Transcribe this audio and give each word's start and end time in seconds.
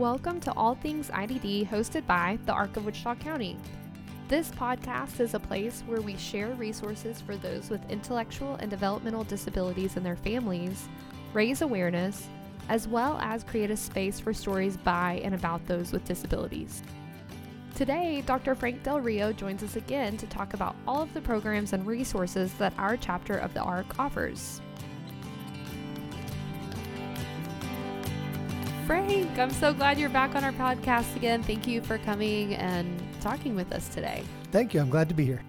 Welcome 0.00 0.40
to 0.40 0.52
All 0.54 0.76
Things 0.76 1.10
IDD, 1.10 1.68
hosted 1.68 2.06
by 2.06 2.38
the 2.46 2.54
Arc 2.54 2.74
of 2.78 2.86
Wichita 2.86 3.16
County. 3.16 3.58
This 4.28 4.50
podcast 4.50 5.20
is 5.20 5.34
a 5.34 5.38
place 5.38 5.84
where 5.86 6.00
we 6.00 6.16
share 6.16 6.54
resources 6.54 7.20
for 7.20 7.36
those 7.36 7.68
with 7.68 7.90
intellectual 7.90 8.54
and 8.54 8.70
developmental 8.70 9.24
disabilities 9.24 9.98
and 9.98 10.06
their 10.06 10.16
families, 10.16 10.88
raise 11.34 11.60
awareness, 11.60 12.28
as 12.70 12.88
well 12.88 13.18
as 13.20 13.44
create 13.44 13.70
a 13.70 13.76
space 13.76 14.18
for 14.18 14.32
stories 14.32 14.78
by 14.78 15.20
and 15.22 15.34
about 15.34 15.66
those 15.66 15.92
with 15.92 16.06
disabilities. 16.06 16.82
Today, 17.74 18.22
Dr. 18.24 18.54
Frank 18.54 18.82
Del 18.82 19.02
Rio 19.02 19.34
joins 19.34 19.62
us 19.62 19.76
again 19.76 20.16
to 20.16 20.26
talk 20.28 20.54
about 20.54 20.76
all 20.88 21.02
of 21.02 21.12
the 21.12 21.20
programs 21.20 21.74
and 21.74 21.86
resources 21.86 22.54
that 22.54 22.72
our 22.78 22.96
chapter 22.96 23.36
of 23.36 23.52
the 23.52 23.60
ARC 23.60 23.98
offers. 23.98 24.62
Frank, 28.90 29.38
I'm 29.38 29.50
so 29.50 29.72
glad 29.72 30.00
you're 30.00 30.08
back 30.08 30.34
on 30.34 30.42
our 30.42 30.50
podcast 30.50 31.14
again. 31.14 31.44
Thank 31.44 31.64
you 31.64 31.80
for 31.80 31.98
coming 31.98 32.56
and 32.56 33.00
talking 33.20 33.54
with 33.54 33.70
us 33.70 33.88
today. 33.88 34.24
Thank 34.50 34.74
you. 34.74 34.80
I'm 34.80 34.90
glad 34.90 35.08
to 35.10 35.14
be 35.14 35.24
here. 35.24 35.44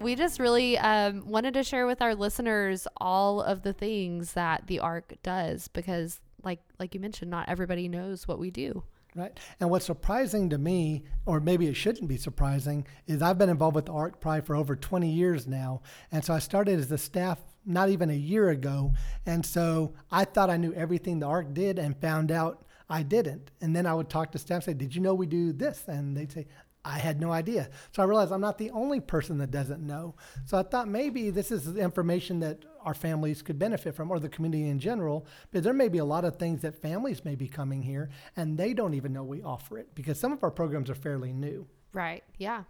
We 0.00 0.14
just 0.14 0.38
really 0.38 0.76
um, 0.76 1.26
wanted 1.26 1.54
to 1.54 1.62
share 1.62 1.86
with 1.86 2.02
our 2.02 2.14
listeners 2.14 2.86
all 2.98 3.40
of 3.40 3.62
the 3.62 3.72
things 3.72 4.34
that 4.34 4.66
the 4.66 4.80
ARC 4.80 5.14
does 5.22 5.66
because, 5.68 6.20
like 6.42 6.60
like 6.78 6.94
you 6.94 7.00
mentioned, 7.00 7.30
not 7.30 7.48
everybody 7.48 7.88
knows 7.88 8.28
what 8.28 8.38
we 8.38 8.50
do. 8.50 8.82
Right. 9.14 9.32
And 9.60 9.70
what's 9.70 9.86
surprising 9.86 10.50
to 10.50 10.58
me, 10.58 11.04
or 11.24 11.40
maybe 11.40 11.68
it 11.68 11.76
shouldn't 11.76 12.08
be 12.08 12.18
surprising, 12.18 12.86
is 13.06 13.22
I've 13.22 13.38
been 13.38 13.48
involved 13.48 13.76
with 13.76 13.86
the 13.86 13.92
ARC 13.92 14.20
probably 14.20 14.42
for 14.42 14.56
over 14.56 14.76
20 14.76 15.08
years 15.08 15.46
now. 15.46 15.80
And 16.12 16.22
so 16.22 16.34
I 16.34 16.38
started 16.38 16.78
as 16.80 16.92
a 16.92 16.98
staff 16.98 17.38
not 17.64 17.88
even 17.88 18.10
a 18.10 18.14
year 18.14 18.50
ago. 18.50 18.92
And 19.24 19.46
so 19.46 19.94
I 20.10 20.24
thought 20.24 20.50
I 20.50 20.58
knew 20.58 20.74
everything 20.74 21.20
the 21.20 21.26
ARC 21.26 21.54
did 21.54 21.78
and 21.78 21.96
found 21.96 22.30
out 22.30 22.63
I 22.88 23.02
didn't. 23.02 23.50
And 23.60 23.74
then 23.74 23.86
I 23.86 23.94
would 23.94 24.10
talk 24.10 24.32
to 24.32 24.38
staff 24.38 24.56
and 24.56 24.64
say, 24.64 24.74
Did 24.74 24.94
you 24.94 25.00
know 25.00 25.14
we 25.14 25.26
do 25.26 25.52
this? 25.52 25.84
And 25.88 26.16
they'd 26.16 26.32
say, 26.32 26.46
I 26.84 26.98
had 26.98 27.18
no 27.18 27.32
idea. 27.32 27.70
So 27.92 28.02
I 28.02 28.06
realized 28.06 28.30
I'm 28.30 28.42
not 28.42 28.58
the 28.58 28.70
only 28.70 29.00
person 29.00 29.38
that 29.38 29.50
doesn't 29.50 29.80
know. 29.80 30.14
So 30.44 30.58
I 30.58 30.62
thought 30.62 30.86
maybe 30.86 31.30
this 31.30 31.50
is 31.50 31.76
information 31.76 32.40
that 32.40 32.64
our 32.82 32.92
families 32.92 33.40
could 33.40 33.58
benefit 33.58 33.94
from 33.94 34.10
or 34.10 34.20
the 34.20 34.28
community 34.28 34.68
in 34.68 34.78
general. 34.78 35.26
But 35.50 35.62
there 35.62 35.72
may 35.72 35.88
be 35.88 35.98
a 35.98 36.04
lot 36.04 36.26
of 36.26 36.36
things 36.36 36.60
that 36.60 36.82
families 36.82 37.24
may 37.24 37.36
be 37.36 37.48
coming 37.48 37.82
here 37.82 38.10
and 38.36 38.58
they 38.58 38.74
don't 38.74 38.92
even 38.92 39.14
know 39.14 39.24
we 39.24 39.42
offer 39.42 39.78
it 39.78 39.94
because 39.94 40.20
some 40.20 40.32
of 40.32 40.44
our 40.44 40.50
programs 40.50 40.90
are 40.90 40.94
fairly 40.94 41.32
new. 41.32 41.66
Right. 41.94 42.22
Yeah. 42.36 42.64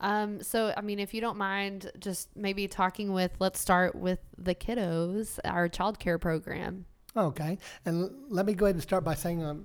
Um, 0.00 0.42
so, 0.42 0.74
I 0.76 0.80
mean, 0.80 0.98
if 0.98 1.14
you 1.14 1.20
don't 1.20 1.38
mind 1.38 1.92
just 2.00 2.36
maybe 2.36 2.66
talking 2.66 3.12
with, 3.12 3.30
let's 3.38 3.60
start 3.60 3.94
with 3.94 4.18
the 4.36 4.54
kiddos, 4.54 5.38
our 5.44 5.68
child 5.68 6.00
care 6.00 6.18
program. 6.18 6.86
Okay. 7.16 7.58
And 7.84 8.10
let 8.28 8.46
me 8.46 8.54
go 8.54 8.66
ahead 8.66 8.74
and 8.74 8.82
start 8.82 9.04
by 9.04 9.14
saying 9.14 9.44
um, 9.44 9.64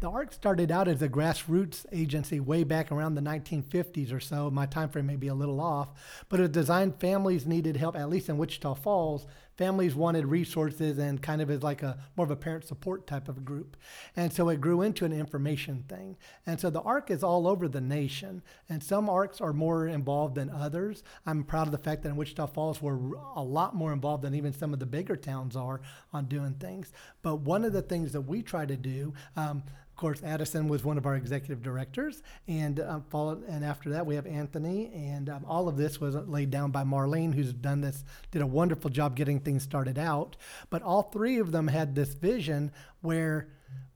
the 0.00 0.10
ARC 0.10 0.32
started 0.32 0.70
out 0.70 0.86
as 0.86 1.02
a 1.02 1.08
grassroots 1.08 1.86
agency 1.90 2.38
way 2.38 2.62
back 2.62 2.92
around 2.92 3.14
the 3.14 3.20
1950s 3.20 4.12
or 4.12 4.20
so. 4.20 4.50
My 4.50 4.66
time 4.66 4.88
frame 4.88 5.06
may 5.06 5.16
be 5.16 5.28
a 5.28 5.34
little 5.34 5.60
off, 5.60 5.88
but 6.28 6.40
it 6.40 6.52
designed 6.52 7.00
families 7.00 7.46
needed 7.46 7.76
help, 7.76 7.96
at 7.96 8.08
least 8.08 8.28
in 8.28 8.36
Wichita 8.36 8.74
Falls, 8.74 9.26
families 9.56 9.94
wanted 9.94 10.26
resources 10.26 10.98
and 10.98 11.22
kind 11.22 11.40
of 11.40 11.50
as 11.50 11.62
like 11.62 11.82
a 11.82 11.98
more 12.16 12.24
of 12.24 12.30
a 12.30 12.36
parent 12.36 12.64
support 12.64 13.06
type 13.06 13.28
of 13.28 13.44
group. 13.44 13.76
And 14.16 14.32
so 14.32 14.48
it 14.48 14.60
grew 14.60 14.82
into 14.82 15.04
an 15.04 15.12
information 15.12 15.84
thing. 15.88 16.16
And 16.46 16.60
so 16.60 16.70
the 16.70 16.82
ARC 16.82 17.10
is 17.10 17.22
all 17.22 17.46
over 17.46 17.68
the 17.68 17.80
nation. 17.80 18.42
And 18.68 18.82
some 18.82 19.08
ARCs 19.08 19.40
are 19.40 19.52
more 19.52 19.86
involved 19.86 20.34
than 20.34 20.50
others. 20.50 21.02
I'm 21.26 21.44
proud 21.44 21.66
of 21.66 21.72
the 21.72 21.78
fact 21.78 22.02
that 22.02 22.10
in 22.10 22.16
Wichita 22.16 22.46
Falls 22.46 22.82
we're 22.82 22.98
a 23.36 23.42
lot 23.42 23.74
more 23.74 23.92
involved 23.92 24.24
than 24.24 24.34
even 24.34 24.52
some 24.52 24.72
of 24.72 24.80
the 24.80 24.86
bigger 24.86 25.16
towns 25.16 25.56
are 25.56 25.80
on 26.12 26.26
doing 26.26 26.54
things. 26.54 26.92
But 27.22 27.36
one 27.36 27.64
of 27.64 27.72
the 27.72 27.82
things 27.82 28.12
that 28.12 28.22
we 28.22 28.42
try 28.42 28.66
to 28.66 28.76
do, 28.76 29.14
um, 29.36 29.62
of 29.94 29.98
course, 29.98 30.24
Addison 30.24 30.66
was 30.66 30.82
one 30.82 30.98
of 30.98 31.06
our 31.06 31.14
executive 31.14 31.62
directors, 31.62 32.20
and 32.48 32.80
um, 32.80 33.04
followed, 33.10 33.46
and 33.46 33.64
after 33.64 33.90
that 33.90 34.04
we 34.04 34.16
have 34.16 34.26
Anthony, 34.26 34.90
and 34.92 35.28
um, 35.28 35.44
all 35.46 35.68
of 35.68 35.76
this 35.76 36.00
was 36.00 36.16
laid 36.16 36.50
down 36.50 36.72
by 36.72 36.82
Marlene, 36.82 37.32
who's 37.32 37.52
done 37.52 37.80
this, 37.80 38.04
did 38.32 38.42
a 38.42 38.46
wonderful 38.46 38.90
job 38.90 39.14
getting 39.14 39.38
things 39.38 39.62
started 39.62 39.96
out. 39.96 40.36
But 40.68 40.82
all 40.82 41.02
three 41.02 41.38
of 41.38 41.52
them 41.52 41.68
had 41.68 41.94
this 41.94 42.14
vision 42.14 42.72
where, 43.02 43.46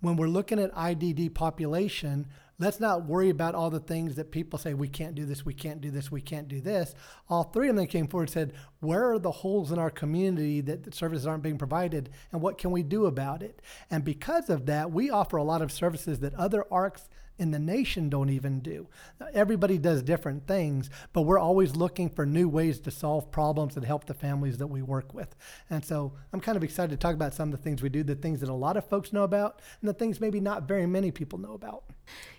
when 0.00 0.14
we're 0.14 0.28
looking 0.28 0.60
at 0.60 0.70
IDD 0.72 1.34
population, 1.34 2.28
let's 2.58 2.80
not 2.80 3.06
worry 3.06 3.30
about 3.30 3.54
all 3.54 3.70
the 3.70 3.80
things 3.80 4.16
that 4.16 4.30
people 4.30 4.58
say 4.58 4.74
we 4.74 4.88
can't 4.88 5.14
do 5.14 5.24
this, 5.24 5.44
we 5.44 5.54
can't 5.54 5.80
do 5.80 5.90
this, 5.90 6.10
we 6.10 6.20
can't 6.20 6.48
do 6.48 6.60
this. 6.60 6.94
All 7.28 7.44
three 7.44 7.68
of 7.68 7.76
them 7.76 7.86
came 7.86 8.08
forward 8.08 8.28
and 8.28 8.32
said, 8.32 8.52
where 8.80 9.12
are 9.12 9.18
the 9.18 9.30
holes 9.30 9.70
in 9.70 9.78
our 9.78 9.90
community 9.90 10.60
that 10.62 10.82
the 10.82 10.92
services 10.92 11.26
aren't 11.26 11.42
being 11.42 11.58
provided 11.58 12.10
and 12.32 12.40
what 12.40 12.58
can 12.58 12.70
we 12.70 12.82
do 12.82 13.06
about 13.06 13.42
it? 13.42 13.62
And 13.90 14.04
because 14.04 14.50
of 14.50 14.66
that, 14.66 14.90
we 14.90 15.10
offer 15.10 15.36
a 15.36 15.44
lot 15.44 15.62
of 15.62 15.70
services 15.70 16.18
that 16.20 16.34
other 16.34 16.64
ARCs 16.70 17.08
in 17.38 17.50
the 17.50 17.58
nation 17.58 18.08
don't 18.08 18.30
even 18.30 18.60
do. 18.60 18.88
Everybody 19.32 19.78
does 19.78 20.02
different 20.02 20.46
things, 20.46 20.90
but 21.12 21.22
we're 21.22 21.38
always 21.38 21.76
looking 21.76 22.10
for 22.10 22.26
new 22.26 22.48
ways 22.48 22.80
to 22.80 22.90
solve 22.90 23.30
problems 23.30 23.76
and 23.76 23.84
help 23.84 24.06
the 24.06 24.14
families 24.14 24.58
that 24.58 24.66
we 24.66 24.82
work 24.82 25.14
with. 25.14 25.36
And 25.70 25.84
so 25.84 26.12
I'm 26.32 26.40
kind 26.40 26.56
of 26.56 26.64
excited 26.64 26.90
to 26.90 26.96
talk 26.96 27.14
about 27.14 27.34
some 27.34 27.52
of 27.52 27.52
the 27.52 27.62
things 27.62 27.82
we 27.82 27.88
do, 27.88 28.02
the 28.02 28.14
things 28.14 28.40
that 28.40 28.48
a 28.48 28.54
lot 28.54 28.76
of 28.76 28.88
folks 28.88 29.12
know 29.12 29.22
about, 29.22 29.60
and 29.80 29.88
the 29.88 29.94
things 29.94 30.20
maybe 30.20 30.40
not 30.40 30.66
very 30.66 30.86
many 30.86 31.10
people 31.10 31.38
know 31.38 31.54
about. 31.54 31.84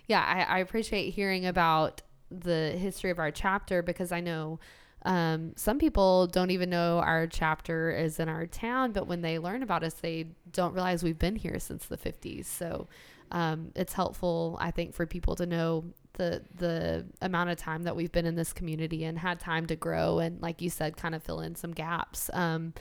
Yeah, 0.06 0.24
I, 0.24 0.56
I 0.56 0.58
appreciate 0.58 1.14
hearing 1.14 1.46
about 1.46 2.02
the 2.30 2.72
history 2.78 3.10
of 3.10 3.18
our 3.18 3.30
chapter 3.30 3.82
because 3.82 4.12
I 4.12 4.20
know 4.20 4.60
um, 5.02 5.52
some 5.56 5.78
people 5.78 6.26
don't 6.26 6.50
even 6.50 6.68
know 6.68 6.98
our 6.98 7.26
chapter 7.26 7.90
is 7.90 8.20
in 8.20 8.28
our 8.28 8.46
town, 8.46 8.92
but 8.92 9.06
when 9.06 9.22
they 9.22 9.38
learn 9.38 9.62
about 9.62 9.82
us, 9.82 9.94
they 9.94 10.32
don't 10.52 10.74
realize 10.74 11.02
we've 11.02 11.18
been 11.18 11.36
here 11.36 11.58
since 11.58 11.86
the 11.86 11.96
50s. 11.96 12.44
So 12.44 12.86
um, 13.30 13.72
it's 13.74 13.92
helpful, 13.92 14.58
I 14.60 14.70
think, 14.70 14.94
for 14.94 15.06
people 15.06 15.36
to 15.36 15.46
know 15.46 15.84
the 16.14 16.42
the 16.56 17.06
amount 17.22 17.50
of 17.50 17.56
time 17.56 17.84
that 17.84 17.96
we've 17.96 18.12
been 18.12 18.26
in 18.26 18.34
this 18.34 18.52
community 18.52 19.04
and 19.04 19.18
had 19.18 19.40
time 19.40 19.66
to 19.66 19.76
grow 19.76 20.18
and, 20.18 20.40
like 20.42 20.60
you 20.60 20.70
said, 20.70 20.96
kind 20.96 21.14
of 21.14 21.22
fill 21.22 21.40
in 21.40 21.54
some 21.54 21.72
gaps. 21.72 22.30
Um, 22.32 22.74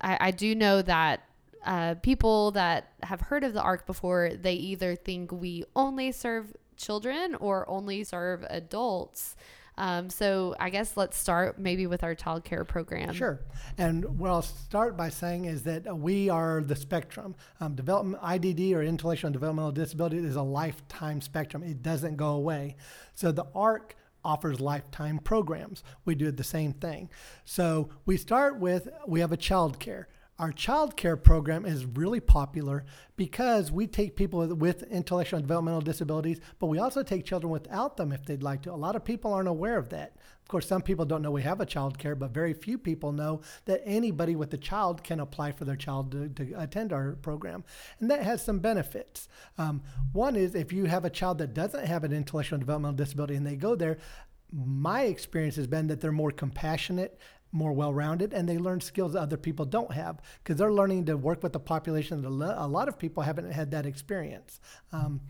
I, 0.00 0.28
I 0.28 0.30
do 0.30 0.54
know 0.54 0.82
that 0.82 1.20
uh, 1.64 1.94
people 1.96 2.52
that 2.52 2.92
have 3.02 3.20
heard 3.20 3.44
of 3.44 3.52
the 3.52 3.62
ARC 3.62 3.86
before, 3.86 4.30
they 4.34 4.54
either 4.54 4.94
think 4.94 5.32
we 5.32 5.64
only 5.74 6.12
serve 6.12 6.54
children 6.76 7.34
or 7.34 7.68
only 7.68 8.04
serve 8.04 8.44
adults. 8.48 9.36
Um, 9.78 10.08
so 10.08 10.54
I 10.58 10.70
guess 10.70 10.96
let's 10.96 11.18
start 11.18 11.58
maybe 11.58 11.86
with 11.86 12.02
our 12.02 12.14
child 12.14 12.44
care 12.44 12.64
program. 12.64 13.12
Sure. 13.12 13.40
And 13.76 14.18
what 14.18 14.30
I'll 14.30 14.42
start 14.42 14.96
by 14.96 15.10
saying 15.10 15.44
is 15.44 15.62
that 15.64 15.98
we 15.98 16.30
are 16.30 16.62
the 16.62 16.76
spectrum. 16.76 17.34
Um, 17.60 17.74
development 17.74 18.22
IDD 18.22 18.74
or 18.74 18.82
intellectual 18.82 19.28
and 19.28 19.34
developmental 19.34 19.72
disability 19.72 20.18
is 20.18 20.36
a 20.36 20.42
lifetime 20.42 21.20
spectrum. 21.20 21.62
It 21.62 21.82
doesn't 21.82 22.16
go 22.16 22.28
away. 22.28 22.76
So 23.14 23.32
the 23.32 23.46
ARC 23.54 23.96
offers 24.24 24.60
lifetime 24.60 25.18
programs. 25.18 25.84
We 26.04 26.14
do 26.14 26.30
the 26.30 26.44
same 26.44 26.72
thing. 26.72 27.08
So 27.44 27.90
we 28.06 28.16
start 28.16 28.58
with 28.58 28.88
we 29.06 29.20
have 29.20 29.32
a 29.32 29.36
child 29.36 29.78
care. 29.78 30.08
Our 30.38 30.52
child 30.52 30.98
care 30.98 31.16
program 31.16 31.64
is 31.64 31.86
really 31.86 32.20
popular 32.20 32.84
because 33.16 33.72
we 33.72 33.86
take 33.86 34.16
people 34.16 34.46
with, 34.54 34.82
intellectual 34.82 35.38
and 35.38 35.46
developmental 35.46 35.80
disabilities, 35.80 36.40
but 36.58 36.66
we 36.66 36.78
also 36.78 37.02
take 37.02 37.24
children 37.24 37.50
without 37.50 37.96
them 37.96 38.12
if 38.12 38.26
they'd 38.26 38.42
like 38.42 38.60
to. 38.62 38.72
A 38.72 38.74
lot 38.74 38.96
of 38.96 39.04
people 39.04 39.32
aren't 39.32 39.48
aware 39.48 39.78
of 39.78 39.88
that. 39.90 40.16
Of 40.42 40.48
course, 40.48 40.68
some 40.68 40.82
people 40.82 41.06
don't 41.06 41.22
know 41.22 41.30
we 41.30 41.42
have 41.42 41.62
a 41.62 41.66
child 41.66 41.98
care, 41.98 42.14
but 42.14 42.32
very 42.32 42.52
few 42.52 42.76
people 42.76 43.12
know 43.12 43.40
that 43.64 43.80
anybody 43.86 44.36
with 44.36 44.52
a 44.52 44.58
child 44.58 45.02
can 45.02 45.20
apply 45.20 45.52
for 45.52 45.64
their 45.64 45.74
child 45.74 46.12
to, 46.12 46.28
to 46.28 46.60
attend 46.60 46.92
our 46.92 47.12
program. 47.12 47.64
And 47.98 48.10
that 48.10 48.22
has 48.22 48.44
some 48.44 48.58
benefits. 48.58 49.28
Um, 49.56 49.82
one 50.12 50.36
is 50.36 50.54
if 50.54 50.70
you 50.70 50.84
have 50.84 51.06
a 51.06 51.10
child 51.10 51.38
that 51.38 51.54
doesn't 51.54 51.86
have 51.86 52.04
an 52.04 52.12
intellectual 52.12 52.56
and 52.56 52.62
developmental 52.62 52.96
disability 52.96 53.36
and 53.36 53.46
they 53.46 53.56
go 53.56 53.74
there, 53.74 53.96
my 54.52 55.02
experience 55.02 55.56
has 55.56 55.66
been 55.66 55.86
that 55.88 56.00
they're 56.00 56.12
more 56.12 56.30
compassionate 56.30 57.18
more 57.52 57.72
well-rounded 57.72 58.32
and 58.32 58.48
they 58.48 58.58
learn 58.58 58.80
skills 58.80 59.12
that 59.12 59.20
other 59.20 59.36
people 59.36 59.64
don't 59.64 59.92
have 59.92 60.20
because 60.42 60.58
they're 60.58 60.72
learning 60.72 61.04
to 61.06 61.16
work 61.16 61.42
with 61.42 61.54
a 61.54 61.60
population 61.60 62.22
that 62.22 62.28
a 62.28 62.66
lot 62.66 62.88
of 62.88 62.98
people 62.98 63.22
haven't 63.22 63.50
had 63.50 63.70
that 63.70 63.86
experience. 63.86 64.60
Um, 64.92 65.20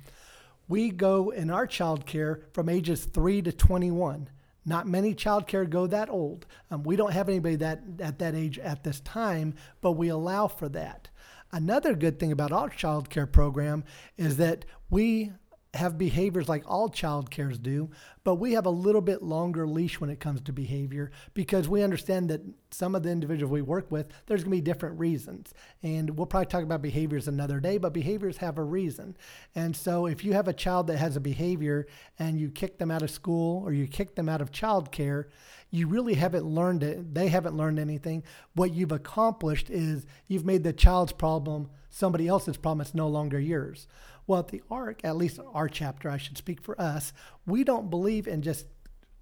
we 0.69 0.91
go 0.91 1.31
in 1.31 1.51
our 1.51 1.67
child 1.67 2.07
care 2.07 2.41
from 2.53 2.69
ages 2.69 3.05
3 3.05 3.43
to 3.43 3.53
21 3.53 4.31
not 4.69 4.89
many 4.89 5.15
child 5.15 5.47
care 5.47 5.65
go 5.65 5.87
that 5.87 6.11
old. 6.11 6.45
Um, 6.73 6.83
we 6.83 6.97
don't 6.97 7.13
have 7.13 7.29
anybody 7.29 7.55
that 7.57 7.83
at 8.01 8.19
that 8.19 8.35
age 8.35 8.59
at 8.59 8.83
this 8.83 9.01
time 9.01 9.55
but 9.81 9.93
we 9.93 10.09
allow 10.09 10.49
for 10.49 10.69
that. 10.71 11.09
Another 11.53 11.95
good 11.95 12.19
thing 12.19 12.33
about 12.33 12.53
our 12.53 12.69
child 12.69 13.09
care 13.09 13.27
program 13.27 13.85
is 14.17 14.37
that 14.39 14.65
we 14.91 15.33
have 15.77 15.99
behaviors 15.99 16.49
like 16.49 16.65
all 16.67 16.89
child 16.89 17.31
cares 17.31 17.59
do, 17.59 17.91
but 18.25 18.37
we 18.37 18.53
have 18.53 18.67
a 18.67 18.71
little 18.71 19.01
bit 19.01 19.23
longer 19.23 19.67
leash 19.67 20.01
when 20.01 20.11
it 20.11 20.21
comes 20.21 20.41
to 20.43 20.53
behavior 20.53 21.11
because 21.35 21.69
we 21.69 21.83
understand 21.83 22.29
that 22.31 22.43
some 22.71 22.95
of 22.95 23.03
the 23.03 23.11
individuals 23.11 23.53
we 23.53 23.63
work 23.63 23.91
with, 23.91 24.09
there's 24.27 24.43
going 24.43 24.51
to 24.51 24.57
be 24.57 24.61
different 24.61 24.99
reasons. 24.99 25.55
And 25.83 26.11
we'll 26.17 26.27
probably 26.27 26.47
talk 26.47 26.63
about 26.63 26.83
behaviors 26.83 27.29
another 27.29 27.61
day, 27.61 27.79
but 27.79 27.93
behaviors 27.93 28.39
have 28.39 28.59
a 28.59 28.65
reason. 28.65 29.17
And 29.55 29.77
so 29.77 30.07
if 30.07 30.25
you 30.25 30.33
have 30.33 30.49
a 30.49 30.53
child 30.53 30.89
that 30.89 30.99
has 30.99 31.17
a 31.17 31.21
behavior 31.21 31.87
and 32.19 32.39
you 32.39 32.51
kick 32.51 32.79
them 32.79 32.91
out 32.91 33.03
of 33.03 33.11
school 33.11 33.63
or 33.65 33.73
you 33.73 33.87
kick 33.87 34.15
them 34.15 34.29
out 34.29 34.41
of 34.41 34.51
child 34.51 34.91
care, 34.91 35.29
you 35.71 35.87
really 35.87 36.15
haven't 36.15 36.45
learned 36.45 36.83
it. 36.83 37.15
They 37.15 37.29
haven't 37.29 37.57
learned 37.57 37.79
anything. 37.79 38.25
What 38.55 38.73
you've 38.73 38.93
accomplished 38.93 39.71
is 39.71 40.07
you've 40.27 40.45
made 40.45 40.65
the 40.65 40.73
child's 40.73 41.13
problem 41.13 41.71
somebody 41.97 42.29
else's 42.29 42.59
problem. 42.59 42.83
It's 42.83 42.95
no 42.95 43.09
longer 43.09 43.41
yours. 43.41 43.87
Well, 44.27 44.41
at 44.41 44.49
the 44.49 44.63
ARC, 44.71 45.05
at 45.05 45.17
least 45.17 45.39
our 45.55 45.69
chapter, 45.69 46.11
I 46.11 46.17
should 46.17 46.37
speak 46.37 46.61
for 46.61 46.81
us, 46.81 47.13
we 47.47 47.65
don't 47.65 47.91
believe 47.91 48.27
in 48.27 48.43
just 48.43 48.67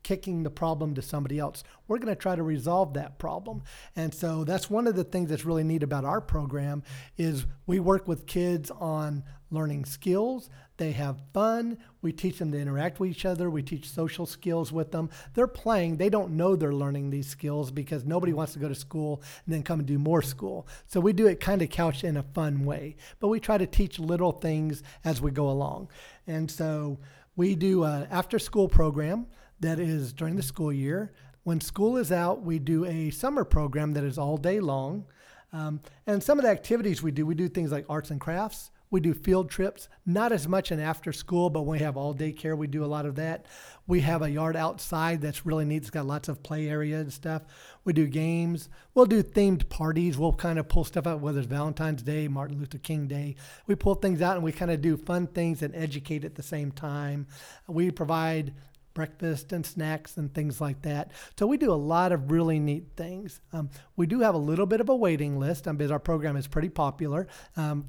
kicking 0.04 0.42
the 0.42 0.50
problem 0.50 0.94
to 0.94 1.02
somebody 1.02 1.38
else. 1.38 1.64
We're 1.88 1.98
going 1.98 2.14
to 2.14 2.20
try 2.20 2.36
to 2.36 2.42
resolve 2.42 2.94
that 2.94 3.18
problem. 3.18 3.62
And 3.96 4.14
so 4.14 4.44
that's 4.44 4.70
one 4.70 4.86
of 4.86 4.94
the 4.94 5.02
things 5.02 5.30
that's 5.30 5.44
really 5.44 5.64
neat 5.64 5.82
about 5.82 6.04
our 6.04 6.20
program 6.20 6.84
is 7.16 7.46
we 7.66 7.80
work 7.80 8.06
with 8.06 8.26
kids 8.26 8.70
on 8.70 9.24
learning 9.50 9.86
skills. 9.86 10.50
They 10.76 10.90
have 10.92 11.22
fun. 11.32 11.78
We 12.02 12.12
teach 12.12 12.38
them 12.38 12.50
to 12.50 12.58
interact 12.58 12.98
with 12.98 13.10
each 13.10 13.24
other. 13.24 13.48
We 13.48 13.62
teach 13.62 13.88
social 13.88 14.26
skills 14.26 14.72
with 14.72 14.90
them. 14.90 15.08
They're 15.34 15.46
playing. 15.46 15.96
They 15.96 16.08
don't 16.08 16.32
know 16.32 16.56
they're 16.56 16.72
learning 16.72 17.10
these 17.10 17.28
skills 17.28 17.70
because 17.70 18.04
nobody 18.04 18.32
wants 18.32 18.54
to 18.54 18.58
go 18.58 18.68
to 18.68 18.74
school 18.74 19.22
and 19.44 19.54
then 19.54 19.62
come 19.62 19.78
and 19.78 19.86
do 19.86 19.98
more 19.98 20.20
school. 20.20 20.66
So 20.86 20.98
we 20.98 21.12
do 21.12 21.28
it 21.28 21.38
kind 21.38 21.62
of 21.62 21.70
couched 21.70 22.02
in 22.02 22.16
a 22.16 22.22
fun 22.22 22.64
way. 22.64 22.96
But 23.20 23.28
we 23.28 23.38
try 23.38 23.56
to 23.56 23.66
teach 23.66 24.00
little 24.00 24.32
things 24.32 24.82
as 25.04 25.22
we 25.22 25.30
go 25.30 25.48
along. 25.48 25.90
And 26.26 26.50
so 26.50 26.98
we 27.36 27.54
do 27.54 27.84
an 27.84 28.08
after 28.10 28.40
school 28.40 28.68
program 28.68 29.26
that 29.60 29.78
is 29.78 30.12
during 30.12 30.34
the 30.34 30.42
school 30.42 30.72
year. 30.72 31.12
When 31.44 31.60
school 31.60 31.98
is 31.98 32.10
out, 32.10 32.42
we 32.42 32.58
do 32.58 32.84
a 32.84 33.10
summer 33.10 33.44
program 33.44 33.92
that 33.92 34.02
is 34.02 34.18
all 34.18 34.36
day 34.36 34.58
long. 34.58 35.04
Um, 35.52 35.80
and 36.06 36.20
some 36.20 36.38
of 36.38 36.44
the 36.44 36.50
activities 36.50 37.00
we 37.00 37.12
do, 37.12 37.24
we 37.24 37.36
do 37.36 37.48
things 37.48 37.70
like 37.70 37.86
arts 37.88 38.10
and 38.10 38.20
crafts. 38.20 38.70
We 38.94 39.00
do 39.00 39.12
field 39.12 39.50
trips, 39.50 39.88
not 40.06 40.30
as 40.30 40.46
much 40.46 40.70
in 40.70 40.78
after 40.78 41.12
school, 41.12 41.50
but 41.50 41.62
when 41.62 41.80
we 41.80 41.84
have 41.84 41.96
all 41.96 42.12
day 42.12 42.30
care, 42.30 42.54
we 42.54 42.68
do 42.68 42.84
a 42.84 42.86
lot 42.86 43.06
of 43.06 43.16
that. 43.16 43.46
We 43.88 44.02
have 44.02 44.22
a 44.22 44.30
yard 44.30 44.54
outside 44.54 45.20
that's 45.20 45.44
really 45.44 45.64
neat. 45.64 45.78
It's 45.78 45.90
got 45.90 46.06
lots 46.06 46.28
of 46.28 46.44
play 46.44 46.68
area 46.68 47.00
and 47.00 47.12
stuff. 47.12 47.42
We 47.82 47.92
do 47.92 48.06
games. 48.06 48.68
We'll 48.94 49.06
do 49.06 49.24
themed 49.24 49.68
parties. 49.68 50.16
We'll 50.16 50.32
kind 50.32 50.60
of 50.60 50.68
pull 50.68 50.84
stuff 50.84 51.08
out, 51.08 51.18
whether 51.18 51.40
it's 51.40 51.48
Valentine's 51.48 52.04
Day, 52.04 52.28
Martin 52.28 52.60
Luther 52.60 52.78
King 52.78 53.08
Day. 53.08 53.34
We 53.66 53.74
pull 53.74 53.96
things 53.96 54.22
out 54.22 54.36
and 54.36 54.44
we 54.44 54.52
kind 54.52 54.70
of 54.70 54.80
do 54.80 54.96
fun 54.96 55.26
things 55.26 55.60
and 55.60 55.74
educate 55.74 56.24
at 56.24 56.36
the 56.36 56.44
same 56.44 56.70
time. 56.70 57.26
We 57.66 57.90
provide 57.90 58.54
breakfast 58.94 59.52
and 59.52 59.66
snacks 59.66 60.18
and 60.18 60.32
things 60.32 60.60
like 60.60 60.82
that. 60.82 61.10
So 61.36 61.48
we 61.48 61.56
do 61.56 61.72
a 61.72 61.74
lot 61.74 62.12
of 62.12 62.30
really 62.30 62.60
neat 62.60 62.90
things. 62.94 63.40
Um, 63.52 63.70
we 63.96 64.06
do 64.06 64.20
have 64.20 64.36
a 64.36 64.38
little 64.38 64.66
bit 64.66 64.80
of 64.80 64.88
a 64.88 64.94
waiting 64.94 65.40
list 65.40 65.66
um, 65.66 65.78
because 65.78 65.90
our 65.90 65.98
program 65.98 66.36
is 66.36 66.46
pretty 66.46 66.68
popular. 66.68 67.26
Um, 67.56 67.86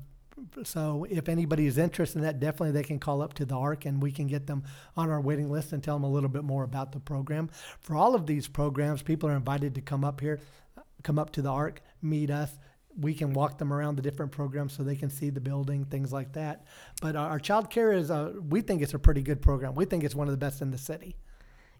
so 0.64 1.06
if 1.10 1.30
anybody 1.30 1.66
is 1.66 1.78
interested 1.78 2.20
in 2.20 2.24
that, 2.24 2.40
definitely 2.40 2.72
they 2.72 2.84
can 2.84 3.00
call 3.00 3.22
up 3.22 3.34
to 3.36 3.46
the 3.46 3.56
ARC 3.56 3.86
and 3.86 4.02
we 4.02 4.12
can 4.12 4.28
get 4.28 4.48
them 4.48 4.64
on 4.98 5.10
our 5.10 5.22
waiting 5.22 5.50
list 5.50 5.72
and 5.72 5.84
tell 5.84 5.96
them 5.96 6.04
a 6.04 6.10
little 6.10 6.30
bit 6.30 6.44
more 6.44 6.64
about 6.64 6.92
the 6.92 7.00
program. 7.00 7.50
For 7.80 7.96
all 7.96 8.16
of 8.16 8.26
these 8.26 8.48
programs, 8.48 9.02
people 9.02 9.30
are 9.30 9.36
invited 9.36 9.76
to 9.76 9.82
come 9.82 10.04
up 10.04 10.20
here, 10.20 10.40
come 11.04 11.20
up 11.20 11.32
to 11.32 11.42
the 11.42 11.50
ARC, 11.52 11.82
meet 12.02 12.30
us. 12.30 12.52
We 12.98 13.14
can 13.14 13.34
walk 13.34 13.58
them 13.58 13.74
around 13.74 13.98
the 13.98 14.02
different 14.02 14.32
programs 14.32 14.74
so 14.74 14.84
they 14.84 14.96
can 14.96 15.10
see 15.10 15.30
the 15.30 15.42
building, 15.42 15.86
things 15.86 16.14
like 16.14 16.34
that. 16.34 16.66
But 17.02 17.16
our, 17.16 17.32
our 17.32 17.40
child 17.40 17.70
care 17.70 17.92
is, 17.92 18.10
a, 18.10 18.34
we 18.50 18.62
think 18.62 18.82
it's 18.82 18.94
a 18.94 19.00
pretty 19.00 19.22
good 19.22 19.42
program. 19.42 19.76
We 19.76 19.86
think 19.86 20.04
it's 20.04 20.16
one 20.16 20.28
of 20.28 20.32
the 20.32 20.38
best 20.38 20.62
in 20.62 20.72
the 20.72 20.78
city. 20.78 21.18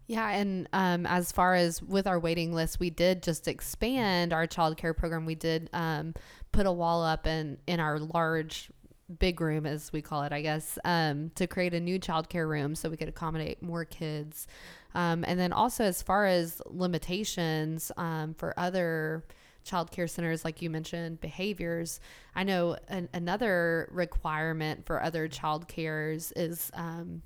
Yeah, 0.06 0.28
and 0.30 0.68
um, 0.72 1.04
as 1.04 1.32
far 1.32 1.54
as 1.54 1.82
with 1.82 2.06
our 2.06 2.18
waiting 2.20 2.52
list, 2.52 2.78
we 2.78 2.90
did 2.90 3.22
just 3.24 3.48
expand 3.48 4.32
our 4.32 4.46
child 4.46 4.76
care 4.76 4.94
program. 4.94 5.26
We 5.26 5.34
did 5.34 5.68
um, 5.72 6.14
put 6.52 6.66
a 6.66 6.72
wall 6.72 7.02
up 7.04 7.26
in 7.26 7.58
in 7.66 7.80
our 7.80 7.98
large 7.98 8.70
big 9.18 9.40
room 9.40 9.66
as 9.66 9.92
we 9.92 10.02
call 10.02 10.24
it 10.24 10.32
i 10.32 10.42
guess 10.42 10.78
um, 10.84 11.30
to 11.36 11.46
create 11.46 11.72
a 11.72 11.80
new 11.80 11.98
child 11.98 12.28
care 12.28 12.48
room 12.48 12.74
so 12.74 12.88
we 12.88 12.96
could 12.96 13.08
accommodate 13.08 13.62
more 13.62 13.84
kids 13.84 14.48
um, 14.94 15.24
and 15.28 15.38
then 15.38 15.52
also 15.52 15.84
as 15.84 16.02
far 16.02 16.26
as 16.26 16.60
limitations 16.66 17.92
um, 17.96 18.34
for 18.34 18.52
other 18.58 19.24
child 19.62 19.90
care 19.92 20.08
centers 20.08 20.44
like 20.44 20.60
you 20.60 20.68
mentioned 20.68 21.20
behaviors 21.20 22.00
i 22.34 22.42
know 22.42 22.76
an, 22.88 23.08
another 23.14 23.88
requirement 23.92 24.84
for 24.84 25.00
other 25.00 25.28
child 25.28 25.68
cares 25.68 26.32
is 26.34 26.70
um, 26.74 27.22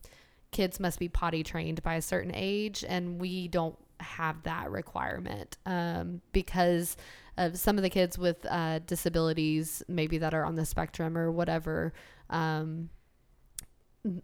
kids 0.50 0.80
must 0.80 0.98
be 0.98 1.08
potty 1.08 1.42
trained 1.42 1.82
by 1.82 1.94
a 1.94 2.02
certain 2.02 2.32
age 2.34 2.84
and 2.88 3.20
we 3.20 3.48
don't 3.48 3.76
have 4.00 4.42
that 4.44 4.70
requirement 4.70 5.58
um, 5.66 6.20
because 6.32 6.96
of 7.36 7.58
some 7.58 7.76
of 7.76 7.82
the 7.82 7.90
kids 7.90 8.18
with 8.18 8.44
uh, 8.48 8.80
disabilities, 8.80 9.82
maybe 9.88 10.18
that 10.18 10.34
are 10.34 10.44
on 10.44 10.56
the 10.56 10.66
spectrum 10.66 11.16
or 11.16 11.30
whatever. 11.30 11.92
Um, 12.28 12.90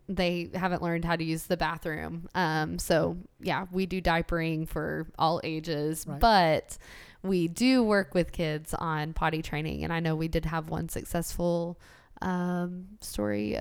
they 0.09 0.51
haven't 0.55 0.83
learned 0.83 1.05
how 1.05 1.17
to 1.17 1.25
use 1.25 1.45
the 1.45 1.57
bathroom. 1.57 2.29
Um, 2.35 2.79
so 2.79 3.19
yeah, 3.41 3.67
we 3.71 3.87
do 3.87 4.01
diapering 4.01 4.69
for 4.69 5.07
all 5.19 5.41
ages, 5.45 6.07
right. 6.07 6.19
but 6.19 6.79
we 7.23 7.49
do 7.49 7.83
work 7.83 8.15
with 8.15 8.33
kids 8.33 8.75
on 8.75 9.13
potty 9.13 9.43
training. 9.43 9.85
And 9.85 9.93
I 9.93 10.01
know 10.01 10.17
we 10.17 10.29
did 10.29 10.47
have 10.47 10.71
one 10.71 10.89
successful 10.89 11.79
um, 12.23 12.87
story 13.01 13.57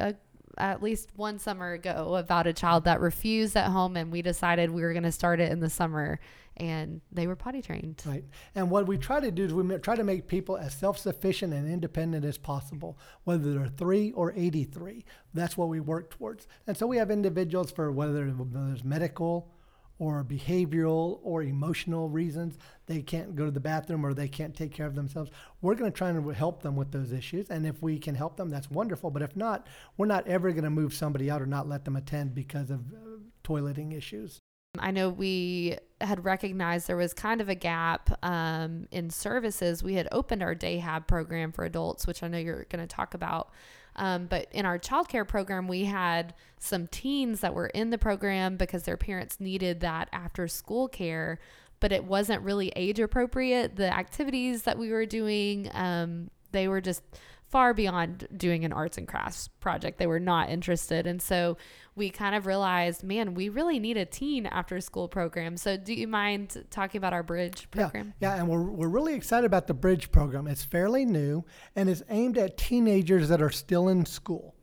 at 0.58 0.82
least 0.82 1.10
one 1.16 1.40
summer 1.40 1.74
ago 1.74 2.16
about 2.16 2.48
a 2.48 2.54
child 2.54 2.86
that 2.86 3.00
refused 3.00 3.56
at 3.56 3.72
home, 3.72 3.98
and 3.98 4.12
we 4.12 4.22
decided 4.22 4.72
we 4.72 4.82
were 4.82 4.94
going 4.94 5.04
to 5.04 5.12
start 5.12 5.40
it 5.40 5.52
in 5.52 5.60
the 5.60 5.70
summer 5.70 6.20
and 6.58 7.02
they 7.12 7.28
were 7.28 7.36
potty 7.36 7.62
trained. 7.62 8.02
Right. 8.06 8.24
And 8.54 8.70
what 8.70 8.88
we 8.88 8.98
try 8.98 9.20
to 9.20 9.32
do 9.32 9.44
is 9.44 9.54
we 9.54 9.78
try 9.80 9.96
to 9.96 10.04
make 10.04 10.28
people 10.28 10.58
as 10.58 10.74
self 10.74 10.98
sufficient 10.98 11.54
and 11.54 11.70
independent 11.70 12.24
as 12.26 12.38
possible, 12.38 12.98
whether 13.24 13.54
they're 13.54 13.68
three 13.68 14.12
or 14.14 14.34
83. 14.36 15.04
That's 15.34 15.58
what 15.58 15.68
we 15.68 15.80
work 15.80 16.12
towards. 16.12 16.48
And 16.68 16.78
so 16.78 16.88
we 16.88 16.98
have 16.98 17.12
individuals 17.12 17.72
for 17.72 17.92
whether 17.92 18.32
there's 18.32 18.84
medical 18.84 19.50
or 19.98 20.24
behavioral 20.24 21.20
or 21.24 21.44
emotional 21.44 22.10
reasons 22.10 22.58
they 22.86 23.02
can't 23.02 23.36
go 23.36 23.46
to 23.46 23.52
the 23.52 23.60
bathroom 23.60 24.06
or 24.06 24.14
they 24.14 24.28
can't 24.28 24.56
take 24.56 24.74
care 24.74 24.86
of 24.86 24.96
themselves 24.96 25.32
we're 25.62 25.76
going 25.76 25.92
to 25.92 25.98
try 25.98 26.10
and 26.10 26.36
help 26.36 26.62
them 26.62 26.76
with 26.76 26.92
those 26.92 27.12
issues 27.12 27.50
and 27.50 27.66
if 27.66 27.82
we 27.82 27.98
can 27.98 28.16
help 28.16 28.36
them 28.38 28.50
that's 28.50 28.70
wonderful 28.70 29.10
but 29.10 29.22
if 29.22 29.36
not 29.36 29.68
we're 29.98 30.06
not 30.06 30.28
ever 30.28 30.52
going 30.52 30.64
to 30.64 30.70
move 30.70 30.94
somebody 30.94 31.30
out 31.30 31.42
or 31.42 31.46
not 31.46 31.68
let 31.68 31.86
them 31.86 31.96
attend 31.96 32.36
because 32.36 32.70
of 32.70 32.80
uh, 32.94 33.20
toileting 33.44 33.96
issues 33.96 34.40
I 34.80 34.92
know 34.92 35.10
we 35.10 35.78
had 36.02 36.26
recognized 36.26 36.88
there 36.88 36.98
was 36.98 37.14
kind 37.14 37.42
of 37.42 37.50
a 37.50 37.56
gap 37.56 38.18
um, 38.24 38.88
in 38.92 39.10
services. 39.10 39.84
We 39.84 39.94
had 39.96 40.08
opened 40.12 40.44
our 40.44 40.56
day 40.56 40.78
hab 40.78 41.08
program 41.08 41.52
for 41.52 41.64
adults, 41.64 42.06
which 42.06 42.24
I 42.24 42.28
know 42.28 42.38
you're 42.38 42.66
going 42.66 42.86
to 42.86 42.94
talk 42.94 43.14
about. 43.14 43.52
Um, 43.96 44.28
but 44.28 44.48
in 44.52 44.66
our 44.66 44.78
childcare 44.78 45.28
program, 45.28 45.68
we 45.68 45.86
had 45.86 46.34
some 46.60 46.88
teens 46.88 47.40
that 47.42 47.54
were 47.54 47.68
in 47.68 47.90
the 47.90 47.98
program 47.98 48.58
because 48.58 48.84
their 48.84 48.98
parents 48.98 49.40
needed 49.40 49.80
that 49.82 50.10
after 50.12 50.48
school 50.48 50.88
care, 50.88 51.40
but 51.80 51.92
it 51.92 52.04
wasn't 52.04 52.42
really 52.42 52.74
age 52.76 53.00
appropriate. 53.00 53.76
The 53.76 53.94
activities 53.94 54.64
that 54.64 54.78
we 54.78 54.92
were 54.92 55.06
doing, 55.06 55.70
um, 55.74 56.30
they 56.52 56.68
were 56.68 56.82
just 56.82 57.04
far 57.50 57.74
beyond 57.74 58.28
doing 58.36 58.66
an 58.66 58.74
arts 58.74 58.98
and 58.98 59.08
crafts 59.08 59.48
project. 59.60 59.98
They 59.98 60.08
were 60.08 60.20
not 60.20 60.50
interested. 60.50 61.08
And 61.08 61.22
so 61.22 61.58
we 61.96 62.10
kind 62.10 62.36
of 62.36 62.46
realized, 62.46 63.04
man, 63.04 63.34
we 63.34 63.50
really 63.50 63.80
need 63.80 63.98
a 63.98 64.06
teen 64.06 64.46
after 64.46 64.82
school 64.82 65.08
program. 65.08 65.56
So 65.58 65.78
do 65.78 65.94
you 65.94 66.08
mind 66.08 66.66
talking 66.70 66.98
about 66.98 67.14
our 67.14 67.24
bridge 67.24 67.70
program? 67.72 68.14
Yeah, 68.20 68.36
yeah 68.36 68.40
and 68.42 68.50
we're, 68.50 68.64
we're 68.64 68.90
really 68.90 69.14
excited 69.14 69.46
about 69.46 69.68
the 69.68 69.74
bridge 69.74 70.12
program. 70.12 70.48
It's 70.48 70.64
fairly 70.64 71.06
new 71.06 71.46
and 71.76 71.90
it's 71.90 72.04
aimed 72.10 72.38
at 72.38 72.58
teenagers 72.58 73.30
that 73.30 73.42
are 73.42 73.52
still 73.52 73.88
in 73.88 74.06
school. 74.06 74.56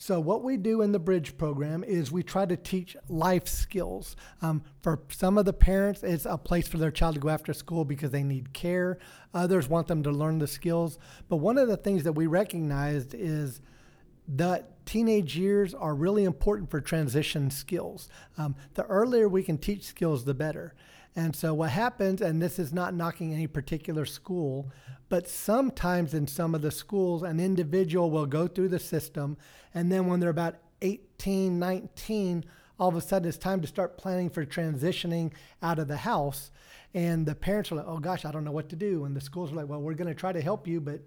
So, 0.00 0.20
what 0.20 0.44
we 0.44 0.56
do 0.56 0.82
in 0.82 0.92
the 0.92 1.00
Bridge 1.00 1.36
program 1.36 1.82
is 1.82 2.12
we 2.12 2.22
try 2.22 2.46
to 2.46 2.56
teach 2.56 2.96
life 3.08 3.48
skills. 3.48 4.14
Um, 4.40 4.62
for 4.80 5.00
some 5.10 5.36
of 5.36 5.44
the 5.44 5.52
parents, 5.52 6.04
it's 6.04 6.24
a 6.24 6.38
place 6.38 6.68
for 6.68 6.78
their 6.78 6.92
child 6.92 7.16
to 7.16 7.20
go 7.20 7.28
after 7.28 7.52
school 7.52 7.84
because 7.84 8.12
they 8.12 8.22
need 8.22 8.52
care. 8.52 8.98
Others 9.34 9.68
want 9.68 9.88
them 9.88 10.04
to 10.04 10.12
learn 10.12 10.38
the 10.38 10.46
skills. 10.46 11.00
But 11.28 11.38
one 11.38 11.58
of 11.58 11.66
the 11.66 11.76
things 11.76 12.04
that 12.04 12.12
we 12.12 12.28
recognized 12.28 13.12
is 13.12 13.60
that 14.28 14.86
teenage 14.86 15.36
years 15.36 15.74
are 15.74 15.96
really 15.96 16.22
important 16.22 16.70
for 16.70 16.80
transition 16.80 17.50
skills. 17.50 18.08
Um, 18.36 18.54
the 18.74 18.84
earlier 18.84 19.28
we 19.28 19.42
can 19.42 19.58
teach 19.58 19.82
skills, 19.82 20.24
the 20.24 20.32
better. 20.32 20.74
And 21.18 21.34
so, 21.34 21.52
what 21.52 21.70
happens, 21.70 22.20
and 22.20 22.40
this 22.40 22.60
is 22.60 22.72
not 22.72 22.94
knocking 22.94 23.34
any 23.34 23.48
particular 23.48 24.06
school, 24.06 24.70
but 25.08 25.26
sometimes 25.28 26.14
in 26.14 26.28
some 26.28 26.54
of 26.54 26.62
the 26.62 26.70
schools, 26.70 27.24
an 27.24 27.40
individual 27.40 28.08
will 28.08 28.24
go 28.24 28.46
through 28.46 28.68
the 28.68 28.78
system, 28.78 29.36
and 29.74 29.90
then 29.90 30.06
when 30.06 30.20
they're 30.20 30.30
about 30.30 30.58
18, 30.80 31.58
19, 31.58 32.44
all 32.78 32.88
of 32.88 32.94
a 32.94 33.00
sudden 33.00 33.28
it's 33.28 33.36
time 33.36 33.60
to 33.60 33.66
start 33.66 33.98
planning 33.98 34.30
for 34.30 34.46
transitioning 34.46 35.32
out 35.60 35.80
of 35.80 35.88
the 35.88 35.96
house. 35.96 36.52
And 36.94 37.26
the 37.26 37.34
parents 37.34 37.72
are 37.72 37.74
like, 37.74 37.88
oh 37.88 37.98
gosh, 37.98 38.24
I 38.24 38.30
don't 38.30 38.44
know 38.44 38.52
what 38.52 38.68
to 38.68 38.76
do. 38.76 39.04
And 39.04 39.16
the 39.16 39.20
schools 39.20 39.50
are 39.50 39.56
like, 39.56 39.68
well, 39.68 39.80
we're 39.80 39.94
going 39.94 40.06
to 40.06 40.14
try 40.14 40.30
to 40.32 40.40
help 40.40 40.68
you, 40.68 40.80
but 40.80 41.00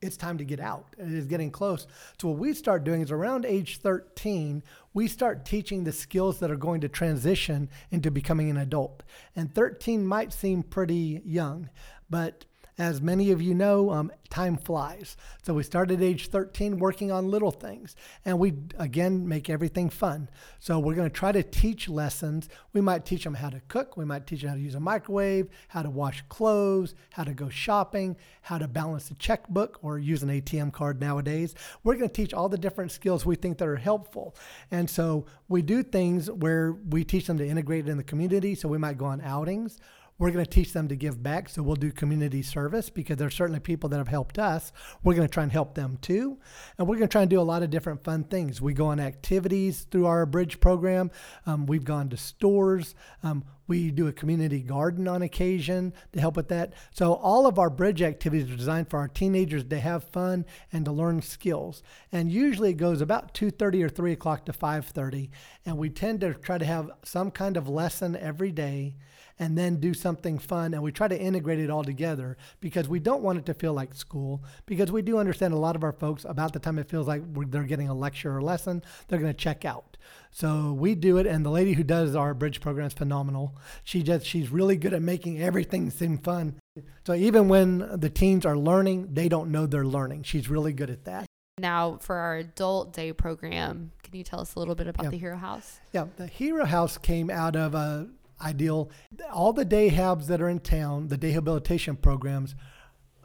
it's 0.00 0.16
time 0.16 0.38
to 0.38 0.44
get 0.44 0.60
out. 0.60 0.86
It 0.98 1.12
is 1.12 1.26
getting 1.26 1.50
close. 1.50 1.86
So 2.20 2.28
what 2.28 2.38
we 2.38 2.54
start 2.54 2.84
doing 2.84 3.00
is 3.00 3.10
around 3.10 3.44
age 3.44 3.78
13, 3.78 4.62
we 4.94 5.08
start 5.08 5.44
teaching 5.44 5.84
the 5.84 5.92
skills 5.92 6.38
that 6.40 6.50
are 6.50 6.56
going 6.56 6.80
to 6.82 6.88
transition 6.88 7.68
into 7.90 8.10
becoming 8.10 8.50
an 8.50 8.56
adult. 8.56 9.02
And 9.36 9.54
13 9.54 10.06
might 10.06 10.32
seem 10.32 10.62
pretty 10.62 11.22
young, 11.24 11.70
but 12.08 12.44
As 12.78 13.02
many 13.02 13.32
of 13.32 13.42
you 13.42 13.54
know, 13.54 13.90
um, 13.90 14.12
time 14.30 14.56
flies. 14.56 15.16
So 15.42 15.54
we 15.54 15.62
started 15.62 16.00
age 16.00 16.28
13 16.28 16.78
working 16.78 17.10
on 17.10 17.30
little 17.30 17.50
things, 17.50 17.96
and 18.24 18.38
we 18.38 18.54
again 18.78 19.26
make 19.28 19.50
everything 19.50 19.90
fun. 19.90 20.28
So 20.60 20.78
we're 20.78 20.94
going 20.94 21.10
to 21.10 21.14
try 21.14 21.32
to 21.32 21.42
teach 21.42 21.88
lessons. 21.88 22.48
We 22.72 22.80
might 22.80 23.04
teach 23.04 23.24
them 23.24 23.34
how 23.34 23.50
to 23.50 23.60
cook, 23.68 23.96
we 23.96 24.04
might 24.04 24.26
teach 24.26 24.42
them 24.42 24.50
how 24.50 24.54
to 24.54 24.60
use 24.60 24.74
a 24.76 24.80
microwave, 24.80 25.48
how 25.68 25.82
to 25.82 25.90
wash 25.90 26.22
clothes, 26.28 26.94
how 27.12 27.24
to 27.24 27.34
go 27.34 27.48
shopping, 27.48 28.16
how 28.42 28.58
to 28.58 28.68
balance 28.68 29.10
a 29.10 29.14
checkbook 29.14 29.78
or 29.82 29.98
use 29.98 30.22
an 30.22 30.28
ATM 30.28 30.72
card 30.72 31.00
nowadays. 31.00 31.54
We're 31.82 31.96
going 31.96 32.08
to 32.08 32.14
teach 32.14 32.32
all 32.32 32.48
the 32.48 32.58
different 32.58 32.92
skills 32.92 33.26
we 33.26 33.36
think 33.36 33.58
that 33.58 33.68
are 33.68 33.76
helpful. 33.76 34.36
And 34.70 34.88
so 34.88 35.26
we 35.48 35.62
do 35.62 35.82
things 35.82 36.30
where 36.30 36.72
we 36.72 37.04
teach 37.04 37.26
them 37.26 37.38
to 37.38 37.46
integrate 37.46 37.88
in 37.88 37.96
the 37.96 38.04
community. 38.04 38.54
So 38.54 38.68
we 38.68 38.78
might 38.78 38.98
go 38.98 39.06
on 39.06 39.20
outings 39.20 39.78
we're 40.18 40.32
going 40.32 40.44
to 40.44 40.50
teach 40.50 40.72
them 40.72 40.88
to 40.88 40.96
give 40.96 41.22
back. 41.22 41.48
So 41.48 41.62
we'll 41.62 41.76
do 41.76 41.92
community 41.92 42.42
service 42.42 42.90
because 42.90 43.16
there's 43.16 43.34
certainly 43.34 43.60
people 43.60 43.88
that 43.90 43.98
have 43.98 44.08
helped 44.08 44.38
us. 44.38 44.72
We're 45.04 45.14
going 45.14 45.28
to 45.28 45.32
try 45.32 45.44
and 45.44 45.52
help 45.52 45.74
them 45.74 45.98
too. 46.00 46.38
And 46.76 46.88
we're 46.88 46.96
going 46.96 47.08
to 47.08 47.12
try 47.12 47.22
and 47.22 47.30
do 47.30 47.40
a 47.40 47.42
lot 47.42 47.62
of 47.62 47.70
different 47.70 48.02
fun 48.02 48.24
things. 48.24 48.60
We 48.60 48.74
go 48.74 48.86
on 48.86 48.98
activities 49.00 49.86
through 49.90 50.06
our 50.06 50.26
bridge 50.26 50.58
program. 50.60 51.10
Um, 51.46 51.66
we've 51.66 51.84
gone 51.84 52.08
to 52.08 52.16
stores. 52.16 52.96
Um, 53.22 53.44
we 53.68 53.90
do 53.90 54.08
a 54.08 54.12
community 54.12 54.60
garden 54.60 55.06
on 55.06 55.22
occasion 55.22 55.92
to 56.12 56.20
help 56.20 56.36
with 56.36 56.48
that. 56.48 56.72
So 56.90 57.12
all 57.12 57.46
of 57.46 57.58
our 57.58 57.70
bridge 57.70 58.02
activities 58.02 58.50
are 58.50 58.56
designed 58.56 58.88
for 58.88 58.98
our 58.98 59.08
teenagers 59.08 59.64
to 59.64 59.78
have 59.78 60.04
fun 60.04 60.46
and 60.72 60.86
to 60.86 60.90
learn 60.90 61.20
skills. 61.20 61.82
And 62.10 62.32
usually 62.32 62.70
it 62.70 62.78
goes 62.78 63.02
about 63.02 63.34
2:30 63.34 63.82
or 63.82 63.90
3 63.90 64.12
o'clock 64.12 64.46
to 64.46 64.52
5:30. 64.52 65.30
And 65.66 65.76
we 65.76 65.90
tend 65.90 66.22
to 66.22 66.32
try 66.32 66.56
to 66.56 66.64
have 66.64 66.90
some 67.04 67.30
kind 67.30 67.58
of 67.58 67.68
lesson 67.68 68.16
every 68.16 68.50
day 68.50 68.96
and 69.38 69.56
then 69.56 69.76
do 69.76 69.94
something 69.94 70.38
fun. 70.38 70.74
And 70.74 70.82
we 70.82 70.92
try 70.92 71.08
to 71.08 71.18
integrate 71.18 71.58
it 71.58 71.70
all 71.70 71.84
together 71.84 72.36
because 72.60 72.88
we 72.88 72.98
don't 72.98 73.22
want 73.22 73.38
it 73.38 73.46
to 73.46 73.54
feel 73.54 73.72
like 73.72 73.94
school. 73.94 74.42
Because 74.66 74.90
we 74.90 75.02
do 75.02 75.18
understand 75.18 75.54
a 75.54 75.58
lot 75.58 75.76
of 75.76 75.84
our 75.84 75.92
folks, 75.92 76.24
about 76.24 76.52
the 76.52 76.58
time 76.58 76.78
it 76.78 76.88
feels 76.88 77.06
like 77.06 77.22
they're 77.50 77.62
getting 77.62 77.88
a 77.88 77.94
lecture 77.94 78.36
or 78.36 78.42
lesson, 78.42 78.82
they're 79.08 79.18
going 79.18 79.32
to 79.32 79.38
check 79.38 79.64
out. 79.64 79.96
So 80.30 80.72
we 80.72 80.94
do 80.94 81.18
it, 81.18 81.26
and 81.26 81.44
the 81.44 81.50
lady 81.50 81.72
who 81.72 81.82
does 81.82 82.14
our 82.14 82.34
bridge 82.34 82.60
program 82.60 82.86
is 82.86 82.92
phenomenal. 82.92 83.56
She 83.82 84.02
just 84.02 84.26
she's 84.26 84.50
really 84.50 84.76
good 84.76 84.94
at 84.94 85.02
making 85.02 85.40
everything 85.40 85.90
seem 85.90 86.18
fun. 86.18 86.58
So 87.06 87.14
even 87.14 87.48
when 87.48 87.78
the 87.98 88.10
teens 88.10 88.46
are 88.46 88.56
learning, 88.56 89.14
they 89.14 89.28
don't 89.28 89.50
know 89.50 89.66
they're 89.66 89.84
learning. 89.84 90.22
She's 90.24 90.48
really 90.48 90.72
good 90.72 90.90
at 90.90 91.04
that. 91.04 91.26
Now, 91.58 91.98
for 92.00 92.16
our 92.16 92.36
adult 92.36 92.92
day 92.92 93.12
program, 93.12 93.90
can 94.02 94.16
you 94.16 94.22
tell 94.22 94.40
us 94.40 94.54
a 94.54 94.58
little 94.58 94.74
bit 94.74 94.86
about 94.86 95.04
yeah. 95.04 95.10
the 95.10 95.18
Hero 95.18 95.36
House? 95.36 95.80
Yeah, 95.92 96.06
the 96.16 96.26
Hero 96.26 96.64
House 96.64 96.98
came 96.98 97.30
out 97.30 97.56
of 97.56 97.74
a 97.74 98.08
ideal. 98.40 98.90
All 99.32 99.52
the 99.52 99.64
day 99.64 99.90
habs 99.90 100.26
that 100.26 100.40
are 100.40 100.48
in 100.48 100.60
town, 100.60 101.08
the 101.08 101.16
day 101.16 101.32
habilitation 101.32 101.96
programs, 101.96 102.54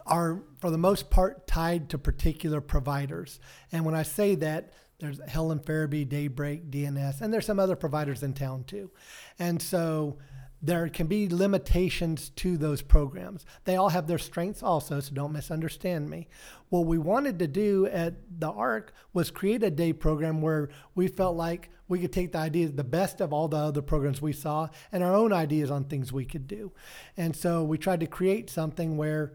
are 0.05 0.43
for 0.59 0.69
the 0.69 0.77
most 0.77 1.09
part 1.09 1.47
tied 1.47 1.89
to 1.89 1.97
particular 1.97 2.61
providers. 2.61 3.39
And 3.71 3.85
when 3.85 3.95
I 3.95 4.03
say 4.03 4.35
that, 4.35 4.73
there's 4.99 5.19
Helen 5.27 5.59
Farabee, 5.59 6.07
Daybreak, 6.07 6.69
DNS, 6.69 7.21
and 7.21 7.33
there's 7.33 7.45
some 7.45 7.59
other 7.59 7.75
providers 7.75 8.23
in 8.23 8.33
town 8.33 8.63
too. 8.63 8.91
And 9.39 9.61
so 9.61 10.17
there 10.65 10.87
can 10.87 11.07
be 11.07 11.27
limitations 11.27 12.29
to 12.29 12.55
those 12.55 12.81
programs. 12.81 13.45
They 13.65 13.75
all 13.75 13.89
have 13.89 14.07
their 14.07 14.17
strengths 14.17 14.63
also, 14.63 15.01
so 15.01 15.13
don't 15.13 15.33
misunderstand 15.33 16.09
me. 16.09 16.29
What 16.69 16.85
we 16.85 16.97
wanted 16.97 17.37
to 17.39 17.47
do 17.47 17.85
at 17.87 18.15
the 18.39 18.49
ARC 18.49 18.93
was 19.11 19.29
create 19.29 19.61
a 19.61 19.69
day 19.69 19.91
program 19.91 20.41
where 20.41 20.69
we 20.95 21.09
felt 21.09 21.35
like 21.35 21.69
we 21.89 21.99
could 21.99 22.13
take 22.13 22.31
the 22.31 22.37
ideas, 22.37 22.71
the 22.71 22.83
best 22.83 23.19
of 23.19 23.33
all 23.33 23.49
the 23.49 23.57
other 23.57 23.81
programs 23.81 24.21
we 24.21 24.31
saw, 24.31 24.69
and 24.93 25.03
our 25.03 25.13
own 25.13 25.33
ideas 25.33 25.69
on 25.69 25.83
things 25.83 26.13
we 26.13 26.23
could 26.23 26.47
do. 26.47 26.71
And 27.17 27.35
so 27.35 27.65
we 27.65 27.77
tried 27.77 27.99
to 27.99 28.07
create 28.07 28.49
something 28.49 28.95
where 28.95 29.33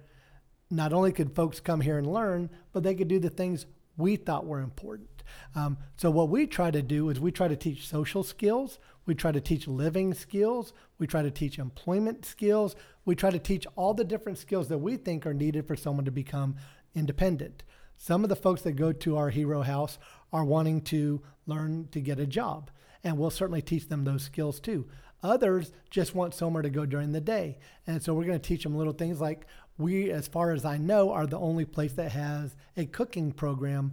not 0.71 0.95
only 0.95 1.13
could 1.13 1.35
folks 1.35 1.61
come 1.61 1.83
here 1.83 1.99
and 1.99 2.11
learn, 2.11 2.49
but 2.73 2.83
they 2.83 2.95
could 2.95 3.09
do 3.09 3.19
the 3.19 3.31
things 3.31 3.67
we 3.99 4.17
thought 4.17 4.47
were 4.47 4.61
important. 4.61 5.23
Um, 5.55 5.77
so 5.97 6.11
what 6.11 6.31
we 6.31 6.47
try 6.47 6.71
to 6.71 6.83
do 6.83 7.11
is 7.11 7.21
we 7.21 7.33
try 7.33 7.49
to 7.49 7.57
teach 7.57 7.87
social 7.87 8.23
skills, 8.23 8.79
we 9.09 9.15
try 9.15 9.33
to 9.33 9.41
teach 9.41 9.67
living 9.67 10.13
skills, 10.13 10.75
we 10.99 11.07
try 11.07 11.23
to 11.23 11.31
teach 11.31 11.59
employment 11.59 12.27
skills, 12.27 12.77
we 13.07 13.17
try 13.17 13.31
to 13.31 13.39
teach 13.39 13.67
all 13.75 13.95
the 13.95 14.05
different 14.05 14.37
skills 14.37 14.69
that 14.69 14.79
we 14.79 14.99
think 14.99 15.27
are 15.27 15.33
needed 15.33 15.67
for 15.67 15.75
someone 15.75 16.05
to 16.05 16.11
become 16.11 16.55
independent. 16.95 17.65
Some 17.97 18.23
of 18.23 18.29
the 18.29 18.37
folks 18.37 18.61
that 18.63 18.73
go 18.73 18.93
to 18.93 19.17
our 19.17 19.31
hero 19.31 19.63
house 19.63 19.99
are 20.31 20.45
wanting 20.45 20.83
to 20.83 21.23
learn 21.47 21.89
to 21.93 22.01
get 22.03 22.21
a 22.21 22.27
job, 22.27 22.71
and 23.03 23.17
we'll 23.17 23.31
certainly 23.31 23.63
teach 23.63 23.89
them 23.89 24.05
those 24.05 24.25
skills 24.25 24.61
too. 24.61 24.87
Others 25.23 25.73
just 25.89 26.15
want 26.15 26.35
somewhere 26.35 26.63
to 26.63 26.71
go 26.71 26.85
during 26.85 27.13
the 27.13 27.21
day. 27.21 27.59
And 27.87 28.03
so 28.03 28.13
we're 28.13 28.27
going 28.27 28.39
to 28.39 28.47
teach 28.47 28.63
them 28.63 28.77
little 28.77 28.93
things 28.93 29.23
like 29.23 29.47
we, 29.79 30.11
as 30.11 30.29
far 30.29 30.53
as 30.53 30.67
I 30.67 30.77
know, 30.77 31.13
are 31.13 31.27
the 31.27 31.39
only 31.39 31.65
place 31.65 31.95
that 31.95 32.13
has 32.13 32.55
a 32.77 32.85
cooking 32.85 33.33
program 33.33 33.93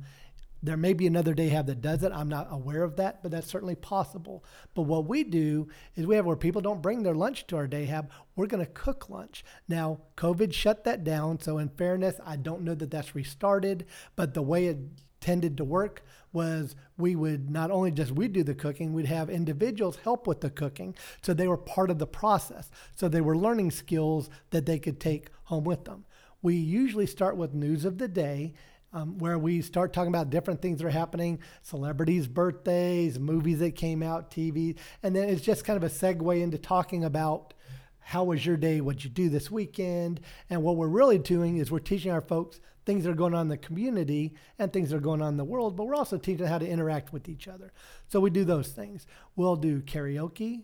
there 0.65 0.77
may 0.77 0.93
be 0.93 1.07
another 1.07 1.33
day 1.33 1.49
hab 1.49 1.67
that 1.67 1.81
does 1.81 2.03
it. 2.03 2.11
I'm 2.11 2.29
not 2.29 2.47
aware 2.49 2.83
of 2.83 2.95
that, 2.97 3.21
but 3.21 3.31
that's 3.31 3.47
certainly 3.47 3.75
possible. 3.75 4.43
But 4.73 4.83
what 4.83 5.07
we 5.07 5.23
do 5.23 5.67
is 5.95 6.07
we 6.07 6.15
have 6.15 6.25
where 6.25 6.35
people 6.35 6.61
don't 6.61 6.81
bring 6.81 7.03
their 7.03 7.15
lunch 7.15 7.47
to 7.47 7.57
our 7.57 7.67
day 7.67 7.85
hab. 7.85 8.09
We're 8.35 8.47
going 8.47 8.65
to 8.65 8.71
cook 8.71 9.09
lunch. 9.09 9.43
Now, 9.67 9.99
COVID 10.17 10.53
shut 10.53 10.83
that 10.83 11.03
down. 11.03 11.39
So, 11.39 11.57
in 11.57 11.69
fairness, 11.69 12.19
I 12.25 12.35
don't 12.35 12.63
know 12.63 12.75
that 12.75 12.91
that's 12.91 13.15
restarted, 13.15 13.85
but 14.15 14.33
the 14.33 14.41
way 14.41 14.67
it 14.67 14.77
tended 15.21 15.57
to 15.57 15.63
work 15.63 16.03
was 16.31 16.75
we 16.97 17.15
would 17.15 17.49
not 17.49 17.71
only 17.71 17.91
just 17.91 18.11
we 18.11 18.27
do 18.27 18.43
the 18.43 18.53
cooking, 18.53 18.93
we'd 18.93 19.05
have 19.05 19.29
individuals 19.29 19.97
help 20.03 20.27
with 20.27 20.41
the 20.41 20.49
cooking. 20.49 20.93
So 21.21 21.33
they 21.33 21.47
were 21.47 21.57
part 21.57 21.89
of 21.89 21.97
the 21.97 22.05
process. 22.05 22.69
So 22.95 23.07
they 23.07 23.21
were 23.21 23.37
learning 23.37 23.71
skills 23.71 24.29
that 24.51 24.65
they 24.65 24.77
could 24.77 24.99
take 24.99 25.29
home 25.45 25.63
with 25.63 25.85
them. 25.85 26.05
We 26.41 26.55
usually 26.55 27.07
start 27.07 27.37
with 27.37 27.55
news 27.55 27.85
of 27.85 27.97
the 27.97 28.07
day 28.07 28.53
um, 28.95 29.17
where 29.17 29.37
we 29.37 29.61
start 29.61 29.91
talking 29.91 30.07
about 30.07 30.29
different 30.29 30.61
things 30.61 30.79
that 30.79 30.87
are 30.87 30.89
happening 30.89 31.39
celebrities' 31.61 32.27
birthdays, 32.27 33.19
movies 33.19 33.59
that 33.59 33.75
came 33.75 34.01
out, 34.01 34.31
TV. 34.31 34.77
And 35.03 35.13
then 35.13 35.29
it's 35.29 35.41
just 35.41 35.65
kind 35.65 35.75
of 35.77 35.83
a 35.83 35.93
segue 35.93 36.41
into 36.41 36.57
talking 36.57 37.03
about 37.03 37.53
how 37.99 38.23
was 38.23 38.45
your 38.45 38.55
day, 38.55 38.79
what 38.79 39.03
you 39.03 39.09
do 39.09 39.27
this 39.27 39.51
weekend. 39.51 40.21
And 40.49 40.63
what 40.63 40.77
we're 40.77 40.87
really 40.87 41.17
doing 41.17 41.57
is 41.57 41.69
we're 41.69 41.79
teaching 41.79 42.11
our 42.11 42.21
folks 42.21 42.61
things 42.85 43.03
that 43.03 43.09
are 43.09 43.15
going 43.15 43.33
on 43.33 43.41
in 43.41 43.47
the 43.49 43.57
community 43.57 44.33
and 44.59 44.71
things 44.71 44.91
that 44.91 44.97
are 44.97 45.01
going 45.01 45.21
on 45.21 45.29
in 45.29 45.37
the 45.37 45.43
world, 45.43 45.75
but 45.75 45.85
we're 45.85 45.95
also 45.95 46.17
teaching 46.17 46.45
how 46.45 46.59
to 46.59 46.67
interact 46.67 47.11
with 47.11 47.27
each 47.27 47.47
other. 47.47 47.73
So 48.07 48.19
we 48.19 48.29
do 48.29 48.45
those 48.45 48.69
things. 48.69 49.07
We'll 49.35 49.55
do 49.55 49.81
karaoke. 49.81 50.63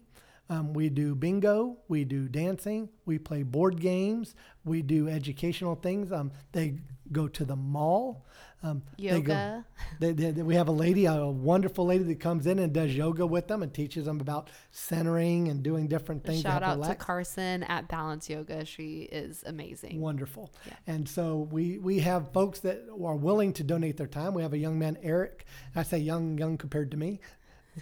Um, 0.52 0.74
we 0.74 0.90
do 0.90 1.16
bingo, 1.16 1.78
we 1.88 2.04
do 2.04 2.28
dancing, 2.28 2.90
we 3.06 3.18
play 3.18 3.42
board 3.42 3.80
games, 3.80 4.36
we 4.66 4.82
do 4.82 5.08
educational 5.08 5.76
things. 5.76 6.12
Um, 6.12 6.34
they 6.52 6.76
go 7.12 7.28
to 7.28 7.46
the 7.46 7.56
mall. 7.56 8.26
Um, 8.64 8.84
yoga. 8.98 9.66
They 10.00 10.14
go, 10.14 10.14
they, 10.14 10.32
they, 10.32 10.42
we 10.44 10.54
have 10.54 10.68
a 10.68 10.72
lady, 10.72 11.06
a 11.06 11.26
wonderful 11.26 11.86
lady 11.86 12.04
that 12.04 12.20
comes 12.20 12.46
in 12.46 12.60
and 12.60 12.72
does 12.72 12.96
yoga 12.96 13.26
with 13.26 13.48
them 13.48 13.64
and 13.64 13.74
teaches 13.74 14.06
them 14.06 14.22
about 14.22 14.52
centering 14.70 15.48
and 15.48 15.64
doing 15.64 15.88
different 15.88 16.24
things. 16.24 16.42
Shout 16.42 16.62
out 16.62 16.84
to 16.84 16.94
Carson 16.94 17.64
at 17.64 17.88
Balance 17.88 18.30
Yoga. 18.30 18.64
She 18.66 19.10
is 19.12 19.44
amazing. 19.48 20.00
Wonderful. 20.00 20.52
Yeah. 20.68 20.74
And 20.86 21.10
so 21.10 21.48
we 21.52 21.80
we 21.80 22.00
have 22.00 22.32
folks 22.34 22.60
that 22.60 22.84
are 22.92 23.16
willing 23.16 23.52
to 23.54 23.64
donate 23.64 23.98
their 23.98 24.06
time. 24.06 24.36
We 24.36 24.44
have 24.44 24.54
a 24.54 24.60
young 24.60 24.78
man, 24.78 24.98
Eric. 25.02 25.46
I 25.76 25.82
say 25.82 25.98
young, 25.98 26.38
young 26.38 26.58
compared 26.58 26.92
to 26.92 26.98
me. 26.98 27.20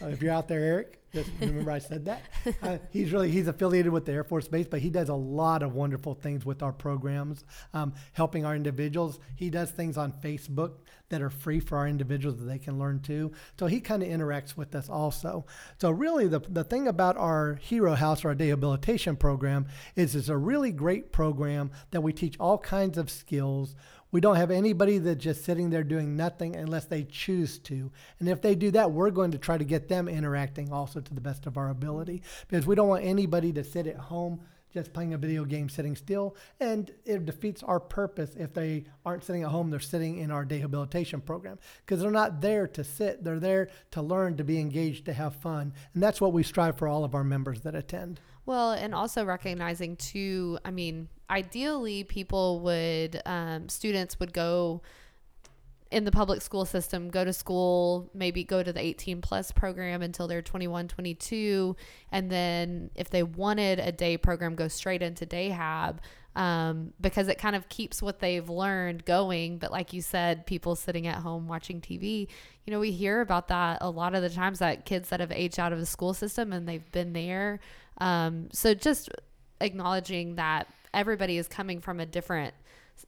If 0.02 0.22
you're 0.22 0.34
out 0.34 0.48
there, 0.48 0.62
Eric, 0.62 0.99
just 1.14 1.30
remember 1.40 1.72
I 1.72 1.80
said 1.80 2.06
that. 2.06 2.22
Uh, 2.62 2.78
he's 2.92 3.12
really 3.12 3.32
he's 3.32 3.48
affiliated 3.48 3.92
with 3.92 4.06
the 4.06 4.12
Air 4.12 4.24
Force 4.24 4.48
Base, 4.48 4.68
but 4.68 4.80
he 4.80 4.90
does 4.90 5.10
a 5.10 5.16
lot 5.16 5.64
of 5.64 5.74
wonderful 5.74 6.14
things 6.14 6.46
with 6.46 6.62
our 6.62 6.74
programs, 6.74 7.44
um, 7.74 7.94
helping 8.14 8.46
our 8.46 8.56
individuals. 8.56 9.20
He 9.36 9.50
does 9.50 9.72
things 9.72 9.98
on 9.98 10.12
Facebook 10.12 10.74
that 11.10 11.22
are 11.22 11.30
free 11.30 11.60
for 11.60 11.78
our 11.78 11.88
individuals 11.88 12.40
that 12.40 12.46
they 12.46 12.60
can 12.60 12.78
learn 12.78 13.00
too. 13.00 13.32
So 13.58 13.66
he 13.66 13.80
kind 13.80 14.04
of 14.04 14.10
interacts 14.10 14.56
with 14.56 14.76
us 14.76 14.90
also. 14.90 15.46
So 15.80 15.90
really, 15.90 16.28
the 16.28 16.40
the 16.40 16.64
thing 16.64 16.88
about 16.88 17.18
our 17.18 17.56
Hero 17.56 17.96
House 17.96 18.24
or 18.24 18.30
our 18.30 18.36
Rehabilitation 18.36 19.16
program 19.16 19.68
is 19.96 20.16
it's 20.16 20.30
a 20.30 20.38
really 20.38 20.72
great 20.72 21.12
program 21.12 21.72
that 21.92 22.02
we 22.02 22.14
teach 22.14 22.36
all 22.40 22.58
kinds 22.58 22.98
of 22.98 23.10
skills 23.10 23.76
we 24.12 24.22
don't 24.22 24.38
have 24.38 24.52
anybody 24.52 24.98
that's 24.98 25.24
just 25.24 25.46
sitting 25.46 25.70
there 25.70 25.84
doing 25.84 26.16
nothing 26.16 26.56
unless 26.56 26.86
they 26.86 27.04
choose 27.04 27.60
to. 27.60 27.92
And 28.20 28.28
if 28.28 28.42
they 28.42 28.56
do 28.56 28.72
that, 28.72 28.92
we're 28.92 29.12
going 29.12 29.32
to 29.32 29.38
try 29.38 29.58
to 29.58 29.64
get 29.64 29.88
them 29.88 30.08
interacting 30.08 30.72
also 30.72 31.00
to 31.00 31.14
the 31.14 31.22
best 31.22 31.46
of 31.46 31.58
our 31.58 31.70
ability. 31.70 32.24
Because 32.48 32.66
we 32.66 32.76
don't 32.76 32.88
want 32.88 33.06
anybody 33.06 33.54
to 33.54 33.64
sit 33.64 33.88
at 33.88 33.98
home 33.98 34.42
just 34.72 34.94
playing 34.94 35.14
a 35.14 35.18
video 35.18 35.46
game 35.46 35.70
sitting 35.70 35.96
still. 35.96 36.36
And 36.60 36.92
it 37.06 37.26
defeats 37.26 37.64
our 37.64 37.80
purpose. 37.80 38.36
If 38.36 38.54
they 38.54 38.86
aren't 39.06 39.24
sitting 39.24 39.44
at 39.44 39.50
home 39.50 39.70
they're 39.70 39.80
sitting 39.80 40.18
in 40.18 40.32
our 40.32 40.44
rehabilitation 40.44 41.22
program. 41.22 41.60
Because 41.86 42.02
they're 42.02 42.12
not 42.12 42.42
there 42.42 42.68
to 42.68 42.84
sit. 42.84 43.24
They're 43.24 43.40
there 43.40 43.70
to 43.92 44.02
learn 44.02 44.38
to 44.38 44.44
be 44.44 44.60
engaged 44.60 45.06
to 45.06 45.14
have 45.14 45.36
fun. 45.36 45.74
And 45.94 46.02
that's 46.02 46.22
what 46.22 46.34
we 46.34 46.44
strive 46.44 46.78
for 46.78 46.88
all 46.88 47.04
of 47.04 47.16
our 47.16 47.24
members 47.24 47.62
that 47.62 47.76
attend 47.76 48.20
well 48.50 48.72
and 48.72 48.94
also 48.96 49.24
recognizing 49.24 49.96
too 49.96 50.58
i 50.66 50.72
mean 50.72 51.08
ideally 51.30 52.04
people 52.04 52.60
would 52.62 53.22
um, 53.26 53.70
students 53.70 54.20
would 54.20 54.34
go 54.34 54.82
in 55.92 56.04
the 56.04 56.12
public 56.12 56.42
school 56.42 56.66
system 56.66 57.10
go 57.10 57.24
to 57.24 57.32
school 57.32 58.10
maybe 58.14 58.44
go 58.44 58.64
to 58.64 58.74
the 58.74 58.80
18 58.80 59.22
plus 59.22 59.52
program 59.52 60.02
until 60.02 60.28
they're 60.28 60.42
21 60.42 60.88
22 60.88 61.76
and 62.12 62.32
then 62.32 62.90
if 62.96 63.10
they 63.12 63.24
wanted 63.24 63.80
a 63.80 63.92
day 63.92 64.18
program 64.18 64.56
go 64.56 64.68
straight 64.68 65.04
into 65.04 65.26
day 65.26 65.50
hab 65.50 66.02
um, 66.36 66.94
because 67.02 67.28
it 67.28 67.38
kind 67.38 67.56
of 67.56 67.68
keeps 67.70 68.02
what 68.02 68.20
they've 68.20 68.50
learned 68.50 69.04
going. 69.06 69.58
But 69.58 69.72
like 69.72 69.94
you 69.94 70.02
said, 70.02 70.46
people 70.46 70.76
sitting 70.76 71.08
at 71.08 71.18
home 71.18 71.48
watching 71.48 71.82
TV, 71.82 72.28
you 72.66 72.72
know, 72.72 72.80
we 72.80 72.92
hear 72.92 73.22
about 73.22 73.48
that 73.50 73.80
a 73.82 73.90
lot 73.90 74.16
of 74.16 74.22
the 74.22 74.30
times 74.30 74.60
that 74.60 74.86
kids 74.86 75.10
that 75.10 75.20
have 75.20 75.32
aged 75.32 75.60
out 75.60 75.74
of 75.74 75.80
the 75.80 75.86
school 75.86 76.14
system 76.14 76.54
and 76.54 76.68
they've 76.68 76.90
been 76.92 77.14
there. 77.14 77.60
Um, 78.00 78.50
so 78.52 78.74
just 78.74 79.10
acknowledging 79.62 80.36
that 80.36 80.68
everybody 80.94 81.38
is 81.38 81.48
coming 81.48 81.82
from 81.82 82.00
a 82.00 82.06
different 82.06 82.54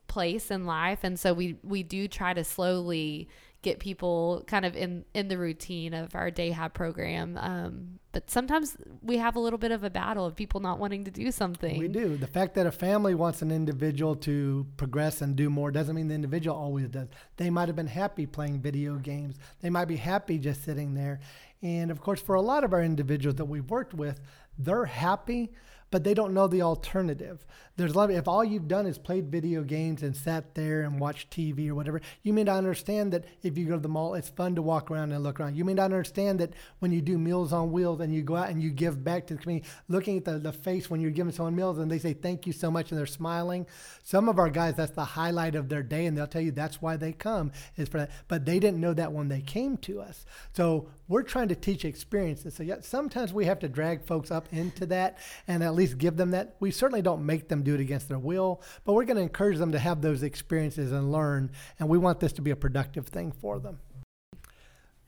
place 0.08 0.52
in 0.52 0.66
life 0.66 1.00
and 1.04 1.20
so 1.20 1.34
we 1.34 1.58
we 1.64 1.84
do 1.84 2.08
try 2.08 2.34
to 2.34 2.44
slowly 2.44 3.28
get 3.62 3.80
people 3.80 4.44
kind 4.48 4.66
of 4.66 4.76
in 4.76 5.04
in 5.14 5.28
the 5.28 5.38
routine 5.38 5.94
of 5.94 6.16
our 6.16 6.32
day 6.32 6.52
hab 6.52 6.74
program 6.74 7.38
um, 7.38 8.00
but 8.12 8.30
sometimes 8.30 8.76
we 9.02 9.18
have 9.18 9.36
a 9.36 9.40
little 9.40 9.60
bit 9.60 9.72
of 9.72 9.84
a 9.84 9.90
battle 9.90 10.26
of 10.26 10.36
people 10.36 10.60
not 10.60 10.80
wanting 10.80 11.06
to 11.06 11.12
do 11.12 11.32
something 11.32 11.78
We 11.78 11.88
do. 11.88 12.18
The 12.18 12.28
fact 12.28 12.56
that 12.56 12.66
a 12.66 12.72
family 12.72 13.16
wants 13.16 13.42
an 13.42 13.52
individual 13.52 14.16
to 14.18 14.66
progress 14.78 15.22
and 15.22 15.36
do 15.36 15.50
more 15.50 15.72
doesn't 15.72 15.96
mean 15.96 16.08
the 16.08 16.16
individual 16.16 16.56
always 16.58 16.90
does. 16.90 17.08
They 17.38 17.50
might 17.50 17.70
have 17.70 17.76
been 17.76 17.88
happy 17.88 18.26
playing 18.26 18.62
video 18.62 18.96
games. 18.96 19.36
They 19.62 19.70
might 19.70 19.86
be 19.86 19.96
happy 19.96 20.38
just 20.38 20.64
sitting 20.64 20.94
there. 20.94 21.22
And 21.62 21.92
of 21.92 22.02
course, 22.02 22.22
for 22.22 22.36
a 22.36 22.42
lot 22.42 22.64
of 22.64 22.74
our 22.74 22.84
individuals 22.84 23.36
that 23.36 23.46
we've 23.46 23.70
worked 23.70 23.94
with, 23.94 24.20
they're 24.58 24.86
happy, 24.86 25.52
but 25.92 26.04
they 26.04 26.14
don't 26.14 26.34
know 26.34 26.48
the 26.48 26.62
alternative. 26.62 27.46
There's 27.78 27.94
a 27.94 27.98
lot 27.98 28.10
of, 28.10 28.16
if 28.16 28.28
all 28.28 28.44
you've 28.44 28.68
done 28.68 28.86
is 28.86 28.98
played 28.98 29.32
video 29.32 29.64
games 29.64 30.04
and 30.04 30.16
sat 30.16 30.56
there 30.56 30.82
and 30.82 31.00
watched 31.00 31.30
TV 31.30 31.70
or 31.70 31.76
whatever, 31.76 32.02
you 32.22 32.34
may 32.34 32.44
not 32.44 32.58
understand 32.58 33.14
that 33.14 33.26
if 33.44 33.58
you 33.58 33.66
go 33.66 33.76
to 33.76 33.80
the 33.80 33.88
mall, 33.88 34.14
it's 34.14 34.30
fun 34.30 34.56
to 34.56 34.62
walk 34.62 34.92
around 34.92 35.12
and 35.12 35.24
look 35.24 35.40
around. 35.40 35.56
You 35.56 35.66
may 35.66 35.74
not 35.74 35.86
understand 35.86 36.40
that 36.40 36.54
when 36.80 36.92
you 36.92 37.02
do 37.02 37.18
Meals 37.18 37.54
on 37.54 37.72
Wheels 37.72 38.00
and 38.02 38.14
you 38.14 38.24
go 38.24 38.36
out 38.36 38.50
and 38.50 38.62
you 38.62 38.72
give 38.72 39.04
back 39.04 39.28
to 39.28 39.36
the 39.36 39.42
community, 39.42 39.68
looking 39.88 40.18
at 40.18 40.26
the, 40.26 40.38
the 40.38 40.52
face 40.52 40.90
when 40.90 41.02
you're 41.02 41.12
giving 41.12 41.34
someone 41.34 41.56
meals 41.56 41.78
and 41.78 41.90
they 41.90 42.00
say, 42.00 42.14
thank 42.14 42.46
you 42.46 42.54
so 42.54 42.70
much, 42.70 42.92
and 42.92 43.00
they're 43.00 43.06
smiling. 43.06 43.66
Some 44.04 44.30
of 44.30 44.38
our 44.38 44.50
guys, 44.50 44.76
that's 44.76 44.92
the 44.92 45.06
highlight 45.06 45.56
of 45.56 45.70
their 45.70 45.84
day, 45.84 46.06
and 46.06 46.18
they'll 46.18 46.28
tell 46.28 46.42
you 46.42 46.52
that's 46.52 46.82
why 46.82 46.98
they 46.98 47.14
come, 47.14 47.52
is 47.78 47.90
for 47.90 48.00
that. 48.00 48.12
But 48.28 48.46
they 48.46 48.60
didn't 48.60 48.82
know 48.82 48.94
that 48.94 49.12
when 49.12 49.30
they 49.30 49.42
came 49.42 49.78
to 49.78 50.02
us. 50.02 50.26
So 50.54 50.90
we're 51.08 51.24
trying 51.24 51.50
to 51.50 51.56
teach 51.56 51.84
experiences. 51.84 52.56
So 52.56 52.64
yeah, 52.64 52.78
sometimes 52.82 53.34
we 53.34 53.46
have 53.46 53.60
to 53.60 53.70
drag 53.70 54.06
folks 54.06 54.32
up 54.32 54.48
into 54.52 54.86
that 54.88 55.18
and 55.48 55.62
at 55.64 55.76
least 55.82 55.98
give 55.98 56.18
them 56.18 56.32
that. 56.32 56.56
We 56.60 56.72
certainly 56.72 57.02
don't 57.02 57.26
make 57.26 57.50
them 57.50 57.64
do 57.64 57.74
it 57.74 57.82
against 57.82 58.08
their 58.08 58.20
will, 58.20 58.62
but 58.86 58.94
we're 58.94 59.06
going 59.06 59.18
to 59.18 59.24
encourage 59.24 59.58
them 59.58 59.72
to 59.72 59.80
have 59.80 60.02
those 60.02 60.24
experiences 60.24 60.92
and 60.92 61.12
learn. 61.12 61.52
And 61.80 61.90
we 61.90 61.98
want 61.98 62.20
this 62.20 62.34
to 62.34 62.42
be 62.42 62.52
a 62.52 62.56
productive 62.56 63.08
thing 63.08 63.32
for 63.32 63.60
them. 63.60 63.80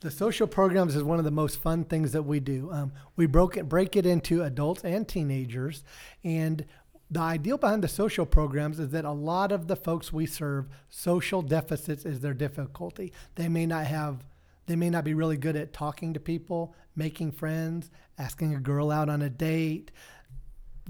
The 0.01 0.11
social 0.11 0.47
programs 0.47 0.97
is 0.97 1.03
one 1.03 1.17
of 1.17 1.23
the 1.23 1.31
most 1.31 1.61
fun 1.61 1.85
things 1.85 2.11
that 2.11 2.23
we 2.23 2.41
do. 2.41 2.69
Um, 2.73 2.91
we 3.15 3.25
broke 3.25 3.55
it, 3.55 3.69
break 3.69 3.95
it 3.95 4.05
into 4.05 4.43
adults 4.43 4.83
and 4.83 5.07
teenagers, 5.07 5.85
and 6.25 6.65
the 7.09 7.21
ideal 7.21 7.57
behind 7.57 7.83
the 7.83 7.87
social 7.87 8.25
programs 8.25 8.79
is 8.79 8.89
that 8.89 9.05
a 9.05 9.11
lot 9.11 9.51
of 9.51 9.67
the 9.67 9.75
folks 9.75 10.11
we 10.11 10.25
serve, 10.25 10.67
social 10.89 11.41
deficits 11.41 12.05
is 12.05 12.19
their 12.19 12.33
difficulty. 12.33 13.13
They 13.35 13.47
may 13.47 13.65
not 13.65 13.85
have, 13.85 14.25
they 14.65 14.75
may 14.75 14.89
not 14.89 15.03
be 15.03 15.13
really 15.13 15.37
good 15.37 15.55
at 15.55 15.73
talking 15.73 16.13
to 16.13 16.19
people, 16.19 16.75
making 16.95 17.33
friends, 17.33 17.91
asking 18.17 18.55
a 18.55 18.59
girl 18.59 18.91
out 18.91 19.09
on 19.09 19.21
a 19.21 19.29
date, 19.29 19.91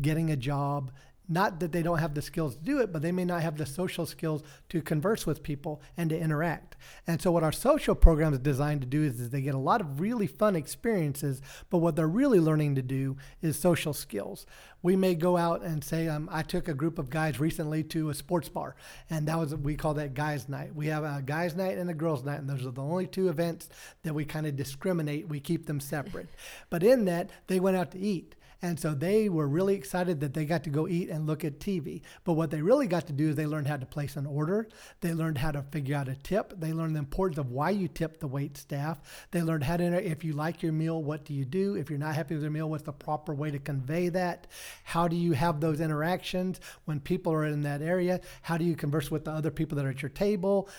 getting 0.01 0.29
a 0.29 0.35
job. 0.35 0.91
Not 1.29 1.61
that 1.61 1.71
they 1.71 1.81
don't 1.81 1.99
have 1.99 2.15
the 2.15 2.21
skills 2.21 2.55
to 2.55 2.61
do 2.61 2.81
it, 2.81 2.91
but 2.91 3.01
they 3.01 3.13
may 3.13 3.23
not 3.23 3.41
have 3.41 3.57
the 3.57 3.65
social 3.65 4.05
skills 4.05 4.43
to 4.67 4.81
converse 4.81 5.25
with 5.25 5.41
people 5.41 5.81
and 5.95 6.09
to 6.09 6.19
interact. 6.19 6.75
And 7.07 7.21
so, 7.21 7.31
what 7.31 7.43
our 7.43 7.51
social 7.53 7.95
program 7.95 8.33
is 8.33 8.39
designed 8.39 8.81
to 8.81 8.87
do 8.87 9.03
is, 9.03 9.21
is 9.21 9.29
they 9.29 9.39
get 9.39 9.55
a 9.55 9.59
lot 9.59 9.79
of 9.79 10.01
really 10.01 10.27
fun 10.27 10.57
experiences, 10.57 11.41
but 11.69 11.77
what 11.77 11.95
they're 11.95 12.07
really 12.07 12.41
learning 12.41 12.75
to 12.75 12.81
do 12.81 13.15
is 13.41 13.57
social 13.57 13.93
skills. 13.93 14.45
We 14.81 14.97
may 14.97 15.15
go 15.15 15.37
out 15.37 15.61
and 15.61 15.81
say, 15.81 16.09
um, 16.09 16.27
I 16.29 16.41
took 16.41 16.67
a 16.67 16.73
group 16.73 16.99
of 16.99 17.09
guys 17.09 17.39
recently 17.39 17.83
to 17.85 18.09
a 18.09 18.13
sports 18.13 18.49
bar, 18.49 18.75
and 19.09 19.25
that 19.29 19.39
was, 19.39 19.55
we 19.55 19.75
call 19.75 19.93
that 19.93 20.13
guys' 20.13 20.49
night. 20.49 20.75
We 20.75 20.87
have 20.87 21.05
a 21.05 21.21
guys' 21.25 21.55
night 21.55 21.77
and 21.77 21.89
a 21.89 21.93
girls' 21.93 22.25
night, 22.25 22.39
and 22.39 22.49
those 22.49 22.65
are 22.65 22.71
the 22.71 22.81
only 22.81 23.07
two 23.07 23.29
events 23.29 23.69
that 24.03 24.13
we 24.13 24.25
kind 24.25 24.45
of 24.45 24.57
discriminate. 24.57 25.29
We 25.29 25.39
keep 25.39 25.67
them 25.67 25.79
separate. 25.79 26.27
but 26.69 26.83
in 26.83 27.05
that, 27.05 27.29
they 27.47 27.61
went 27.61 27.77
out 27.77 27.91
to 27.91 27.99
eat. 27.99 28.35
And 28.63 28.79
so 28.79 28.93
they 28.93 29.27
were 29.27 29.45
really 29.45 29.75
excited 29.75 30.21
that 30.21 30.33
they 30.33 30.45
got 30.45 30.63
to 30.63 30.69
go 30.69 30.87
eat 30.87 31.09
and 31.09 31.27
look 31.27 31.43
at 31.43 31.59
TV. 31.59 32.01
But 32.23 32.33
what 32.33 32.49
they 32.49 32.61
really 32.61 32.87
got 32.87 33.07
to 33.07 33.13
do 33.13 33.27
is 33.27 33.35
they 33.35 33.45
learned 33.45 33.67
how 33.67 33.75
to 33.75 33.85
place 33.85 34.15
an 34.15 34.25
order. 34.25 34.69
They 35.01 35.13
learned 35.13 35.37
how 35.37 35.51
to 35.51 35.63
figure 35.63 35.97
out 35.97 36.07
a 36.07 36.15
tip. 36.15 36.53
They 36.57 36.71
learned 36.71 36.95
the 36.95 36.99
importance 36.99 37.37
of 37.37 37.51
why 37.51 37.71
you 37.71 37.89
tip 37.89 38.21
the 38.21 38.27
wait 38.27 38.55
staff. 38.55 39.01
They 39.31 39.41
learned 39.41 39.65
how 39.65 39.75
to, 39.75 40.09
if 40.09 40.23
you 40.23 40.31
like 40.31 40.63
your 40.63 40.71
meal, 40.71 41.03
what 41.03 41.25
do 41.25 41.33
you 41.33 41.43
do? 41.43 41.75
If 41.75 41.89
you're 41.89 41.99
not 41.99 42.15
happy 42.15 42.35
with 42.35 42.41
your 42.43 42.51
meal, 42.51 42.69
what's 42.69 42.83
the 42.83 42.93
proper 42.93 43.33
way 43.33 43.51
to 43.51 43.59
convey 43.59 44.07
that? 44.09 44.47
How 44.85 45.09
do 45.09 45.17
you 45.17 45.33
have 45.33 45.59
those 45.59 45.81
interactions 45.81 46.61
when 46.85 47.01
people 47.01 47.33
are 47.33 47.45
in 47.45 47.63
that 47.63 47.81
area? 47.81 48.21
How 48.43 48.55
do 48.55 48.63
you 48.63 48.77
converse 48.77 49.11
with 49.11 49.25
the 49.25 49.31
other 49.31 49.51
people 49.51 49.75
that 49.75 49.85
are 49.85 49.89
at 49.89 50.01
your 50.01 50.07
table? 50.07 50.69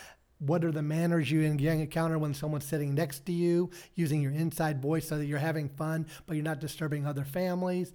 What 0.46 0.64
are 0.64 0.72
the 0.72 0.82
manners 0.82 1.30
you 1.30 1.40
encounter 1.42 2.18
when 2.18 2.34
someone's 2.34 2.66
sitting 2.66 2.94
next 2.94 3.26
to 3.26 3.32
you, 3.32 3.70
using 3.94 4.20
your 4.20 4.32
inside 4.32 4.80
voice 4.80 5.08
so 5.08 5.18
that 5.18 5.26
you're 5.26 5.38
having 5.38 5.68
fun, 5.68 6.06
but 6.26 6.34
you're 6.34 6.44
not 6.44 6.60
disturbing 6.60 7.06
other 7.06 7.24
families. 7.24 7.92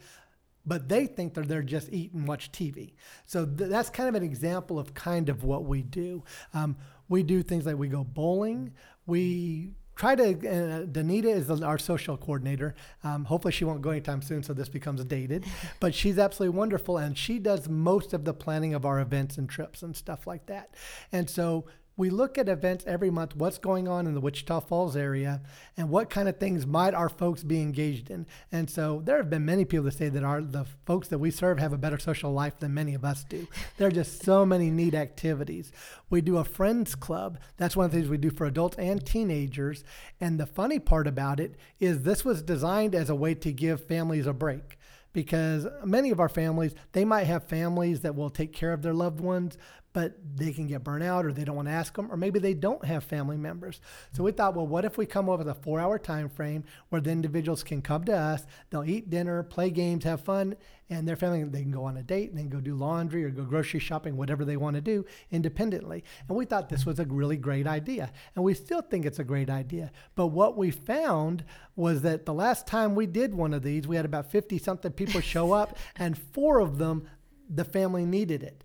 But 0.65 0.89
they 0.89 1.07
think 1.07 1.33
that 1.35 1.47
they're 1.47 1.63
just 1.63 1.89
eat 1.91 2.13
and 2.13 2.27
watch 2.27 2.51
TV. 2.51 2.93
So 3.25 3.45
th- 3.45 3.69
that's 3.69 3.89
kind 3.89 4.09
of 4.09 4.15
an 4.15 4.23
example 4.23 4.77
of 4.77 4.93
kind 4.93 5.29
of 5.29 5.43
what 5.43 5.65
we 5.65 5.81
do. 5.81 6.23
Um, 6.53 6.75
we 7.07 7.23
do 7.23 7.41
things 7.41 7.65
like 7.65 7.77
we 7.77 7.87
go 7.87 8.03
bowling. 8.03 8.73
We 9.07 9.71
try 9.95 10.15
to, 10.15 10.29
uh, 10.29 10.85
Danita 10.85 11.25
is 11.25 11.49
our 11.61 11.77
social 11.77 12.17
coordinator. 12.17 12.75
Um, 13.03 13.25
hopefully, 13.25 13.51
she 13.51 13.65
won't 13.65 13.81
go 13.81 13.89
anytime 13.89 14.21
soon, 14.21 14.43
so 14.43 14.53
this 14.53 14.69
becomes 14.69 15.03
dated. 15.05 15.45
but 15.79 15.93
she's 15.93 16.17
absolutely 16.17 16.57
wonderful, 16.57 16.97
and 16.97 17.17
she 17.17 17.39
does 17.39 17.67
most 17.67 18.13
of 18.13 18.23
the 18.23 18.33
planning 18.33 18.73
of 18.73 18.85
our 18.85 18.99
events 18.99 19.37
and 19.37 19.49
trips 19.49 19.81
and 19.81 19.95
stuff 19.95 20.25
like 20.25 20.45
that. 20.45 20.75
And 21.11 21.29
so 21.29 21.65
we 21.99 22.09
look 22.09 22.37
at 22.37 22.47
events 22.47 22.85
every 22.87 23.09
month, 23.09 23.35
what's 23.35 23.57
going 23.57 23.85
on 23.85 24.07
in 24.07 24.13
the 24.13 24.21
Wichita 24.21 24.61
Falls 24.61 24.95
area, 24.95 25.41
and 25.75 25.89
what 25.89 26.09
kind 26.09 26.29
of 26.29 26.37
things 26.37 26.65
might 26.65 26.93
our 26.93 27.09
folks 27.09 27.43
be 27.43 27.61
engaged 27.61 28.09
in. 28.09 28.25
And 28.53 28.69
so 28.69 29.01
there 29.03 29.17
have 29.17 29.29
been 29.29 29.43
many 29.43 29.65
people 29.65 29.83
that 29.83 29.95
say 29.95 30.07
that 30.07 30.23
our 30.23 30.41
the 30.41 30.65
folks 30.85 31.09
that 31.09 31.17
we 31.19 31.29
serve 31.29 31.59
have 31.59 31.73
a 31.73 31.77
better 31.77 31.99
social 31.99 32.31
life 32.31 32.57
than 32.57 32.73
many 32.73 32.93
of 32.93 33.03
us 33.03 33.25
do. 33.25 33.49
There 33.77 33.89
are 33.89 33.91
just 33.91 34.23
so 34.23 34.45
many 34.45 34.71
neat 34.71 34.95
activities. 34.95 35.73
We 36.09 36.21
do 36.21 36.37
a 36.37 36.45
friends 36.45 36.95
club. 36.95 37.37
That's 37.57 37.75
one 37.75 37.87
of 37.87 37.91
the 37.91 37.97
things 37.97 38.09
we 38.09 38.17
do 38.17 38.31
for 38.31 38.45
adults 38.45 38.77
and 38.77 39.05
teenagers. 39.05 39.83
And 40.21 40.39
the 40.39 40.45
funny 40.45 40.79
part 40.79 41.05
about 41.05 41.41
it 41.41 41.55
is 41.81 42.03
this 42.03 42.23
was 42.23 42.41
designed 42.41 42.95
as 42.95 43.09
a 43.09 43.15
way 43.15 43.35
to 43.35 43.51
give 43.51 43.83
families 43.83 44.25
a 44.25 44.31
break 44.31 44.77
because 45.11 45.67
many 45.83 46.11
of 46.11 46.19
our 46.19 46.29
families 46.29 46.75
they 46.91 47.03
might 47.03 47.23
have 47.23 47.43
families 47.43 48.01
that 48.01 48.15
will 48.15 48.29
take 48.29 48.53
care 48.53 48.73
of 48.73 48.81
their 48.81 48.93
loved 48.93 49.19
ones 49.19 49.57
but 49.93 50.13
they 50.35 50.51
can 50.51 50.67
get 50.67 50.83
burnt 50.83 51.03
out 51.03 51.25
or 51.25 51.33
they 51.33 51.43
don't 51.43 51.55
want 51.55 51.67
to 51.67 51.73
ask 51.73 51.95
them 51.95 52.11
or 52.11 52.17
maybe 52.17 52.39
they 52.39 52.53
don't 52.53 52.85
have 52.85 53.03
family 53.03 53.37
members. 53.37 53.81
So 54.11 54.23
we 54.23 54.31
thought 54.31 54.55
well 54.55 54.67
what 54.67 54.85
if 54.85 54.97
we 54.97 55.05
come 55.05 55.27
with 55.27 55.47
a 55.47 55.53
four 55.53 55.79
hour 55.79 55.97
time 55.97 56.29
frame 56.29 56.63
where 56.89 57.01
the 57.01 57.11
individuals 57.11 57.63
can 57.63 57.81
come 57.81 58.03
to 58.05 58.15
us 58.15 58.45
they'll 58.69 58.83
eat 58.83 59.09
dinner 59.09 59.43
play 59.43 59.69
games 59.69 60.03
have 60.03 60.21
fun 60.21 60.55
and 60.89 61.07
their 61.07 61.15
family 61.15 61.43
they 61.43 61.61
can 61.61 61.71
go 61.71 61.83
on 61.83 61.97
a 61.97 62.03
date 62.03 62.29
and 62.29 62.37
then 62.37 62.49
go 62.49 62.59
do 62.59 62.75
laundry 62.75 63.23
or 63.23 63.29
go 63.29 63.43
grocery 63.43 63.79
shopping 63.79 64.17
whatever 64.17 64.43
they 64.43 64.57
want 64.57 64.75
to 64.75 64.81
do 64.81 65.05
independently. 65.31 66.03
And 66.27 66.37
we 66.37 66.45
thought 66.45 66.69
this 66.69 66.85
was 66.85 66.99
a 66.99 67.05
really 67.05 67.37
great 67.37 67.67
idea 67.67 68.11
and 68.35 68.43
we 68.43 68.53
still 68.53 68.81
think 68.81 69.05
it's 69.05 69.19
a 69.19 69.23
great 69.23 69.49
idea. 69.49 69.91
But 70.15 70.27
what 70.27 70.57
we 70.57 70.71
found 70.71 71.45
was 71.75 72.01
that 72.01 72.25
the 72.25 72.33
last 72.33 72.67
time 72.67 72.95
we 72.95 73.05
did 73.05 73.33
one 73.33 73.53
of 73.53 73.63
these 73.63 73.87
we 73.87 73.95
had 73.95 74.05
about 74.05 74.31
50 74.31 74.57
something 74.57 74.91
people 74.91 75.21
show 75.21 75.51
up 75.51 75.77
and 75.95 76.17
four 76.17 76.59
of 76.59 76.77
them 76.77 77.07
the 77.49 77.65
family 77.65 78.05
needed 78.05 78.43
it 78.43 78.63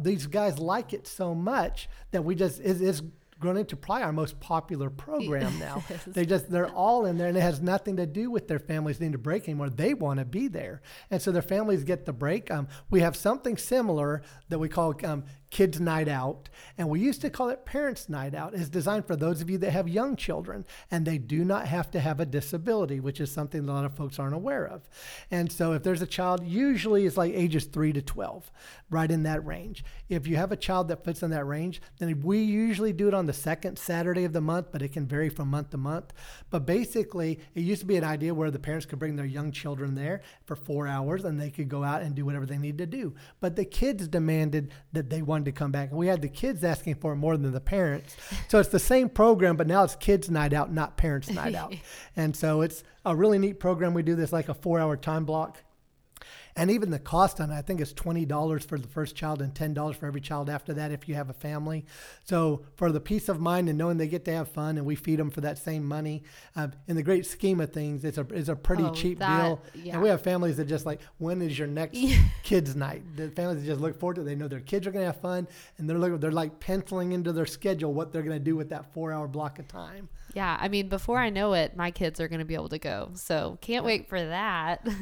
these 0.00 0.26
guys 0.26 0.58
like 0.58 0.92
it 0.92 1.06
so 1.06 1.34
much 1.34 1.88
that 2.10 2.22
we 2.24 2.34
just 2.34 2.60
it's, 2.60 2.80
it's 2.80 3.02
grown 3.40 3.56
into 3.58 3.76
probably 3.76 4.04
our 4.04 4.12
most 4.12 4.40
popular 4.40 4.88
program 4.88 5.58
now. 5.58 5.84
They 6.06 6.24
just 6.24 6.50
they're 6.50 6.68
all 6.68 7.04
in 7.06 7.18
there, 7.18 7.28
and 7.28 7.36
it 7.36 7.42
has 7.42 7.60
nothing 7.60 7.96
to 7.96 8.06
do 8.06 8.30
with 8.30 8.48
their 8.48 8.58
families 8.58 9.00
needing 9.00 9.14
a 9.14 9.18
break 9.18 9.48
anymore. 9.48 9.70
They 9.70 9.94
want 9.94 10.18
to 10.18 10.24
be 10.24 10.48
there, 10.48 10.82
and 11.10 11.20
so 11.20 11.30
their 11.30 11.42
families 11.42 11.84
get 11.84 12.06
the 12.06 12.12
break. 12.12 12.50
Um, 12.50 12.68
we 12.90 13.00
have 13.00 13.16
something 13.16 13.56
similar 13.56 14.22
that 14.48 14.58
we 14.58 14.68
call 14.68 14.94
um, 15.04 15.24
Kids 15.54 15.78
Night 15.78 16.08
Out, 16.08 16.48
and 16.76 16.88
we 16.88 16.98
used 16.98 17.20
to 17.20 17.30
call 17.30 17.48
it 17.48 17.64
Parents 17.64 18.08
Night 18.08 18.34
Out. 18.34 18.54
is 18.54 18.68
designed 18.68 19.06
for 19.06 19.14
those 19.14 19.40
of 19.40 19.48
you 19.48 19.56
that 19.58 19.70
have 19.70 19.88
young 19.88 20.16
children, 20.16 20.66
and 20.90 21.06
they 21.06 21.16
do 21.16 21.44
not 21.44 21.68
have 21.68 21.92
to 21.92 22.00
have 22.00 22.18
a 22.18 22.26
disability, 22.26 22.98
which 22.98 23.20
is 23.20 23.30
something 23.30 23.60
a 23.60 23.72
lot 23.72 23.84
of 23.84 23.94
folks 23.94 24.18
aren't 24.18 24.34
aware 24.34 24.66
of. 24.66 24.82
And 25.30 25.52
so, 25.52 25.72
if 25.72 25.84
there's 25.84 26.02
a 26.02 26.08
child, 26.08 26.44
usually 26.44 27.06
it's 27.06 27.16
like 27.16 27.32
ages 27.34 27.66
three 27.66 27.92
to 27.92 28.02
12, 28.02 28.50
right 28.90 29.08
in 29.08 29.22
that 29.22 29.46
range. 29.46 29.84
If 30.08 30.26
you 30.26 30.34
have 30.34 30.50
a 30.50 30.56
child 30.56 30.88
that 30.88 31.04
fits 31.04 31.22
in 31.22 31.30
that 31.30 31.44
range, 31.44 31.80
then 31.98 32.20
we 32.22 32.42
usually 32.42 32.92
do 32.92 33.06
it 33.06 33.14
on 33.14 33.26
the 33.26 33.32
second 33.32 33.78
Saturday 33.78 34.24
of 34.24 34.32
the 34.32 34.40
month, 34.40 34.72
but 34.72 34.82
it 34.82 34.92
can 34.92 35.06
vary 35.06 35.28
from 35.28 35.50
month 35.50 35.70
to 35.70 35.76
month. 35.76 36.12
But 36.50 36.66
basically, 36.66 37.38
it 37.54 37.60
used 37.60 37.82
to 37.82 37.86
be 37.86 37.96
an 37.96 38.02
idea 38.02 38.34
where 38.34 38.50
the 38.50 38.58
parents 38.58 38.86
could 38.86 38.98
bring 38.98 39.14
their 39.14 39.24
young 39.24 39.52
children 39.52 39.94
there 39.94 40.22
for 40.46 40.56
four 40.56 40.88
hours 40.88 41.24
and 41.24 41.40
they 41.40 41.50
could 41.50 41.68
go 41.68 41.84
out 41.84 42.02
and 42.02 42.16
do 42.16 42.24
whatever 42.24 42.44
they 42.44 42.58
need 42.58 42.78
to 42.78 42.86
do. 42.86 43.14
But 43.38 43.54
the 43.54 43.64
kids 43.64 44.08
demanded 44.08 44.72
that 44.92 45.10
they 45.10 45.22
wanted 45.22 45.43
to 45.44 45.52
come 45.52 45.70
back. 45.70 45.90
And 45.90 45.98
we 45.98 46.06
had 46.06 46.22
the 46.22 46.28
kids 46.28 46.64
asking 46.64 46.96
for 46.96 47.12
it 47.12 47.16
more 47.16 47.36
than 47.36 47.52
the 47.52 47.60
parents. 47.60 48.16
So 48.48 48.58
it's 48.58 48.68
the 48.68 48.78
same 48.78 49.08
program, 49.08 49.56
but 49.56 49.66
now 49.66 49.84
it's 49.84 49.96
kids' 49.96 50.30
night 50.30 50.52
out, 50.52 50.72
not 50.72 50.96
parents' 50.96 51.30
night 51.30 51.54
out. 51.54 51.74
And 52.16 52.36
so 52.36 52.60
it's 52.60 52.84
a 53.04 53.14
really 53.14 53.38
neat 53.38 53.58
program. 53.58 53.92
We 53.92 54.02
do 54.02 54.14
this 54.14 54.32
like 54.32 54.48
a 54.48 54.54
four 54.54 54.78
hour 54.78 54.96
time 54.96 55.24
block. 55.24 55.62
And 56.56 56.70
even 56.70 56.90
the 56.90 57.00
cost 57.00 57.40
on 57.40 57.50
it, 57.50 57.54
I 57.54 57.62
think 57.62 57.80
it's 57.80 57.92
$20 57.92 58.64
for 58.64 58.78
the 58.78 58.86
first 58.86 59.16
child 59.16 59.42
and 59.42 59.52
$10 59.52 59.96
for 59.96 60.06
every 60.06 60.20
child 60.20 60.48
after 60.48 60.72
that 60.74 60.92
if 60.92 61.08
you 61.08 61.16
have 61.16 61.28
a 61.28 61.32
family. 61.32 61.84
So 62.22 62.64
for 62.76 62.92
the 62.92 63.00
peace 63.00 63.28
of 63.28 63.40
mind 63.40 63.68
and 63.68 63.76
knowing 63.76 63.96
they 63.96 64.06
get 64.06 64.24
to 64.26 64.32
have 64.32 64.48
fun 64.48 64.76
and 64.78 64.86
we 64.86 64.94
feed 64.94 65.18
them 65.18 65.30
for 65.30 65.40
that 65.40 65.58
same 65.58 65.84
money, 65.84 66.22
uh, 66.54 66.68
in 66.86 66.94
the 66.94 67.02
great 67.02 67.26
scheme 67.26 67.60
of 67.60 67.72
things, 67.72 68.04
it's 68.04 68.18
a, 68.18 68.26
it's 68.30 68.48
a 68.48 68.54
pretty 68.54 68.84
Oh, 68.84 68.92
cheap 68.92 69.18
that- 69.18 69.42
deal. 69.42 69.60
yeah. 69.74 69.94
And 69.94 70.02
we 70.02 70.08
have 70.08 70.22
families 70.22 70.56
that 70.58 70.66
just 70.66 70.86
like, 70.86 71.00
when 71.18 71.42
is 71.42 71.58
your 71.58 71.66
next 71.66 71.98
kids 72.44 72.76
night? 72.76 73.02
The 73.16 73.30
families 73.30 73.62
that 73.62 73.66
just 73.66 73.80
look 73.80 73.98
forward 73.98 74.14
to 74.14 74.20
it. 74.20 74.24
They 74.24 74.36
know 74.36 74.46
their 74.46 74.60
kids 74.60 74.86
are 74.86 74.92
going 74.92 75.02
to 75.02 75.06
have 75.12 75.20
fun 75.20 75.48
and 75.78 75.90
they're, 75.90 75.98
looking, 75.98 76.18
they're 76.20 76.30
like 76.30 76.60
penciling 76.60 77.10
into 77.12 77.32
their 77.32 77.46
schedule 77.46 77.92
what 77.92 78.12
they're 78.12 78.22
going 78.22 78.38
to 78.38 78.44
do 78.44 78.54
with 78.54 78.68
that 78.68 78.92
four 78.94 79.12
hour 79.12 79.26
block 79.26 79.58
of 79.58 79.66
time. 79.66 80.08
Yeah, 80.34 80.56
I 80.60 80.68
mean, 80.68 80.88
before 80.88 81.18
I 81.18 81.30
know 81.30 81.52
it, 81.54 81.76
my 81.76 81.90
kids 81.90 82.20
are 82.20 82.28
going 82.28 82.38
to 82.40 82.44
be 82.44 82.54
able 82.54 82.68
to 82.68 82.78
go. 82.78 83.10
So 83.14 83.58
can't 83.60 83.84
wait 83.84 84.08
for 84.08 84.20
that. 84.24 84.86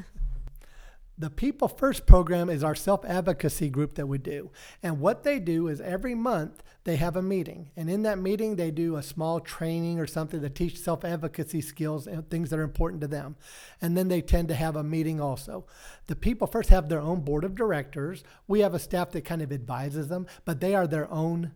The 1.23 1.31
People 1.31 1.69
First 1.69 2.05
program 2.05 2.51
is 2.51 2.65
our 2.65 2.75
self 2.75 3.05
advocacy 3.05 3.71
group 3.71 3.95
that 3.95 4.09
we 4.09 4.19
do. 4.19 4.51
And 4.83 4.99
what 4.99 5.23
they 5.23 5.39
do 5.39 5.69
is 5.69 5.81
every 5.81 6.17
month 6.17 6.65
they 6.83 6.97
have 6.97 7.15
a 7.15 7.23
meeting. 7.23 7.71
And 7.77 7.89
in 7.89 8.03
that 8.03 8.19
meeting, 8.19 8.57
they 8.57 8.73
do 8.73 8.97
a 8.97 9.05
small 9.05 9.39
training 9.39 10.01
or 10.01 10.07
something 10.09 10.41
to 10.41 10.51
teach 10.51 10.81
self 10.81 11.05
advocacy 11.05 11.61
skills 11.61 12.09
and 12.09 12.29
things 12.29 12.51
that 12.51 12.59
are 12.59 12.65
important 12.65 13.03
to 13.03 13.07
them. 13.07 13.37
And 13.81 13.97
then 13.97 14.09
they 14.09 14.21
tend 14.21 14.49
to 14.49 14.57
have 14.57 14.75
a 14.75 14.83
meeting 14.83 15.21
also. 15.21 15.65
The 16.09 16.17
People 16.17 16.49
First 16.49 16.71
have 16.71 16.89
their 16.89 17.01
own 17.01 17.21
board 17.21 17.45
of 17.45 17.55
directors. 17.55 18.25
We 18.49 18.59
have 18.59 18.75
a 18.75 18.81
staff 18.81 19.13
that 19.13 19.25
kind 19.25 19.43
of 19.43 19.53
advises 19.53 20.09
them, 20.09 20.27
but 20.45 20.61
they 20.61 20.75
are 20.75 20.89
their 20.89 21.09
own 21.09 21.53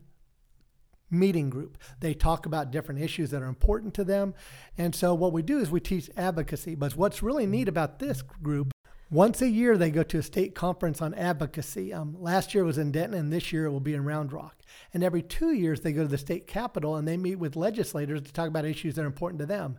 meeting 1.11 1.51
group. 1.51 1.77
They 1.99 2.15
talk 2.15 2.47
about 2.47 2.71
different 2.71 3.01
issues 3.01 3.31
that 3.31 3.43
are 3.43 3.47
important 3.47 3.95
to 3.95 4.05
them. 4.05 4.35
And 4.79 4.95
so 4.95 5.13
what 5.13 5.33
we 5.33 5.43
do 5.43 5.59
is 5.59 5.73
we 5.73 5.81
teach 5.81 6.09
advocacy. 6.17 6.77
But 6.77 6.95
what's 6.97 7.21
really 7.21 7.47
neat 7.47 7.67
about 7.67 7.99
this 7.99 8.23
group, 8.23 8.71
once 9.11 9.41
a 9.41 9.49
year 9.49 9.77
they 9.77 9.91
go 9.91 10.03
to 10.03 10.19
a 10.19 10.23
state 10.23 10.55
conference 10.55 11.01
on 11.01 11.15
advocacy. 11.15 11.93
Um, 11.93 12.17
last 12.19 12.55
year 12.55 12.65
was 12.65 12.79
in 12.79 12.91
Denton, 12.91 13.19
and 13.19 13.33
this 13.33 13.53
year 13.53 13.67
it 13.67 13.71
will 13.71 13.81
be 13.81 13.95
in 13.95 14.05
Round 14.05 14.33
Rock. 14.33 14.57
And 14.93 15.05
every 15.05 15.23
two 15.23 15.53
years 15.53 15.81
they 15.81 15.93
go 15.93 16.03
to 16.03 16.09
the 16.09 16.19
state 16.19 16.47
capitol 16.47 16.97
and 16.97 17.07
they 17.07 17.17
meet 17.17 17.37
with 17.37 17.57
legislators 17.57 18.23
to 18.23 18.33
talk 18.33 18.49
about 18.49 18.65
issues 18.65 18.95
that 18.95 19.03
are 19.03 19.07
important 19.07 19.41
to 19.41 19.47
them. 19.47 19.79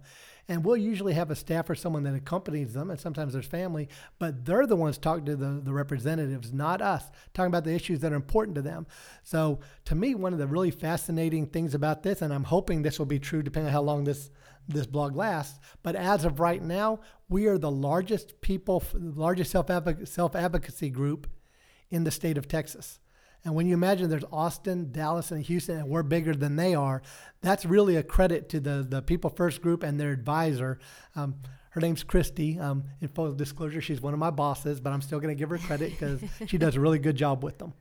And 0.50 0.63
we'll 0.63 0.78
usually 0.78 1.13
have 1.13 1.30
a 1.30 1.36
staff 1.36 1.70
or 1.70 1.76
someone 1.76 2.04
that 2.04 2.16
accompanies 2.16 2.74
them, 2.74 2.90
and 2.90 2.98
sometimes 2.98 3.34
there's 3.34 3.46
family, 3.46 3.90
but 4.18 4.46
they're 4.46 4.66
the 4.66 4.78
ones 4.78 4.98
talking 4.98 5.26
to 5.26 5.36
the, 5.36 5.60
the 5.62 5.74
representatives, 5.74 6.54
not 6.54 6.82
us, 6.82 7.04
talking 7.34 7.50
about 7.50 7.66
the 7.66 7.74
issues 7.74 8.00
that 8.00 8.13
are 8.13 8.16
important 8.16 8.56
to 8.56 8.62
them. 8.62 8.88
So, 9.24 9.60
to 9.86 9.96
me, 9.96 10.16
one 10.16 10.32
of 10.32 10.40
the 10.40 10.48
really 10.48 10.72
fascinating 10.72 11.48
things 11.48 11.74
about 11.74 12.04
this, 12.04 12.22
and 12.22 12.34
I'm 12.34 12.46
hoping 12.46 12.82
this 12.82 12.98
will 12.98 13.06
be 13.06 13.20
true 13.20 13.44
depending 13.44 13.68
on 13.68 13.74
how 13.74 13.82
long 13.82 14.06
this 14.06 14.30
this 14.68 14.86
blog 14.88 15.16
lasts, 15.16 15.60
but 15.84 15.96
as 15.96 16.26
of 16.26 16.40
right 16.40 16.62
now, 16.62 17.00
we 17.30 17.48
are 17.48 17.58
the 17.58 17.72
largest 17.72 18.42
people, 18.42 18.84
largest 18.94 19.52
self 19.52 19.70
self 20.06 20.36
advocacy 20.36 20.90
group 20.90 21.28
in 21.90 22.04
the 22.04 22.12
state 22.12 22.38
of 22.38 22.48
Texas. 22.48 23.00
And 23.46 23.56
when 23.56 23.68
you 23.68 23.74
imagine 23.76 24.10
there's 24.10 24.26
Austin, 24.32 24.92
Dallas, 24.92 25.32
and 25.32 25.42
Houston, 25.44 25.78
and 25.78 25.88
we're 25.90 26.04
bigger 26.04 26.36
than 26.36 26.56
they 26.58 26.76
are, 26.76 27.02
that's 27.42 27.66
really 27.66 27.96
a 27.96 28.04
credit 28.04 28.50
to 28.50 28.60
the, 28.60 28.86
the 28.88 29.02
People 29.02 29.30
First 29.30 29.62
group 29.62 29.84
and 29.84 30.00
their 30.00 30.12
advisor. 30.12 30.80
Um, 31.16 31.36
her 31.70 31.80
name's 31.80 32.04
Christy. 32.04 32.60
Um, 32.60 32.86
in 33.00 33.08
full 33.08 33.32
disclosure, 33.34 33.80
she's 33.80 34.02
one 34.02 34.14
of 34.14 34.20
my 34.20 34.32
bosses, 34.32 34.82
but 34.82 34.92
I'm 34.92 35.02
still 35.02 35.20
going 35.20 35.34
to 35.34 35.40
give 35.40 35.50
her 35.52 35.60
credit 35.60 35.92
because 35.92 36.22
she 36.48 36.58
does 36.58 36.76
a 36.76 36.82
really 36.82 37.00
good 37.00 37.16
job 37.16 37.44
with 37.44 37.60
them. 37.60 37.74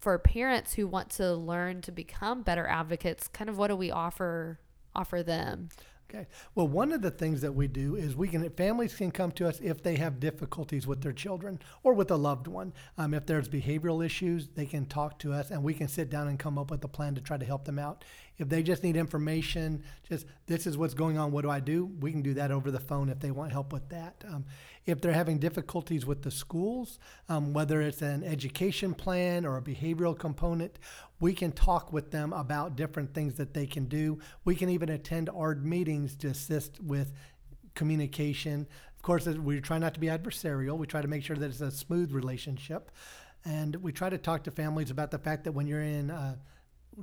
for 0.00 0.18
parents 0.18 0.74
who 0.74 0.86
want 0.86 1.10
to 1.10 1.34
learn 1.34 1.80
to 1.82 1.92
become 1.92 2.42
better 2.42 2.66
advocates, 2.66 3.28
kind 3.28 3.48
of 3.48 3.56
what 3.56 3.68
do 3.68 3.76
we 3.76 3.90
offer 3.90 4.58
offer 4.94 5.22
them? 5.22 5.68
Okay. 6.14 6.26
Well, 6.54 6.68
one 6.68 6.92
of 6.92 7.02
the 7.02 7.10
things 7.10 7.40
that 7.40 7.52
we 7.52 7.66
do 7.66 7.96
is 7.96 8.14
we 8.14 8.28
can 8.28 8.48
families 8.50 8.94
can 8.94 9.10
come 9.10 9.32
to 9.32 9.48
us 9.48 9.58
if 9.60 9.82
they 9.82 9.96
have 9.96 10.20
difficulties 10.20 10.86
with 10.86 11.02
their 11.02 11.12
children 11.12 11.58
or 11.82 11.94
with 11.94 12.10
a 12.10 12.16
loved 12.16 12.46
one. 12.46 12.72
Um, 12.98 13.14
if 13.14 13.26
there's 13.26 13.48
behavioral 13.48 14.04
issues, 14.04 14.48
they 14.54 14.66
can 14.66 14.86
talk 14.86 15.18
to 15.20 15.32
us, 15.32 15.50
and 15.50 15.62
we 15.62 15.74
can 15.74 15.88
sit 15.88 16.10
down 16.10 16.28
and 16.28 16.38
come 16.38 16.58
up 16.58 16.70
with 16.70 16.84
a 16.84 16.88
plan 16.88 17.14
to 17.16 17.20
try 17.20 17.36
to 17.36 17.44
help 17.44 17.64
them 17.64 17.78
out. 17.78 18.04
If 18.38 18.48
they 18.48 18.62
just 18.62 18.84
need 18.84 18.96
information, 18.96 19.82
just 20.08 20.26
this 20.46 20.66
is 20.66 20.76
what's 20.76 20.94
going 20.94 21.18
on. 21.18 21.32
What 21.32 21.42
do 21.42 21.50
I 21.50 21.60
do? 21.60 21.86
We 22.00 22.12
can 22.12 22.22
do 22.22 22.34
that 22.34 22.50
over 22.50 22.70
the 22.70 22.80
phone 22.80 23.08
if 23.08 23.18
they 23.18 23.30
want 23.30 23.52
help 23.52 23.72
with 23.72 23.88
that. 23.88 24.24
Um, 24.28 24.44
if 24.86 25.00
they're 25.00 25.12
having 25.12 25.38
difficulties 25.38 26.04
with 26.04 26.22
the 26.22 26.30
schools, 26.30 26.98
um, 27.28 27.52
whether 27.52 27.80
it's 27.80 28.02
an 28.02 28.22
education 28.22 28.94
plan 28.94 29.46
or 29.46 29.56
a 29.56 29.62
behavioral 29.62 30.18
component, 30.18 30.78
we 31.20 31.32
can 31.32 31.52
talk 31.52 31.92
with 31.92 32.10
them 32.10 32.32
about 32.32 32.76
different 32.76 33.14
things 33.14 33.34
that 33.34 33.54
they 33.54 33.66
can 33.66 33.86
do. 33.86 34.18
We 34.44 34.54
can 34.54 34.68
even 34.68 34.90
attend 34.90 35.30
ARD 35.30 35.64
meetings 35.64 36.16
to 36.16 36.28
assist 36.28 36.80
with 36.80 37.12
communication. 37.74 38.66
Of 38.96 39.02
course, 39.02 39.26
we 39.26 39.60
try 39.60 39.78
not 39.78 39.94
to 39.94 40.00
be 40.00 40.08
adversarial. 40.08 40.76
We 40.76 40.86
try 40.86 41.00
to 41.00 41.08
make 41.08 41.24
sure 41.24 41.36
that 41.36 41.46
it's 41.46 41.60
a 41.60 41.70
smooth 41.70 42.12
relationship. 42.12 42.90
And 43.44 43.76
we 43.76 43.92
try 43.92 44.10
to 44.10 44.18
talk 44.18 44.44
to 44.44 44.50
families 44.50 44.90
about 44.90 45.10
the 45.10 45.18
fact 45.18 45.44
that 45.44 45.52
when 45.52 45.66
you're 45.66 45.82
in 45.82 46.10
uh, 46.10 46.36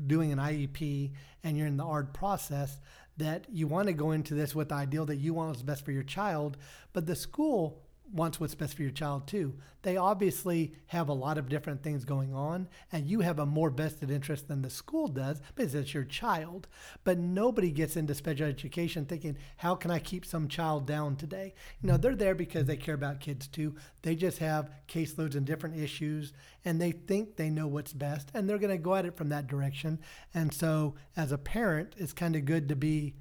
doing 0.07 0.31
an 0.31 0.39
IEP 0.39 1.11
and 1.43 1.57
you're 1.57 1.67
in 1.67 1.77
the 1.77 1.85
ARD 1.85 2.13
process, 2.13 2.79
that 3.21 3.45
you 3.51 3.67
want 3.67 3.87
to 3.87 3.93
go 3.93 4.11
into 4.11 4.33
this 4.33 4.53
with 4.53 4.69
the 4.69 4.75
ideal 4.75 5.05
that 5.05 5.17
you 5.17 5.33
want 5.33 5.49
what's 5.49 5.61
best 5.61 5.85
for 5.85 5.91
your 5.91 6.03
child, 6.03 6.57
but 6.93 7.05
the 7.05 7.15
school 7.15 7.81
wants 8.13 8.39
what's 8.39 8.55
best 8.55 8.75
for 8.75 8.81
your 8.81 8.91
child 8.91 9.27
too. 9.27 9.55
They 9.83 9.97
obviously 9.97 10.73
have 10.87 11.09
a 11.09 11.13
lot 11.13 11.37
of 11.37 11.49
different 11.49 11.81
things 11.81 12.05
going 12.05 12.33
on, 12.33 12.67
and 12.91 13.07
you 13.07 13.21
have 13.21 13.39
a 13.39 13.45
more 13.45 13.69
vested 13.69 14.11
interest 14.11 14.47
than 14.47 14.61
the 14.61 14.69
school 14.69 15.07
does 15.07 15.41
because 15.55 15.73
it's 15.73 15.93
your 15.93 16.03
child. 16.03 16.67
But 17.03 17.17
nobody 17.17 17.71
gets 17.71 17.95
into 17.95 18.13
special 18.13 18.47
education 18.47 19.05
thinking, 19.05 19.37
how 19.57 19.75
can 19.75 19.89
I 19.89 19.99
keep 19.99 20.25
some 20.25 20.47
child 20.47 20.85
down 20.85 21.15
today? 21.15 21.53
You 21.81 21.87
know, 21.87 21.97
they're 21.97 22.15
there 22.15 22.35
because 22.35 22.65
they 22.65 22.77
care 22.77 22.95
about 22.95 23.19
kids 23.19 23.47
too. 23.47 23.75
They 24.01 24.15
just 24.15 24.37
have 24.39 24.69
caseloads 24.87 25.35
and 25.35 25.45
different 25.45 25.77
issues, 25.77 26.33
and 26.65 26.79
they 26.79 26.91
think 26.91 27.35
they 27.35 27.49
know 27.49 27.67
what's 27.67 27.93
best, 27.93 28.29
and 28.33 28.47
they're 28.47 28.59
going 28.59 28.71
to 28.71 28.77
go 28.77 28.95
at 28.95 29.05
it 29.05 29.17
from 29.17 29.29
that 29.29 29.47
direction. 29.47 29.99
And 30.33 30.53
so, 30.53 30.95
as 31.15 31.31
a 31.31 31.37
parent, 31.37 31.95
it's 31.97 32.13
kind 32.13 32.35
of 32.35 32.45
good 32.45 32.69
to 32.69 32.75
be 32.75 33.15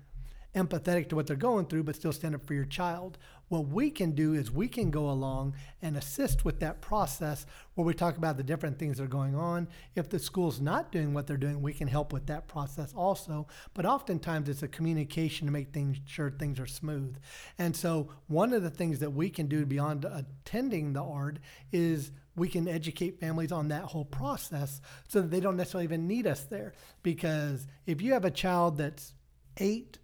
empathetic 0.55 1.09
to 1.09 1.17
what 1.17 1.27
they're 1.27 1.37
going 1.37 1.67
through, 1.67 1.85
but 1.85 1.97
still 1.97 2.13
stand 2.13 2.35
up 2.35 2.45
for 2.45 2.55
your 2.55 2.65
child. 2.65 3.19
What 3.51 3.67
we 3.67 3.91
can 3.91 4.13
do 4.13 4.33
is 4.35 4.53
we 4.53 4.69
can 4.69 4.93
go 4.93 5.11
along 5.11 5.57
and 5.83 5.97
assist 5.97 6.45
with 6.45 6.61
that 6.61 6.81
process 6.81 7.47
where 7.75 7.85
we 7.85 7.95
talk 7.95 8.17
about 8.17 8.37
the 8.37 8.45
different 8.45 8.79
things 8.79 8.99
that 8.99 9.05
are 9.05 9.09
going 9.09 9.35
on. 9.35 9.67
If 9.97 10.09
the 10.09 10.21
school's 10.21 10.61
not 10.61 10.93
doing 10.93 11.13
what 11.13 11.27
they're 11.27 11.37
doing, 11.37 11.61
we 11.61 11.73
can 11.73 11.89
help 11.89 12.13
with 12.13 12.27
that 12.27 12.47
process 12.47 12.93
also. 12.95 13.49
But 13.75 13.87
oftentimes 13.87 14.49
it's 14.49 14.63
a 14.63 14.69
communication 14.69 15.49
to 15.49 15.53
make 15.53 15.73
things 15.73 15.99
sure 16.07 16.31
things 16.31 16.61
are 16.61 16.67
smooth. 16.69 17.17
And 17.59 17.75
so 17.75 18.11
one 18.29 18.53
of 18.53 18.63
the 18.63 18.71
things 18.71 19.01
that 19.01 19.11
we 19.11 19.31
can 19.31 19.49
do 19.49 19.67
beyond 19.67 20.05
attending 20.05 20.93
the 20.93 21.03
ARD 21.03 21.41
is 21.73 22.13
we 22.37 22.49
can 22.49 22.69
educate 22.69 23.19
families 23.19 23.51
on 23.51 23.67
that 23.69 23.83
whole 23.83 24.05
process 24.05 24.81
so 25.09 25.23
that 25.23 25.33
they 25.33 25.41
don't 25.41 25.57
necessarily 25.57 25.87
even 25.87 26.07
need 26.07 26.29
us 26.29 26.45
there. 26.45 26.73
Because 27.03 27.67
if 27.85 28.01
you 28.01 28.13
have 28.13 28.25
a 28.25 28.31
child 28.31 28.79
that's 28.79 29.13
eight, 29.57 29.99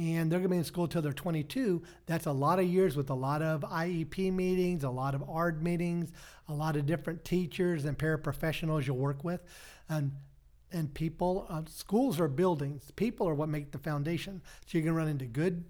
and 0.00 0.32
they're 0.32 0.38
going 0.38 0.48
to 0.48 0.54
be 0.54 0.56
in 0.56 0.64
school 0.64 0.88
till 0.88 1.02
they're 1.02 1.12
22. 1.12 1.82
That's 2.06 2.24
a 2.24 2.32
lot 2.32 2.58
of 2.58 2.64
years 2.64 2.96
with 2.96 3.10
a 3.10 3.14
lot 3.14 3.42
of 3.42 3.60
IEP 3.60 4.32
meetings, 4.32 4.82
a 4.82 4.88
lot 4.88 5.14
of 5.14 5.22
ARD 5.28 5.62
meetings, 5.62 6.10
a 6.48 6.54
lot 6.54 6.76
of 6.76 6.86
different 6.86 7.22
teachers 7.22 7.84
and 7.84 7.98
paraprofessionals 7.98 8.86
you'll 8.86 8.96
work 8.96 9.22
with, 9.22 9.42
and 9.90 10.12
and 10.72 10.94
people. 10.94 11.46
Uh, 11.50 11.62
schools 11.66 12.18
are 12.18 12.28
buildings. 12.28 12.90
People 12.92 13.28
are 13.28 13.34
what 13.34 13.50
make 13.50 13.72
the 13.72 13.78
foundation. 13.78 14.40
So 14.66 14.78
you 14.78 14.84
can 14.84 14.94
run 14.94 15.08
into 15.08 15.26
good 15.26 15.64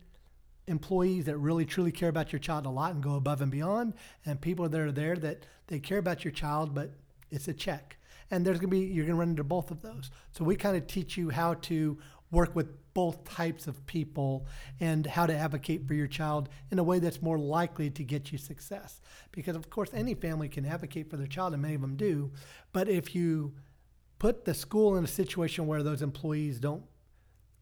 employees 0.69 1.25
that 1.25 1.37
really 1.37 1.64
truly 1.64 1.90
care 1.90 2.09
about 2.09 2.33
your 2.33 2.38
child 2.38 2.66
a 2.66 2.71
lot 2.71 2.95
and 2.95 3.03
go 3.03 3.16
above 3.16 3.43
and 3.43 3.51
beyond, 3.51 3.95
and 4.25 4.40
people 4.40 4.69
that 4.69 4.81
are 4.81 4.93
there 4.93 5.16
that 5.16 5.45
they 5.66 5.81
care 5.81 5.99
about 5.99 6.25
your 6.25 6.33
child, 6.33 6.73
but 6.73 6.93
it's 7.33 7.49
a 7.49 7.53
check. 7.53 7.97
And 8.31 8.47
there's 8.47 8.61
going 8.61 8.71
to 8.71 8.77
be 8.77 8.95
you're 8.95 9.07
going 9.07 9.16
to 9.16 9.21
run 9.21 9.31
into 9.31 9.43
both 9.43 9.73
of 9.73 9.83
those. 9.83 10.12
So 10.31 10.45
we 10.45 10.55
kind 10.55 10.77
of 10.77 10.87
teach 10.87 11.16
you 11.16 11.31
how 11.31 11.55
to 11.55 11.99
work 12.31 12.55
with 12.55 12.69
both 12.94 13.24
types 13.24 13.66
of 13.66 13.85
people 13.87 14.46
and 14.81 15.07
how 15.07 15.26
to 15.26 15.35
advocate 15.35 15.87
for 15.87 15.94
your 15.94 16.07
child 16.07 16.48
in 16.70 16.79
a 16.79 16.83
way 16.83 16.98
that's 16.98 17.22
more 17.22 17.38
likely 17.38 17.90
to 17.90 18.05
get 18.05 18.33
you 18.33 18.38
success. 18.38 19.00
Because, 19.33 19.57
of 19.57 19.70
course, 19.70 19.90
any 19.94 20.14
family 20.14 20.48
can 20.48 20.66
advocate 20.66 21.11
for 21.11 21.16
their 21.16 21.26
child, 21.26 21.53
and 21.53 21.62
many 21.62 21.74
of 21.74 21.81
them 21.81 21.96
do. 21.96 22.33
But 22.72 22.88
if 22.88 23.14
you 23.14 23.55
put 24.18 24.44
the 24.44 24.55
school 24.55 24.96
in 24.96 25.05
a 25.05 25.09
situation 25.09 25.66
where 25.66 25.83
those 25.83 26.03
employees 26.03 26.61
don't 26.61 26.85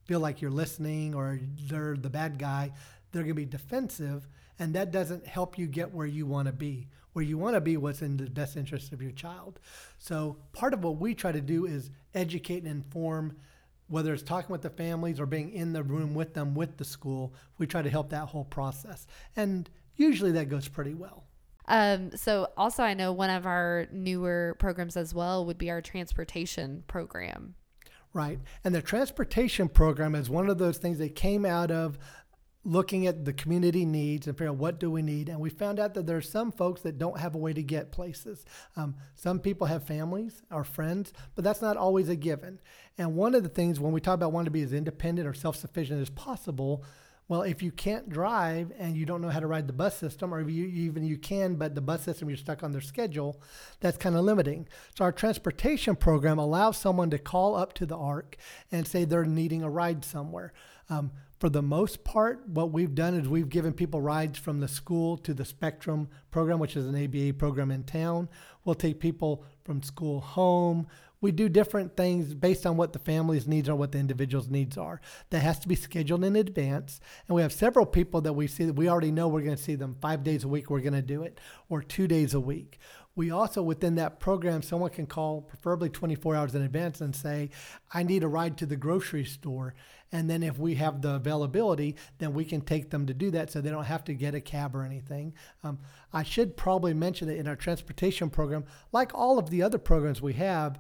feel 0.04 0.20
like 0.20 0.40
you're 0.40 0.50
listening 0.50 1.14
or 1.14 1.38
they're 1.68 1.96
the 1.96 2.10
bad 2.10 2.38
guy, 2.38 2.72
they're 3.12 3.22
going 3.22 3.34
to 3.34 3.34
be 3.34 3.44
defensive, 3.44 4.28
and 4.58 4.74
that 4.74 4.90
doesn't 4.90 5.26
help 5.26 5.58
you 5.58 5.66
get 5.66 5.94
where 5.94 6.06
you 6.06 6.26
want 6.26 6.46
to 6.46 6.52
be. 6.52 6.88
Where 7.12 7.24
you 7.24 7.38
want 7.38 7.54
to 7.54 7.60
be, 7.60 7.76
what's 7.76 8.02
in 8.02 8.16
the 8.16 8.28
best 8.28 8.56
interest 8.56 8.92
of 8.92 9.02
your 9.02 9.12
child. 9.12 9.58
So, 9.98 10.36
part 10.52 10.74
of 10.74 10.84
what 10.84 10.98
we 10.98 11.14
try 11.14 11.32
to 11.32 11.40
do 11.40 11.66
is 11.66 11.90
educate 12.14 12.62
and 12.64 12.68
inform 12.68 13.36
whether 13.88 14.12
it's 14.12 14.22
talking 14.22 14.50
with 14.50 14.62
the 14.62 14.70
families 14.70 15.18
or 15.18 15.26
being 15.26 15.52
in 15.52 15.72
the 15.72 15.82
room 15.82 16.14
with 16.14 16.34
them 16.34 16.54
with 16.54 16.76
the 16.76 16.84
school, 16.84 17.34
we 17.58 17.66
try 17.66 17.82
to 17.82 17.90
help 17.90 18.10
that 18.10 18.28
whole 18.28 18.44
process. 18.44 19.06
And 19.36 19.68
usually 19.96 20.32
that 20.32 20.48
goes 20.48 20.68
pretty 20.68 20.94
well. 20.94 21.24
Um, 21.66 22.16
so 22.16 22.48
also 22.56 22.82
I 22.82 22.94
know 22.94 23.12
one 23.12 23.30
of 23.30 23.46
our 23.46 23.86
newer 23.92 24.56
programs 24.58 24.96
as 24.96 25.14
well 25.14 25.44
would 25.44 25.58
be 25.58 25.70
our 25.70 25.82
transportation 25.82 26.84
program. 26.86 27.54
Right. 28.14 28.38
And 28.64 28.74
the 28.74 28.80
transportation 28.80 29.68
program 29.68 30.14
is 30.14 30.30
one 30.30 30.48
of 30.48 30.56
those 30.56 30.78
things 30.78 30.98
that 30.98 31.14
came 31.14 31.44
out 31.44 31.70
of 31.70 31.98
looking 32.68 33.06
at 33.06 33.24
the 33.24 33.32
community 33.32 33.86
needs 33.86 34.26
and 34.26 34.36
figuring 34.36 34.54
out 34.54 34.60
what 34.60 34.78
do 34.78 34.90
we 34.90 35.00
need. 35.00 35.30
And 35.30 35.40
we 35.40 35.48
found 35.48 35.80
out 35.80 35.94
that 35.94 36.06
there 36.06 36.18
are 36.18 36.22
some 36.22 36.52
folks 36.52 36.82
that 36.82 36.98
don't 36.98 37.18
have 37.18 37.34
a 37.34 37.38
way 37.38 37.54
to 37.54 37.62
get 37.62 37.92
places. 37.92 38.44
Um, 38.76 38.96
some 39.14 39.38
people 39.38 39.66
have 39.68 39.84
families 39.84 40.42
or 40.50 40.64
friends, 40.64 41.14
but 41.34 41.44
that's 41.44 41.62
not 41.62 41.78
always 41.78 42.10
a 42.10 42.16
given. 42.16 42.60
And 42.98 43.16
one 43.16 43.34
of 43.34 43.42
the 43.42 43.48
things 43.48 43.80
when 43.80 43.92
we 43.92 44.02
talk 44.02 44.14
about 44.14 44.32
wanting 44.32 44.46
to 44.46 44.50
be 44.50 44.62
as 44.62 44.74
independent 44.74 45.26
or 45.26 45.32
self-sufficient 45.32 45.98
as 45.98 46.10
possible, 46.10 46.84
well, 47.26 47.40
if 47.40 47.62
you 47.62 47.70
can't 47.70 48.10
drive 48.10 48.70
and 48.78 48.98
you 48.98 49.06
don't 49.06 49.22
know 49.22 49.30
how 49.30 49.40
to 49.40 49.46
ride 49.46 49.66
the 49.66 49.72
bus 49.72 49.96
system, 49.96 50.34
or 50.34 50.46
you, 50.46 50.66
even 50.66 51.04
you 51.04 51.16
can, 51.16 51.54
but 51.54 51.74
the 51.74 51.80
bus 51.80 52.02
system 52.02 52.28
you're 52.28 52.36
stuck 52.36 52.62
on 52.62 52.72
their 52.72 52.82
schedule, 52.82 53.40
that's 53.80 53.96
kind 53.96 54.14
of 54.14 54.24
limiting. 54.24 54.68
So 54.94 55.04
our 55.06 55.12
transportation 55.12 55.96
program 55.96 56.38
allows 56.38 56.76
someone 56.76 57.08
to 57.10 57.18
call 57.18 57.54
up 57.54 57.72
to 57.74 57.86
the 57.86 57.96
ARC 57.96 58.36
and 58.70 58.86
say 58.86 59.06
they're 59.06 59.24
needing 59.24 59.62
a 59.62 59.70
ride 59.70 60.04
somewhere. 60.04 60.52
Um, 60.90 61.12
for 61.38 61.48
the 61.48 61.62
most 61.62 62.04
part, 62.04 62.48
what 62.48 62.72
we've 62.72 62.94
done 62.94 63.14
is 63.14 63.28
we've 63.28 63.48
given 63.48 63.72
people 63.72 64.00
rides 64.00 64.38
from 64.38 64.60
the 64.60 64.68
school 64.68 65.16
to 65.18 65.32
the 65.32 65.44
Spectrum 65.44 66.08
program, 66.30 66.58
which 66.58 66.76
is 66.76 66.86
an 66.86 67.02
ABA 67.02 67.34
program 67.34 67.70
in 67.70 67.84
town. 67.84 68.28
We'll 68.64 68.74
take 68.74 69.00
people 69.00 69.44
from 69.64 69.82
school 69.82 70.20
home 70.20 70.86
we 71.20 71.32
do 71.32 71.48
different 71.48 71.96
things 71.96 72.34
based 72.34 72.64
on 72.64 72.76
what 72.76 72.92
the 72.92 72.98
family's 72.98 73.46
needs 73.46 73.68
are, 73.68 73.74
what 73.74 73.92
the 73.92 73.98
individual's 73.98 74.48
needs 74.48 74.78
are. 74.78 75.00
That 75.30 75.40
has 75.40 75.58
to 75.60 75.68
be 75.68 75.74
scheduled 75.74 76.24
in 76.24 76.36
advance. 76.36 77.00
And 77.26 77.34
we 77.34 77.42
have 77.42 77.52
several 77.52 77.86
people 77.86 78.20
that 78.22 78.34
we 78.34 78.46
see 78.46 78.64
that 78.64 78.74
we 78.74 78.88
already 78.88 79.10
know 79.10 79.28
we're 79.28 79.42
going 79.42 79.56
to 79.56 79.62
see 79.62 79.74
them 79.74 79.96
five 80.00 80.22
days 80.22 80.44
a 80.44 80.48
week, 80.48 80.70
we're 80.70 80.80
going 80.80 80.92
to 80.92 81.02
do 81.02 81.22
it, 81.22 81.40
or 81.68 81.82
two 81.82 82.06
days 82.06 82.34
a 82.34 82.40
week. 82.40 82.78
We 83.18 83.32
also, 83.32 83.62
within 83.62 83.96
that 83.96 84.20
program, 84.20 84.62
someone 84.62 84.90
can 84.90 85.06
call, 85.06 85.40
preferably 85.40 85.88
24 85.88 86.36
hours 86.36 86.54
in 86.54 86.62
advance, 86.62 87.00
and 87.00 87.16
say, 87.16 87.50
I 87.92 88.04
need 88.04 88.22
a 88.22 88.28
ride 88.28 88.56
to 88.58 88.66
the 88.66 88.76
grocery 88.76 89.24
store. 89.24 89.74
And 90.12 90.30
then 90.30 90.44
if 90.44 90.56
we 90.56 90.76
have 90.76 91.02
the 91.02 91.16
availability, 91.16 91.96
then 92.18 92.32
we 92.32 92.44
can 92.44 92.60
take 92.60 92.90
them 92.90 93.06
to 93.06 93.14
do 93.14 93.32
that 93.32 93.50
so 93.50 93.60
they 93.60 93.70
don't 93.70 93.86
have 93.86 94.04
to 94.04 94.14
get 94.14 94.36
a 94.36 94.40
cab 94.40 94.76
or 94.76 94.84
anything. 94.84 95.34
Um, 95.64 95.80
I 96.12 96.22
should 96.22 96.56
probably 96.56 96.94
mention 96.94 97.26
that 97.26 97.38
in 97.38 97.48
our 97.48 97.56
transportation 97.56 98.30
program, 98.30 98.64
like 98.92 99.12
all 99.12 99.36
of 99.36 99.50
the 99.50 99.64
other 99.64 99.78
programs 99.78 100.22
we 100.22 100.34
have, 100.34 100.78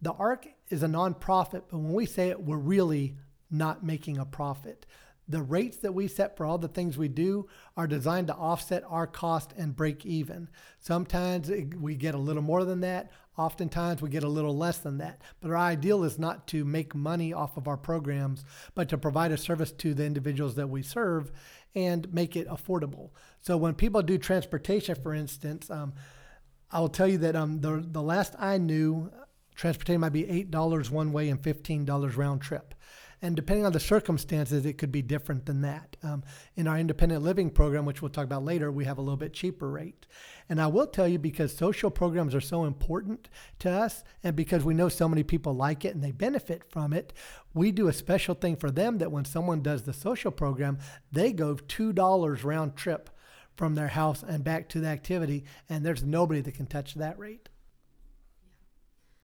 the 0.00 0.12
ARC 0.12 0.46
is 0.70 0.82
a 0.82 0.88
nonprofit, 0.88 1.64
but 1.68 1.74
when 1.74 1.92
we 1.92 2.06
say 2.06 2.30
it, 2.30 2.40
we're 2.42 2.56
really 2.56 3.18
not 3.50 3.84
making 3.84 4.16
a 4.16 4.24
profit. 4.24 4.86
The 5.28 5.42
rates 5.42 5.78
that 5.78 5.94
we 5.94 6.08
set 6.08 6.36
for 6.36 6.44
all 6.44 6.58
the 6.58 6.68
things 6.68 6.98
we 6.98 7.08
do 7.08 7.48
are 7.76 7.86
designed 7.86 8.26
to 8.26 8.34
offset 8.34 8.84
our 8.86 9.06
cost 9.06 9.54
and 9.56 9.74
break 9.74 10.04
even. 10.04 10.48
Sometimes 10.78 11.50
we 11.76 11.94
get 11.94 12.14
a 12.14 12.18
little 12.18 12.42
more 12.42 12.64
than 12.64 12.80
that. 12.80 13.10
Oftentimes 13.36 14.02
we 14.02 14.10
get 14.10 14.22
a 14.22 14.28
little 14.28 14.56
less 14.56 14.78
than 14.78 14.98
that. 14.98 15.22
But 15.40 15.50
our 15.50 15.56
ideal 15.56 16.04
is 16.04 16.18
not 16.18 16.46
to 16.48 16.64
make 16.64 16.94
money 16.94 17.32
off 17.32 17.56
of 17.56 17.66
our 17.66 17.76
programs, 17.76 18.44
but 18.74 18.88
to 18.90 18.98
provide 18.98 19.32
a 19.32 19.36
service 19.36 19.72
to 19.72 19.94
the 19.94 20.04
individuals 20.04 20.54
that 20.56 20.68
we 20.68 20.82
serve 20.82 21.32
and 21.74 22.12
make 22.12 22.36
it 22.36 22.48
affordable. 22.48 23.10
So 23.40 23.56
when 23.56 23.74
people 23.74 24.02
do 24.02 24.18
transportation, 24.18 24.94
for 24.94 25.14
instance, 25.14 25.70
um, 25.70 25.94
I 26.70 26.80
will 26.80 26.88
tell 26.88 27.08
you 27.08 27.18
that 27.18 27.34
um, 27.34 27.60
the, 27.60 27.84
the 27.84 28.02
last 28.02 28.34
I 28.38 28.58
knew, 28.58 29.10
Transportation 29.54 30.00
might 30.00 30.12
be 30.12 30.24
$8 30.24 30.90
one 30.90 31.12
way 31.12 31.28
and 31.28 31.40
$15 31.40 32.16
round 32.16 32.42
trip. 32.42 32.74
And 33.22 33.36
depending 33.36 33.64
on 33.64 33.72
the 33.72 33.80
circumstances, 33.80 34.66
it 34.66 34.78
could 34.78 34.92
be 34.92 35.02
different 35.02 35.46
than 35.46 35.62
that. 35.62 35.96
Um, 36.02 36.22
in 36.56 36.66
our 36.66 36.78
independent 36.78 37.22
living 37.22 37.50
program, 37.50 37.84
which 37.84 38.02
we'll 38.02 38.10
talk 38.10 38.24
about 38.24 38.44
later, 38.44 38.70
we 38.70 38.84
have 38.84 38.98
a 38.98 39.02
little 39.02 39.16
bit 39.16 39.32
cheaper 39.32 39.70
rate. 39.70 40.06
And 40.48 40.60
I 40.60 40.66
will 40.66 40.86
tell 40.86 41.08
you 41.08 41.18
because 41.18 41.56
social 41.56 41.90
programs 41.90 42.34
are 42.34 42.40
so 42.40 42.64
important 42.64 43.28
to 43.60 43.70
us, 43.70 44.04
and 44.22 44.36
because 44.36 44.64
we 44.64 44.74
know 44.74 44.88
so 44.88 45.08
many 45.08 45.22
people 45.22 45.54
like 45.54 45.84
it 45.84 45.94
and 45.94 46.04
they 46.04 46.12
benefit 46.12 46.62
from 46.68 46.92
it, 46.92 47.12
we 47.54 47.72
do 47.72 47.88
a 47.88 47.92
special 47.92 48.34
thing 48.34 48.56
for 48.56 48.70
them 48.70 48.98
that 48.98 49.12
when 49.12 49.24
someone 49.24 49.62
does 49.62 49.82
the 49.82 49.92
social 49.92 50.30
program, 50.30 50.78
they 51.10 51.32
go 51.32 51.54
$2 51.54 52.44
round 52.44 52.76
trip 52.76 53.10
from 53.56 53.74
their 53.74 53.88
house 53.88 54.22
and 54.22 54.44
back 54.44 54.68
to 54.68 54.80
the 54.80 54.88
activity, 54.88 55.44
and 55.68 55.84
there's 55.84 56.02
nobody 56.02 56.40
that 56.40 56.54
can 56.54 56.66
touch 56.66 56.94
that 56.94 57.18
rate 57.18 57.48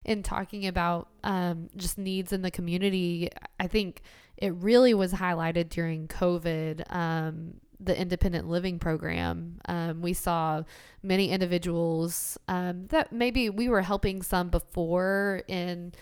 in 0.08 0.22
talking 0.22 0.66
about 0.66 1.08
um, 1.22 1.68
just 1.76 1.98
needs 1.98 2.32
in 2.32 2.40
the 2.40 2.50
community, 2.50 3.28
I 3.60 3.66
think 3.66 4.00
it 4.38 4.54
really 4.54 4.94
was 4.94 5.12
highlighted 5.12 5.68
during 5.68 6.08
COVID. 6.08 6.92
Um, 6.92 7.60
the 7.80 7.96
independent 7.96 8.48
living 8.48 8.80
program. 8.80 9.60
Um, 9.68 10.02
we 10.02 10.12
saw 10.12 10.64
many 11.00 11.30
individuals 11.30 12.36
um, 12.48 12.86
that 12.88 13.12
maybe 13.12 13.50
we 13.50 13.68
were 13.68 13.82
helping 13.82 14.20
some 14.20 14.48
before 14.48 15.42
in 15.46 15.92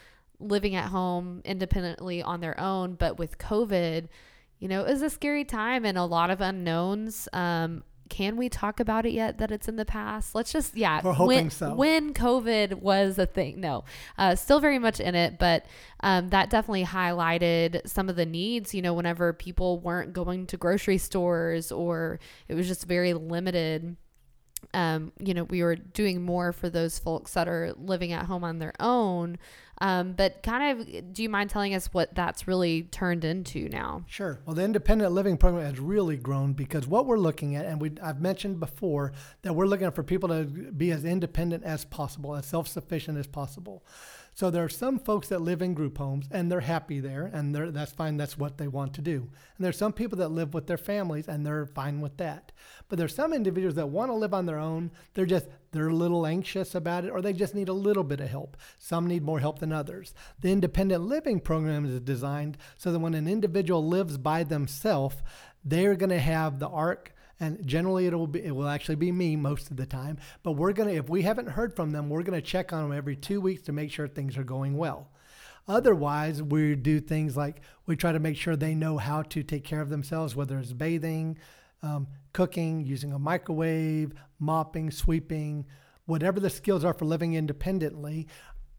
living 0.40 0.74
at 0.74 0.88
home 0.88 1.42
independently 1.44 2.22
on 2.22 2.40
their 2.40 2.58
own, 2.58 2.94
but 2.94 3.18
with 3.18 3.36
COVID, 3.36 4.08
you 4.58 4.68
know, 4.68 4.84
it 4.86 4.92
was 4.92 5.02
a 5.02 5.10
scary 5.10 5.44
time 5.44 5.84
and 5.84 5.98
a 5.98 6.04
lot 6.04 6.30
of 6.30 6.40
unknowns. 6.40 7.28
Um, 7.34 7.84
can 8.08 8.36
we 8.36 8.48
talk 8.48 8.80
about 8.80 9.06
it 9.06 9.12
yet 9.12 9.38
that 9.38 9.50
it's 9.50 9.68
in 9.68 9.76
the 9.76 9.84
past? 9.84 10.34
Let's 10.34 10.52
just 10.52 10.76
yeah. 10.76 11.00
We're 11.02 11.12
hoping 11.12 11.36
when, 11.36 11.50
so. 11.50 11.74
When 11.74 12.14
COVID 12.14 12.80
was 12.80 13.18
a 13.18 13.26
thing, 13.26 13.60
no, 13.60 13.84
uh, 14.18 14.34
still 14.34 14.60
very 14.60 14.78
much 14.78 15.00
in 15.00 15.14
it, 15.14 15.38
but 15.38 15.66
um, 16.00 16.28
that 16.28 16.50
definitely 16.50 16.84
highlighted 16.84 17.88
some 17.88 18.08
of 18.08 18.16
the 18.16 18.26
needs. 18.26 18.74
You 18.74 18.82
know, 18.82 18.94
whenever 18.94 19.32
people 19.32 19.80
weren't 19.80 20.12
going 20.12 20.46
to 20.48 20.56
grocery 20.56 20.98
stores 20.98 21.72
or 21.72 22.20
it 22.48 22.54
was 22.54 22.66
just 22.66 22.84
very 22.86 23.14
limited. 23.14 23.96
Um, 24.76 25.10
you 25.18 25.32
know, 25.32 25.44
we 25.44 25.62
were 25.62 25.74
doing 25.74 26.20
more 26.20 26.52
for 26.52 26.68
those 26.68 26.98
folks 26.98 27.32
that 27.32 27.48
are 27.48 27.72
living 27.78 28.12
at 28.12 28.26
home 28.26 28.44
on 28.44 28.58
their 28.58 28.74
own. 28.78 29.38
Um, 29.78 30.12
but 30.12 30.42
kind 30.42 30.80
of, 30.80 31.12
do 31.14 31.22
you 31.22 31.30
mind 31.30 31.48
telling 31.48 31.74
us 31.74 31.86
what 31.92 32.14
that's 32.14 32.46
really 32.46 32.82
turned 32.82 33.24
into 33.24 33.70
now? 33.70 34.04
Sure. 34.06 34.38
Well, 34.44 34.54
the 34.54 34.64
independent 34.64 35.12
living 35.12 35.38
program 35.38 35.64
has 35.64 35.80
really 35.80 36.18
grown 36.18 36.52
because 36.52 36.86
what 36.86 37.06
we're 37.06 37.18
looking 37.18 37.56
at, 37.56 37.64
and 37.64 37.80
we 37.80 37.92
I've 38.02 38.20
mentioned 38.20 38.60
before 38.60 39.12
that 39.42 39.54
we're 39.54 39.66
looking 39.66 39.90
for 39.92 40.02
people 40.02 40.28
to 40.28 40.44
be 40.44 40.92
as 40.92 41.06
independent 41.06 41.64
as 41.64 41.86
possible, 41.86 42.36
as 42.36 42.44
self-sufficient 42.44 43.16
as 43.16 43.26
possible. 43.26 43.82
So 44.36 44.50
there 44.50 44.64
are 44.64 44.68
some 44.68 44.98
folks 44.98 45.28
that 45.28 45.40
live 45.40 45.62
in 45.62 45.72
group 45.72 45.96
homes 45.96 46.28
and 46.30 46.52
they're 46.52 46.60
happy 46.60 47.00
there 47.00 47.30
and 47.32 47.54
they're, 47.54 47.70
that's 47.70 47.92
fine. 47.92 48.18
That's 48.18 48.36
what 48.36 48.58
they 48.58 48.68
want 48.68 48.92
to 48.92 49.00
do. 49.00 49.30
And 49.56 49.64
there's 49.64 49.78
some 49.78 49.94
people 49.94 50.18
that 50.18 50.28
live 50.28 50.52
with 50.52 50.66
their 50.66 50.76
families 50.76 51.26
and 51.26 51.46
they're 51.46 51.64
fine 51.64 52.02
with 52.02 52.18
that. 52.18 52.52
But 52.90 52.98
there's 52.98 53.14
some 53.14 53.32
individuals 53.32 53.76
that 53.76 53.88
want 53.88 54.10
to 54.10 54.14
live 54.14 54.34
on 54.34 54.44
their 54.44 54.58
own. 54.58 54.90
They're 55.14 55.24
just, 55.24 55.46
they're 55.72 55.88
a 55.88 55.94
little 55.94 56.26
anxious 56.26 56.74
about 56.74 57.06
it 57.06 57.12
or 57.12 57.22
they 57.22 57.32
just 57.32 57.54
need 57.54 57.70
a 57.70 57.72
little 57.72 58.04
bit 58.04 58.20
of 58.20 58.28
help. 58.28 58.58
Some 58.78 59.06
need 59.06 59.22
more 59.22 59.40
help 59.40 59.58
than 59.60 59.72
others. 59.72 60.12
The 60.42 60.52
independent 60.52 61.04
living 61.04 61.40
program 61.40 61.86
is 61.86 61.98
designed 62.00 62.58
so 62.76 62.92
that 62.92 62.98
when 62.98 63.14
an 63.14 63.26
individual 63.26 63.88
lives 63.88 64.18
by 64.18 64.44
themselves, 64.44 65.16
they're 65.64 65.96
going 65.96 66.10
to 66.10 66.18
have 66.18 66.58
the 66.58 66.68
ARC 66.68 67.15
and 67.40 67.64
generally 67.66 68.06
it'll 68.06 68.26
be 68.26 68.42
it 68.42 68.54
will 68.54 68.68
actually 68.68 68.94
be 68.94 69.12
me 69.12 69.36
most 69.36 69.70
of 69.70 69.76
the 69.76 69.86
time 69.86 70.18
but 70.42 70.52
we're 70.52 70.72
going 70.72 70.88
to 70.88 70.94
if 70.94 71.08
we 71.08 71.22
haven't 71.22 71.48
heard 71.48 71.74
from 71.74 71.90
them 71.92 72.08
we're 72.08 72.22
going 72.22 72.38
to 72.38 72.46
check 72.46 72.72
on 72.72 72.82
them 72.82 72.96
every 72.96 73.16
two 73.16 73.40
weeks 73.40 73.62
to 73.62 73.72
make 73.72 73.90
sure 73.90 74.08
things 74.08 74.36
are 74.36 74.44
going 74.44 74.76
well 74.76 75.10
otherwise 75.68 76.42
we 76.42 76.74
do 76.74 77.00
things 77.00 77.36
like 77.36 77.60
we 77.86 77.96
try 77.96 78.12
to 78.12 78.20
make 78.20 78.36
sure 78.36 78.56
they 78.56 78.74
know 78.74 78.98
how 78.98 79.22
to 79.22 79.42
take 79.42 79.64
care 79.64 79.80
of 79.80 79.90
themselves 79.90 80.34
whether 80.34 80.58
it's 80.58 80.72
bathing 80.72 81.36
um, 81.82 82.06
cooking 82.32 82.84
using 82.84 83.12
a 83.12 83.18
microwave 83.18 84.12
mopping 84.38 84.90
sweeping 84.90 85.66
whatever 86.06 86.40
the 86.40 86.50
skills 86.50 86.84
are 86.84 86.94
for 86.94 87.04
living 87.04 87.34
independently 87.34 88.26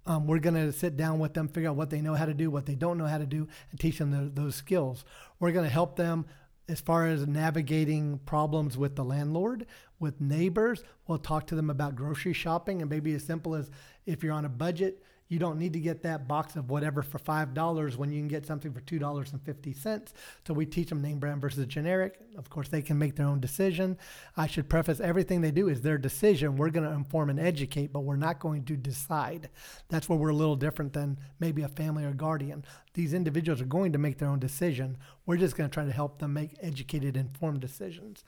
um, 0.07 0.25
we're 0.25 0.39
going 0.39 0.55
to 0.55 0.71
sit 0.71 0.95
down 0.95 1.19
with 1.19 1.33
them, 1.33 1.49
figure 1.49 1.69
out 1.69 1.75
what 1.75 1.89
they 1.89 1.99
know 1.99 2.13
how 2.13 2.25
to 2.25 2.33
do, 2.33 2.49
what 2.49 2.65
they 2.65 2.75
don't 2.75 2.97
know 2.97 3.07
how 3.07 3.17
to 3.17 3.25
do, 3.25 3.45
and 3.69 3.79
teach 3.79 3.97
them 3.97 4.11
the, 4.11 4.41
those 4.41 4.55
skills. 4.55 5.03
We're 5.37 5.51
going 5.51 5.65
to 5.65 5.69
help 5.69 5.97
them 5.97 6.25
as 6.69 6.82
far 6.82 7.08
as 7.08 7.25
navigating 7.25 8.19
problems 8.25 8.77
with 8.77 8.95
the 8.95 9.03
landlord, 9.03 9.65
with 9.99 10.19
neighbors, 10.19 10.84
we'll 11.08 11.17
talk 11.17 11.47
to 11.47 11.56
them 11.56 11.69
about 11.69 11.95
grocery 11.95 12.34
shopping 12.34 12.82
and 12.82 12.89
maybe 12.89 13.13
as 13.13 13.23
simple 13.23 13.56
as 13.56 13.71
if 14.06 14.23
you're 14.23 14.34
on 14.34 14.45
a 14.45 14.49
budget, 14.49 15.03
you 15.30 15.39
don't 15.39 15.60
need 15.60 15.73
to 15.73 15.80
get 15.80 16.03
that 16.03 16.27
box 16.27 16.56
of 16.56 16.69
whatever 16.69 17.01
for 17.01 17.19
$5 17.19 17.97
when 17.97 18.12
you 18.12 18.19
can 18.19 18.27
get 18.30 18.45
something 18.45 18.71
for 18.71 18.80
$2.50. 18.82 20.13
So 20.47 20.53
we 20.53 20.65
teach 20.65 20.89
them 20.89 21.01
name 21.01 21.19
brand 21.19 21.41
versus 21.41 21.65
generic. 21.65 22.19
Of 22.38 22.49
course, 22.49 22.69
they 22.69 22.82
can 22.82 22.97
make 22.97 23.15
their 23.15 23.25
own 23.25 23.41
decision. 23.41 23.97
I 24.38 24.47
should 24.47 24.69
preface 24.69 24.99
everything 24.99 25.41
they 25.41 25.51
do 25.51 25.67
is 25.67 25.82
their 25.82 25.97
decision. 25.97 26.56
We're 26.56 26.69
going 26.69 26.88
to 26.88 26.95
inform 26.95 27.30
and 27.30 27.39
educate, 27.39 27.91
but 27.91 28.01
we're 28.01 28.15
not 28.15 28.39
going 28.39 28.63
to 28.65 28.77
decide. 28.77 29.49
That's 29.89 30.08
where 30.08 30.17
we're 30.17 30.30
a 30.30 30.34
little 30.36 30.56
different 30.56 30.93
than 30.93 31.17
maybe 31.39 31.63
a 31.63 31.67
family 31.67 32.06
or 32.06 32.13
guardian. 32.13 32.63
These 32.97 33.13
individuals 33.13 33.62
are 33.62 33.65
going 33.65 33.91
to 33.91 33.99
make 33.99 34.17
their 34.17 34.27
own 34.27 34.39
decision. 34.39 34.97
We're 35.27 35.38
just 35.38 35.55
going 35.55 35.69
to 35.69 35.73
try 35.73 35.86
to 35.86 35.91
help 35.91 36.17
them 36.17 36.33
make 36.33 36.57
educated, 36.62 37.15
informed 37.15 37.60
decisions. 37.60 38.23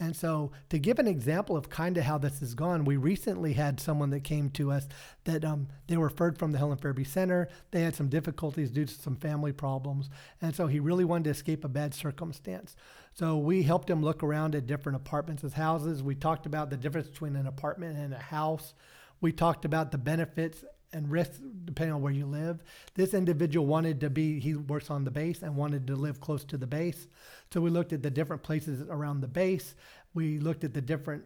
And 0.00 0.16
so, 0.16 0.50
to 0.70 0.78
give 0.78 0.98
an 0.98 1.06
example 1.06 1.58
of 1.58 1.68
kind 1.68 1.98
of 1.98 2.04
how 2.04 2.16
this 2.16 2.40
has 2.40 2.54
gone, 2.54 2.86
we 2.86 2.96
recently 2.96 3.52
had 3.52 3.78
someone 3.80 4.08
that 4.10 4.24
came 4.24 4.48
to 4.52 4.72
us 4.72 4.88
that 5.24 5.44
um, 5.44 5.68
they 5.88 5.98
were 5.98 6.06
referred 6.06 6.38
from 6.38 6.52
the 6.52 6.58
Helen 6.58 6.78
Farabee 6.78 7.06
Center. 7.06 7.50
They 7.70 7.82
had 7.82 7.94
some 7.94 8.08
difficulties 8.08 8.70
due 8.70 8.86
to 8.86 8.94
some 8.94 9.14
family 9.14 9.52
problems. 9.52 10.08
And 10.40 10.56
so, 10.56 10.68
he 10.68 10.80
really 10.80 11.04
wanted 11.04 11.24
to 11.24 11.30
escape 11.30 11.62
a 11.62 11.68
bad 11.68 11.92
circumstance. 11.92 12.76
So, 13.12 13.36
we 13.36 13.62
helped 13.62 13.90
him 13.90 14.02
look 14.02 14.22
around 14.22 14.54
at 14.54 14.66
different 14.66 14.96
apartments 14.96 15.44
as 15.44 15.52
houses. 15.52 16.02
We 16.02 16.14
talked 16.14 16.46
about 16.46 16.70
the 16.70 16.78
difference 16.78 17.08
between 17.08 17.36
an 17.36 17.46
apartment 17.46 17.98
and 17.98 18.14
a 18.14 18.18
house. 18.18 18.72
We 19.20 19.32
talked 19.32 19.66
about 19.66 19.92
the 19.92 19.98
benefits 19.98 20.64
and 20.94 21.10
risks 21.10 21.38
depending 21.64 21.94
on 21.94 22.02
where 22.02 22.12
you 22.12 22.26
live. 22.26 22.62
This 22.94 23.14
individual 23.14 23.66
wanted 23.66 24.00
to 24.00 24.10
be, 24.10 24.40
he 24.40 24.54
works 24.54 24.90
on 24.90 25.04
the 25.04 25.10
base 25.10 25.42
and 25.42 25.56
wanted 25.56 25.86
to 25.88 25.96
live 25.96 26.20
close 26.20 26.44
to 26.44 26.56
the 26.56 26.66
base. 26.66 27.08
So 27.52 27.60
we 27.60 27.70
looked 27.70 27.92
at 27.92 28.02
the 28.02 28.10
different 28.10 28.42
places 28.42 28.82
around 28.88 29.20
the 29.20 29.28
base. 29.28 29.74
We 30.14 30.38
looked 30.38 30.64
at 30.64 30.74
the 30.74 30.80
different 30.80 31.24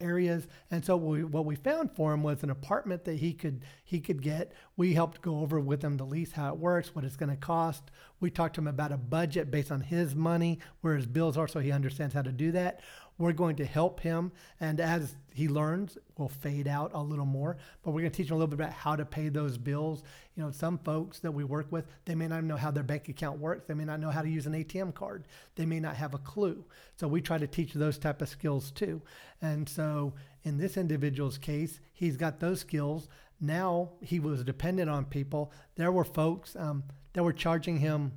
areas. 0.00 0.46
And 0.70 0.84
so 0.84 0.96
we, 0.96 1.24
what 1.24 1.44
we 1.44 1.54
found 1.54 1.94
for 1.94 2.12
him 2.12 2.22
was 2.22 2.42
an 2.42 2.50
apartment 2.50 3.04
that 3.04 3.16
he 3.16 3.32
could 3.32 3.62
he 3.84 4.00
could 4.00 4.22
get. 4.22 4.52
We 4.76 4.94
helped 4.94 5.22
go 5.22 5.40
over 5.40 5.60
with 5.60 5.82
him 5.82 5.96
the 5.96 6.04
lease, 6.04 6.32
how 6.32 6.52
it 6.52 6.58
works, 6.58 6.94
what 6.94 7.04
it's 7.04 7.16
going 7.16 7.30
to 7.30 7.36
cost. 7.36 7.90
We 8.20 8.30
talked 8.30 8.54
to 8.54 8.60
him 8.60 8.68
about 8.68 8.92
a 8.92 8.96
budget 8.96 9.50
based 9.50 9.70
on 9.70 9.82
his 9.82 10.14
money, 10.14 10.58
where 10.80 10.96
his 10.96 11.06
bills 11.06 11.36
are, 11.36 11.48
so 11.48 11.60
he 11.60 11.72
understands 11.72 12.14
how 12.14 12.22
to 12.22 12.32
do 12.32 12.52
that. 12.52 12.80
We're 13.20 13.34
going 13.34 13.56
to 13.56 13.66
help 13.66 14.00
him, 14.00 14.32
and 14.60 14.80
as 14.80 15.14
he 15.34 15.46
learns, 15.46 15.98
we'll 16.16 16.28
fade 16.28 16.66
out 16.66 16.92
a 16.94 17.02
little 17.02 17.26
more. 17.26 17.58
But 17.82 17.90
we're 17.90 18.00
going 18.00 18.12
to 18.12 18.16
teach 18.16 18.30
him 18.30 18.36
a 18.36 18.38
little 18.38 18.48
bit 18.48 18.64
about 18.64 18.72
how 18.72 18.96
to 18.96 19.04
pay 19.04 19.28
those 19.28 19.58
bills. 19.58 20.02
You 20.34 20.42
know, 20.42 20.50
some 20.50 20.78
folks 20.78 21.18
that 21.18 21.30
we 21.30 21.44
work 21.44 21.70
with, 21.70 21.84
they 22.06 22.14
may 22.14 22.28
not 22.28 22.44
know 22.44 22.56
how 22.56 22.70
their 22.70 22.82
bank 22.82 23.10
account 23.10 23.38
works. 23.38 23.66
They 23.68 23.74
may 23.74 23.84
not 23.84 24.00
know 24.00 24.08
how 24.08 24.22
to 24.22 24.28
use 24.28 24.46
an 24.46 24.54
ATM 24.54 24.94
card. 24.94 25.26
They 25.54 25.66
may 25.66 25.80
not 25.80 25.96
have 25.96 26.14
a 26.14 26.18
clue. 26.18 26.64
So 26.96 27.08
we 27.08 27.20
try 27.20 27.36
to 27.36 27.46
teach 27.46 27.74
those 27.74 27.98
type 27.98 28.22
of 28.22 28.30
skills 28.30 28.70
too. 28.70 29.02
And 29.42 29.68
so 29.68 30.14
in 30.44 30.56
this 30.56 30.78
individual's 30.78 31.36
case, 31.36 31.78
he's 31.92 32.16
got 32.16 32.40
those 32.40 32.60
skills. 32.60 33.06
Now 33.38 33.90
he 34.00 34.18
was 34.18 34.44
dependent 34.44 34.88
on 34.88 35.04
people. 35.04 35.52
There 35.76 35.92
were 35.92 36.04
folks 36.04 36.56
um, 36.56 36.84
that 37.12 37.22
were 37.22 37.34
charging 37.34 37.80
him 37.80 38.12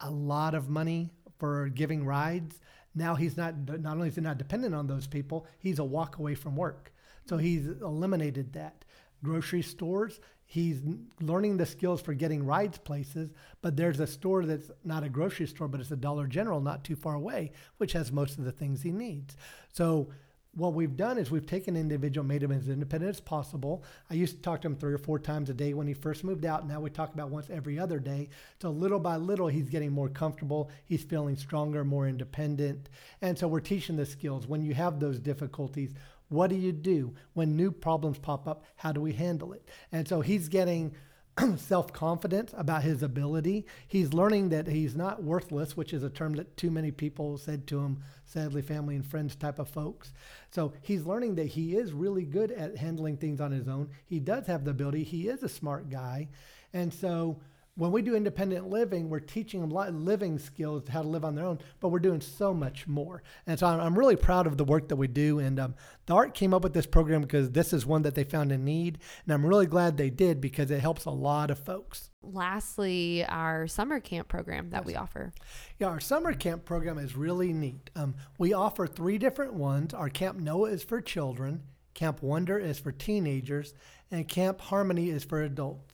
a 0.00 0.10
lot 0.10 0.54
of 0.54 0.70
money 0.70 1.10
for 1.38 1.68
giving 1.68 2.06
rides 2.06 2.58
now 2.94 3.14
he's 3.14 3.36
not 3.36 3.54
not 3.80 3.94
only 3.94 4.08
is 4.08 4.14
he 4.14 4.20
not 4.20 4.38
dependent 4.38 4.74
on 4.74 4.86
those 4.86 5.06
people, 5.06 5.46
he's 5.58 5.78
a 5.78 5.84
walk 5.84 6.18
away 6.18 6.34
from 6.34 6.56
work. 6.56 6.92
So 7.26 7.36
he's 7.36 7.66
eliminated 7.66 8.52
that. 8.54 8.84
Grocery 9.22 9.62
stores, 9.62 10.18
he's 10.44 10.82
learning 11.20 11.56
the 11.56 11.66
skills 11.66 12.02
for 12.02 12.12
getting 12.12 12.44
rides 12.44 12.78
places, 12.78 13.30
but 13.60 13.76
there's 13.76 14.00
a 14.00 14.06
store 14.06 14.44
that's 14.44 14.70
not 14.84 15.04
a 15.04 15.08
grocery 15.08 15.46
store, 15.46 15.68
but 15.68 15.80
it's 15.80 15.92
a 15.92 15.96
Dollar 15.96 16.26
General 16.26 16.60
not 16.60 16.82
too 16.82 16.96
far 16.96 17.14
away, 17.14 17.52
which 17.76 17.92
has 17.92 18.10
most 18.10 18.38
of 18.38 18.44
the 18.44 18.52
things 18.52 18.82
he 18.82 18.90
needs. 18.90 19.36
So 19.72 20.08
what 20.54 20.74
we've 20.74 20.96
done 20.96 21.16
is 21.16 21.30
we've 21.30 21.46
taken 21.46 21.76
an 21.76 21.80
individual, 21.80 22.26
made 22.26 22.42
him 22.42 22.52
as 22.52 22.68
independent 22.68 23.08
as 23.08 23.20
possible. 23.20 23.82
I 24.10 24.14
used 24.14 24.36
to 24.36 24.42
talk 24.42 24.60
to 24.62 24.68
him 24.68 24.76
three 24.76 24.92
or 24.92 24.98
four 24.98 25.18
times 25.18 25.48
a 25.48 25.54
day 25.54 25.72
when 25.72 25.86
he 25.86 25.94
first 25.94 26.24
moved 26.24 26.44
out. 26.44 26.68
Now 26.68 26.80
we 26.80 26.90
talk 26.90 27.14
about 27.14 27.30
once 27.30 27.48
every 27.48 27.78
other 27.78 27.98
day. 27.98 28.28
So 28.60 28.70
little 28.70 29.00
by 29.00 29.16
little, 29.16 29.48
he's 29.48 29.70
getting 29.70 29.92
more 29.92 30.10
comfortable. 30.10 30.70
He's 30.84 31.02
feeling 31.02 31.36
stronger, 31.36 31.84
more 31.84 32.06
independent. 32.06 32.90
And 33.22 33.38
so 33.38 33.48
we're 33.48 33.60
teaching 33.60 33.96
the 33.96 34.04
skills. 34.04 34.46
When 34.46 34.62
you 34.62 34.74
have 34.74 35.00
those 35.00 35.18
difficulties, 35.18 35.94
what 36.28 36.50
do 36.50 36.56
you 36.56 36.72
do? 36.72 37.14
When 37.32 37.56
new 37.56 37.70
problems 37.70 38.18
pop 38.18 38.46
up, 38.46 38.64
how 38.76 38.92
do 38.92 39.00
we 39.00 39.12
handle 39.12 39.54
it? 39.54 39.66
And 39.90 40.06
so 40.06 40.20
he's 40.20 40.48
getting 40.48 40.94
self 41.56 41.92
confidence 41.92 42.54
about 42.56 42.82
his 42.82 43.02
ability. 43.02 43.66
He's 43.86 44.12
learning 44.12 44.50
that 44.50 44.66
he's 44.66 44.94
not 44.94 45.22
worthless, 45.22 45.76
which 45.76 45.92
is 45.92 46.02
a 46.02 46.10
term 46.10 46.34
that 46.34 46.56
too 46.56 46.70
many 46.70 46.90
people 46.90 47.38
said 47.38 47.66
to 47.68 47.80
him, 47.80 48.02
sadly, 48.24 48.62
family 48.62 48.96
and 48.96 49.06
friends 49.06 49.34
type 49.34 49.58
of 49.58 49.68
folks. 49.68 50.12
So 50.50 50.72
he's 50.82 51.06
learning 51.06 51.36
that 51.36 51.48
he 51.48 51.76
is 51.76 51.92
really 51.92 52.24
good 52.24 52.52
at 52.52 52.76
handling 52.76 53.16
things 53.16 53.40
on 53.40 53.50
his 53.52 53.68
own. 53.68 53.90
He 54.04 54.20
does 54.20 54.46
have 54.46 54.64
the 54.64 54.72
ability, 54.72 55.04
he 55.04 55.28
is 55.28 55.42
a 55.42 55.48
smart 55.48 55.88
guy. 55.90 56.28
And 56.74 56.92
so 56.92 57.40
when 57.74 57.90
we 57.90 58.02
do 58.02 58.14
independent 58.14 58.68
living, 58.68 59.08
we're 59.08 59.18
teaching 59.18 59.60
them 59.60 60.04
living 60.04 60.38
skills, 60.38 60.86
how 60.88 61.00
to 61.00 61.08
live 61.08 61.24
on 61.24 61.34
their 61.34 61.46
own, 61.46 61.58
but 61.80 61.88
we're 61.88 62.00
doing 62.00 62.20
so 62.20 62.52
much 62.52 62.86
more. 62.86 63.22
And 63.46 63.58
so 63.58 63.66
I'm, 63.66 63.98
really 63.98 64.16
proud 64.16 64.46
of 64.46 64.56
the 64.56 64.64
work 64.64 64.88
that 64.88 64.96
we 64.96 65.06
do. 65.06 65.38
And 65.38 65.58
um, 65.58 65.74
the 66.06 66.14
ARC 66.14 66.34
came 66.34 66.52
up 66.52 66.62
with 66.62 66.74
this 66.74 66.86
program 66.86 67.22
because 67.22 67.50
this 67.50 67.72
is 67.72 67.86
one 67.86 68.02
that 68.02 68.14
they 68.14 68.24
found 68.24 68.52
a 68.52 68.58
need. 68.58 68.98
And 69.24 69.32
I'm 69.32 69.44
really 69.44 69.66
glad 69.66 69.96
they 69.96 70.10
did 70.10 70.40
because 70.40 70.70
it 70.70 70.80
helps 70.80 71.04
a 71.04 71.10
lot 71.10 71.50
of 71.50 71.58
folks. 71.58 72.10
Lastly, 72.22 73.24
our 73.26 73.66
summer 73.66 74.00
camp 74.00 74.28
program 74.28 74.70
that 74.70 74.82
yes. 74.82 74.86
we 74.86 74.94
offer. 74.96 75.32
Yeah, 75.78 75.88
our 75.88 76.00
summer 76.00 76.34
camp 76.34 76.64
program 76.64 76.98
is 76.98 77.16
really 77.16 77.52
neat. 77.52 77.90
Um, 77.96 78.14
we 78.38 78.52
offer 78.52 78.86
three 78.86 79.18
different 79.18 79.54
ones. 79.54 79.94
Our 79.94 80.08
Camp 80.08 80.38
Noah 80.38 80.70
is 80.70 80.82
for 80.82 81.00
children, 81.00 81.62
Camp 81.94 82.22
Wonder 82.22 82.58
is 82.58 82.78
for 82.78 82.92
teenagers, 82.92 83.74
and 84.10 84.28
Camp 84.28 84.60
Harmony 84.60 85.10
is 85.10 85.24
for 85.24 85.42
adults. 85.42 85.92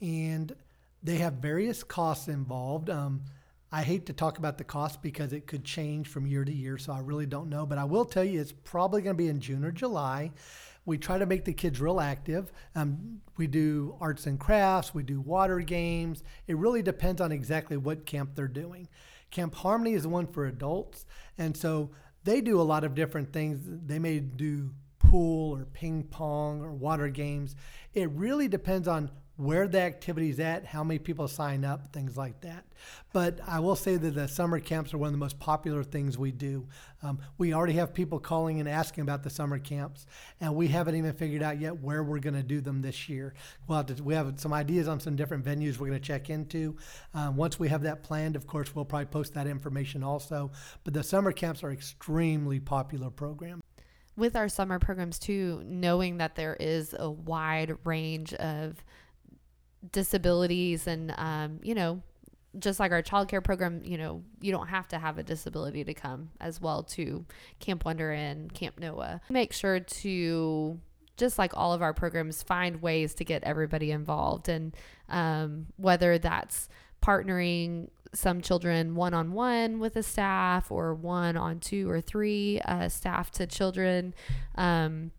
And 0.00 0.54
they 1.02 1.16
have 1.16 1.34
various 1.34 1.82
costs 1.82 2.28
involved. 2.28 2.90
Um, 2.90 3.22
I 3.70 3.82
hate 3.82 4.06
to 4.06 4.12
talk 4.12 4.38
about 4.38 4.58
the 4.58 4.64
cost 4.64 5.02
because 5.02 5.32
it 5.32 5.46
could 5.46 5.64
change 5.64 6.06
from 6.08 6.26
year 6.26 6.44
to 6.44 6.52
year, 6.52 6.76
so 6.76 6.92
I 6.92 7.00
really 7.00 7.26
don't 7.26 7.48
know. 7.48 7.64
But 7.64 7.78
I 7.78 7.84
will 7.84 8.04
tell 8.04 8.22
you 8.22 8.40
it's 8.40 8.52
probably 8.52 9.00
going 9.00 9.16
to 9.16 9.22
be 9.22 9.28
in 9.28 9.40
June 9.40 9.64
or 9.64 9.72
July. 9.72 10.30
We 10.84 10.98
try 10.98 11.16
to 11.16 11.26
make 11.26 11.44
the 11.44 11.52
kids 11.52 11.80
real 11.80 12.00
active. 12.00 12.52
Um, 12.74 13.20
we 13.36 13.46
do 13.46 13.96
arts 14.00 14.26
and 14.26 14.38
crafts, 14.38 14.92
we 14.92 15.02
do 15.02 15.20
water 15.20 15.60
games. 15.60 16.22
It 16.46 16.56
really 16.58 16.82
depends 16.82 17.20
on 17.20 17.32
exactly 17.32 17.76
what 17.76 18.04
camp 18.04 18.34
they're 18.34 18.48
doing. 18.48 18.88
Camp 19.30 19.54
Harmony 19.54 19.94
is 19.94 20.02
the 20.02 20.10
one 20.10 20.26
for 20.26 20.46
adults, 20.46 21.06
and 21.38 21.56
so 21.56 21.90
they 22.24 22.40
do 22.42 22.60
a 22.60 22.62
lot 22.62 22.84
of 22.84 22.94
different 22.94 23.32
things. 23.32 23.60
They 23.64 23.98
may 23.98 24.20
do 24.20 24.70
pool 24.98 25.56
or 25.56 25.64
ping 25.64 26.04
pong 26.04 26.60
or 26.60 26.72
water 26.72 27.08
games. 27.08 27.56
It 27.94 28.10
really 28.10 28.48
depends 28.48 28.86
on 28.86 29.10
where 29.36 29.66
the 29.66 29.80
activity 29.80 30.30
is 30.30 30.38
at, 30.40 30.64
how 30.64 30.84
many 30.84 30.98
people 30.98 31.26
sign 31.26 31.64
up, 31.64 31.92
things 31.92 32.16
like 32.16 32.40
that. 32.42 32.64
But 33.12 33.40
I 33.46 33.60
will 33.60 33.76
say 33.76 33.96
that 33.96 34.14
the 34.14 34.28
summer 34.28 34.60
camps 34.60 34.92
are 34.92 34.98
one 34.98 35.08
of 35.08 35.12
the 35.12 35.18
most 35.18 35.38
popular 35.38 35.82
things 35.82 36.18
we 36.18 36.32
do. 36.32 36.66
Um, 37.02 37.18
we 37.38 37.54
already 37.54 37.72
have 37.74 37.94
people 37.94 38.18
calling 38.18 38.60
and 38.60 38.68
asking 38.68 39.02
about 39.02 39.22
the 39.22 39.30
summer 39.30 39.58
camps, 39.58 40.06
and 40.40 40.54
we 40.54 40.68
haven't 40.68 40.96
even 40.96 41.12
figured 41.14 41.42
out 41.42 41.58
yet 41.58 41.80
where 41.80 42.02
we're 42.02 42.18
going 42.18 42.34
to 42.34 42.42
do 42.42 42.60
them 42.60 42.82
this 42.82 43.08
year. 43.08 43.34
We'll 43.66 43.78
have 43.78 43.86
to, 43.86 44.02
we 44.02 44.14
have 44.14 44.38
some 44.38 44.52
ideas 44.52 44.86
on 44.86 45.00
some 45.00 45.16
different 45.16 45.44
venues 45.44 45.78
we're 45.78 45.88
going 45.88 46.00
to 46.00 46.06
check 46.06 46.28
into. 46.28 46.76
Um, 47.14 47.36
once 47.36 47.58
we 47.58 47.68
have 47.68 47.82
that 47.82 48.02
planned, 48.02 48.36
of 48.36 48.46
course, 48.46 48.74
we'll 48.74 48.84
probably 48.84 49.06
post 49.06 49.34
that 49.34 49.46
information 49.46 50.02
also. 50.02 50.50
But 50.84 50.94
the 50.94 51.02
summer 51.02 51.32
camps 51.32 51.64
are 51.64 51.72
extremely 51.72 52.60
popular 52.60 53.10
program 53.10 53.62
with 54.16 54.36
our 54.36 54.48
summer 54.48 54.78
programs 54.78 55.18
too, 55.18 55.62
knowing 55.64 56.18
that 56.18 56.34
there 56.34 56.56
is 56.60 56.94
a 56.98 57.10
wide 57.10 57.74
range 57.84 58.34
of 58.34 58.84
disabilities 59.90 60.86
and 60.86 61.12
um, 61.18 61.58
you 61.62 61.74
know 61.74 62.02
just 62.58 62.78
like 62.78 62.92
our 62.92 63.02
child 63.02 63.28
care 63.28 63.40
program 63.40 63.80
you 63.84 63.96
know 63.96 64.22
you 64.40 64.52
don't 64.52 64.68
have 64.68 64.86
to 64.86 64.98
have 64.98 65.18
a 65.18 65.22
disability 65.22 65.84
to 65.84 65.94
come 65.94 66.30
as 66.40 66.60
well 66.60 66.82
to 66.82 67.24
camp 67.58 67.84
wonder 67.84 68.12
and 68.12 68.52
camp 68.52 68.78
noah. 68.78 69.20
Make 69.30 69.52
sure 69.52 69.80
to 69.80 70.78
just 71.16 71.38
like 71.38 71.56
all 71.56 71.72
of 71.72 71.82
our 71.82 71.94
programs 71.94 72.42
find 72.42 72.82
ways 72.82 73.14
to 73.14 73.24
get 73.24 73.44
everybody 73.44 73.90
involved 73.90 74.48
and 74.48 74.74
um, 75.08 75.66
whether 75.76 76.18
that's 76.18 76.68
partnering 77.02 77.88
some 78.14 78.40
children 78.40 78.94
one 78.94 79.14
on 79.14 79.32
one 79.32 79.78
with 79.78 79.96
a 79.96 80.02
staff 80.02 80.70
or 80.70 80.94
one 80.94 81.36
on 81.36 81.58
two 81.58 81.88
or 81.88 82.00
three 82.00 82.60
uh, 82.64 82.88
staff 82.88 83.30
to 83.30 83.46
children 83.46 84.14
um, 84.56 85.10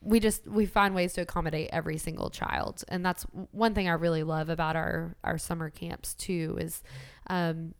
we 0.00 0.20
just 0.20 0.46
we 0.46 0.66
find 0.66 0.94
ways 0.94 1.14
to 1.14 1.22
accommodate 1.22 1.70
every 1.72 1.98
single 1.98 2.30
child. 2.30 2.84
And 2.88 3.04
that's 3.04 3.24
one 3.50 3.74
thing 3.74 3.88
i 3.88 3.92
really 3.92 4.22
love 4.22 4.48
about 4.48 4.76
our 4.76 5.16
our 5.24 5.38
summer 5.38 5.70
camps 5.70 6.14
too 6.14 6.56
is 6.60 6.82
um, 7.28 7.74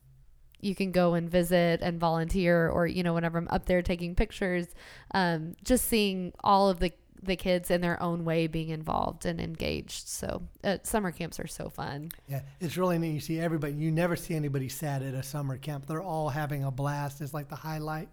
you 0.60 0.74
can 0.74 0.90
go 0.90 1.14
and 1.14 1.30
visit 1.30 1.80
and 1.82 2.00
volunteer 2.00 2.68
or 2.68 2.86
you 2.86 3.02
know 3.02 3.14
whenever 3.14 3.38
i'm 3.38 3.46
up 3.50 3.66
there 3.66 3.82
taking 3.82 4.14
pictures 4.14 4.66
um, 5.12 5.54
just 5.62 5.84
seeing 5.84 6.32
all 6.42 6.68
of 6.68 6.80
the 6.80 6.92
the 7.22 7.36
kids 7.36 7.70
in 7.70 7.80
their 7.80 8.00
own 8.02 8.24
way 8.24 8.46
being 8.46 8.68
involved 8.68 9.26
and 9.26 9.40
engaged. 9.40 10.08
So 10.08 10.42
uh, 10.64 10.78
summer 10.82 11.10
camps 11.10 11.40
are 11.40 11.46
so 11.46 11.68
fun. 11.68 12.10
Yeah 12.28 12.42
it's 12.60 12.76
really 12.76 12.98
neat. 12.98 13.12
You 13.12 13.20
see 13.20 13.40
everybody 13.40 13.74
you 13.74 13.90
never 13.90 14.16
see 14.16 14.34
anybody 14.34 14.68
sad 14.68 15.02
at 15.02 15.14
a 15.14 15.22
summer 15.22 15.56
camp. 15.56 15.86
They're 15.86 16.02
all 16.02 16.28
having 16.28 16.64
a 16.64 16.70
blast. 16.70 17.20
It's 17.20 17.34
like 17.34 17.48
the 17.48 17.56
highlight. 17.56 18.08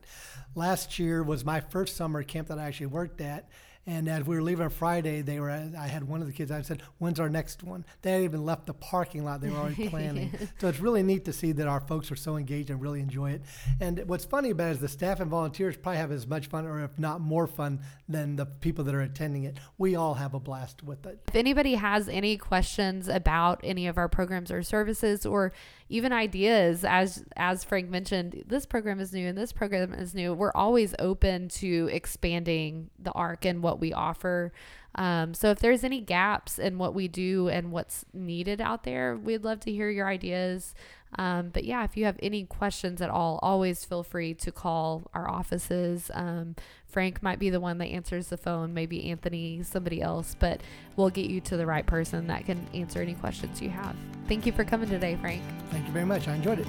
Last 0.56 1.00
year 1.00 1.24
was 1.24 1.46
my 1.46 1.60
first 1.60 1.96
summer 1.96 2.24
camp 2.24 2.48
that 2.50 2.60
i 2.60 2.66
actually 2.66 2.88
worked 2.88 3.22
at 3.22 3.50
and 3.86 4.08
as 4.08 4.26
we 4.26 4.36
were 4.36 4.42
leaving 4.42 4.64
on 4.64 4.70
Friday, 4.70 5.22
they 5.22 5.40
were. 5.40 5.50
I 5.50 5.88
had 5.88 6.06
one 6.06 6.22
of 6.22 6.28
the 6.28 6.34
kids. 6.34 6.52
I 6.52 6.62
said, 6.62 6.82
"When's 7.00 7.20
our 7.20 7.30
next 7.30 7.64
one?" 7.64 7.86
They 8.02 8.12
hadn't 8.12 8.26
even 8.26 8.46
left 8.46 8.66
the 8.66 8.74
parking 8.74 9.26
lot. 9.26 9.42
They 9.42 9.50
were 9.50 9.58
already 9.58 9.90
planning. 9.90 10.32
so 10.60 10.70
it's 10.70 10.80
really 10.80 11.04
neat 11.04 11.26
to 11.26 11.34
see 11.34 11.52
that 11.54 11.68
our 11.68 11.82
folks 11.82 12.12
are 12.12 12.16
so 12.16 12.38
engaged 12.38 12.70
and 12.70 12.82
really 12.82 13.02
enjoy 13.02 13.32
it. 13.32 13.42
And 13.82 14.04
what's 14.08 14.24
funny 14.24 14.52
about 14.52 14.70
it 14.70 14.72
is 14.72 14.80
the 14.80 14.88
staff 14.88 15.20
and 15.20 15.30
volunteers 15.30 15.76
probably 15.76 15.98
have 15.98 16.12
as 16.12 16.26
much 16.26 16.48
fun, 16.48 16.66
or 16.66 16.82
if 16.84 16.98
not 16.98 17.20
more 17.20 17.46
fun, 17.46 17.82
than 18.08 18.38
the 18.38 18.46
people 18.46 18.86
that 18.86 18.96
are 18.96 19.02
attending 19.02 19.44
it. 19.44 19.58
We 19.78 19.96
all 19.96 20.14
have 20.14 20.34
a 20.34 20.40
blast 20.40 20.82
with 20.84 21.06
it. 21.06 21.20
If 21.28 21.36
anybody 21.36 21.76
has 21.76 22.08
any 22.08 22.38
questions 22.38 23.10
about 23.10 23.60
any 23.64 23.88
of 23.88 23.98
our 23.98 24.08
programs 24.08 24.50
or 24.50 24.64
services, 24.64 25.26
or 25.26 25.52
even 25.94 26.12
ideas 26.12 26.84
as 26.84 27.24
as 27.38 27.64
Frank 27.64 27.88
mentioned, 27.88 28.46
this 28.48 28.66
program 28.66 29.00
is 29.00 29.14
new 29.14 29.28
and 29.28 29.38
this 29.38 29.52
program 29.52 29.94
is 29.94 30.16
new. 30.16 30.34
We're 30.34 30.52
always 30.56 30.96
open 30.98 31.50
to 31.50 31.88
expanding 31.92 32.90
the 32.98 33.12
arc 33.12 33.46
and 33.46 33.62
what 33.62 33.80
we 33.80 33.94
offer. 33.94 34.52
Um, 34.96 35.36
so 35.36 35.52
if 35.52 35.60
there's 35.60 35.84
any 35.84 36.02
gaps 36.02 36.58
in 36.58 36.80
what 36.80 36.96
we 36.96 37.08
do 37.08 37.48
and 37.48 37.72
what's 37.72 38.06
needed 38.12 38.60
out 38.60 38.86
there, 38.86 39.16
we'd 39.16 39.44
love 39.44 39.60
to 39.62 39.72
hear 39.72 39.92
your 39.92 40.08
ideas. 40.08 40.74
Um, 41.18 41.50
but 41.50 41.64
yeah, 41.64 41.84
if 41.84 41.96
you 41.98 42.06
have 42.06 42.18
any 42.22 42.46
questions 42.46 43.02
at 43.02 43.10
all, 43.10 43.40
always 43.42 43.86
feel 43.86 44.04
free 44.04 44.34
to 44.36 44.52
call 44.52 45.10
our 45.14 45.30
offices. 45.30 46.10
Um, 46.14 46.56
Frank 46.86 47.24
might 47.24 47.40
be 47.40 47.50
the 47.50 47.60
one 47.60 47.78
that 47.80 47.88
answers 47.88 48.28
the 48.28 48.38
phone, 48.38 48.74
maybe 48.74 49.10
Anthony, 49.10 49.64
somebody 49.64 50.02
else, 50.02 50.36
but 50.40 50.62
we'll 50.96 51.10
get 51.10 51.30
you 51.30 51.42
to 51.42 51.58
the 51.58 51.66
right 51.66 51.86
person 51.86 52.28
that 52.28 52.46
can 52.46 52.68
answer 52.74 53.02
any 53.02 53.16
questions 53.16 53.62
you 53.62 53.70
have. 53.70 53.96
Thank 54.28 54.46
you 54.46 54.52
for 54.52 54.64
coming 54.64 54.90
today, 54.90 55.18
Frank. 55.20 55.42
Thank 55.72 55.88
you 55.88 55.94
very 55.94 56.06
much. 56.06 56.28
I 56.28 56.36
enjoyed 56.36 56.60
it. 56.60 56.68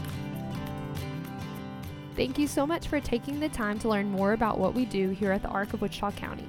Thank 2.17 2.39
you 2.39 2.47
so 2.47 2.67
much 2.67 2.87
for 2.87 3.01
taking 3.01 3.41
the 3.41 3.49
time 3.49 3.79
to 3.81 3.89
learn 3.89 4.09
more 4.09 4.35
about 4.35 4.59
what 4.59 4.73
we 4.73 4.85
do 4.85 5.11
here 5.11 5.33
at 5.33 5.43
the 5.43 5.49
Arc 5.49 5.75
of 5.75 5.83
Wichita 5.83 6.13
County. 6.13 6.47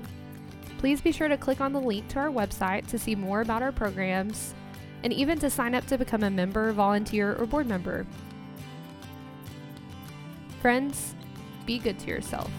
Please 0.77 1.01
be 1.01 1.11
sure 1.11 1.27
to 1.27 1.37
click 1.37 1.61
on 1.61 1.73
the 1.73 1.79
link 1.81 2.07
to 2.09 2.19
our 2.19 2.29
website 2.29 2.85
to 2.87 2.99
see 2.99 3.15
more 3.15 3.41
about 3.41 3.63
our 3.63 3.71
programs 3.71 4.53
and 5.05 5.13
even 5.13 5.37
to 5.37 5.51
sign 5.51 5.75
up 5.75 5.85
to 5.85 5.99
become 5.99 6.23
a 6.23 6.29
member, 6.31 6.71
volunteer, 6.71 7.35
or 7.35 7.45
board 7.45 7.67
member. 7.67 8.07
Friends, 10.61 11.13
be 11.67 11.77
good 11.77 11.99
to 11.99 12.07
yourself. 12.07 12.49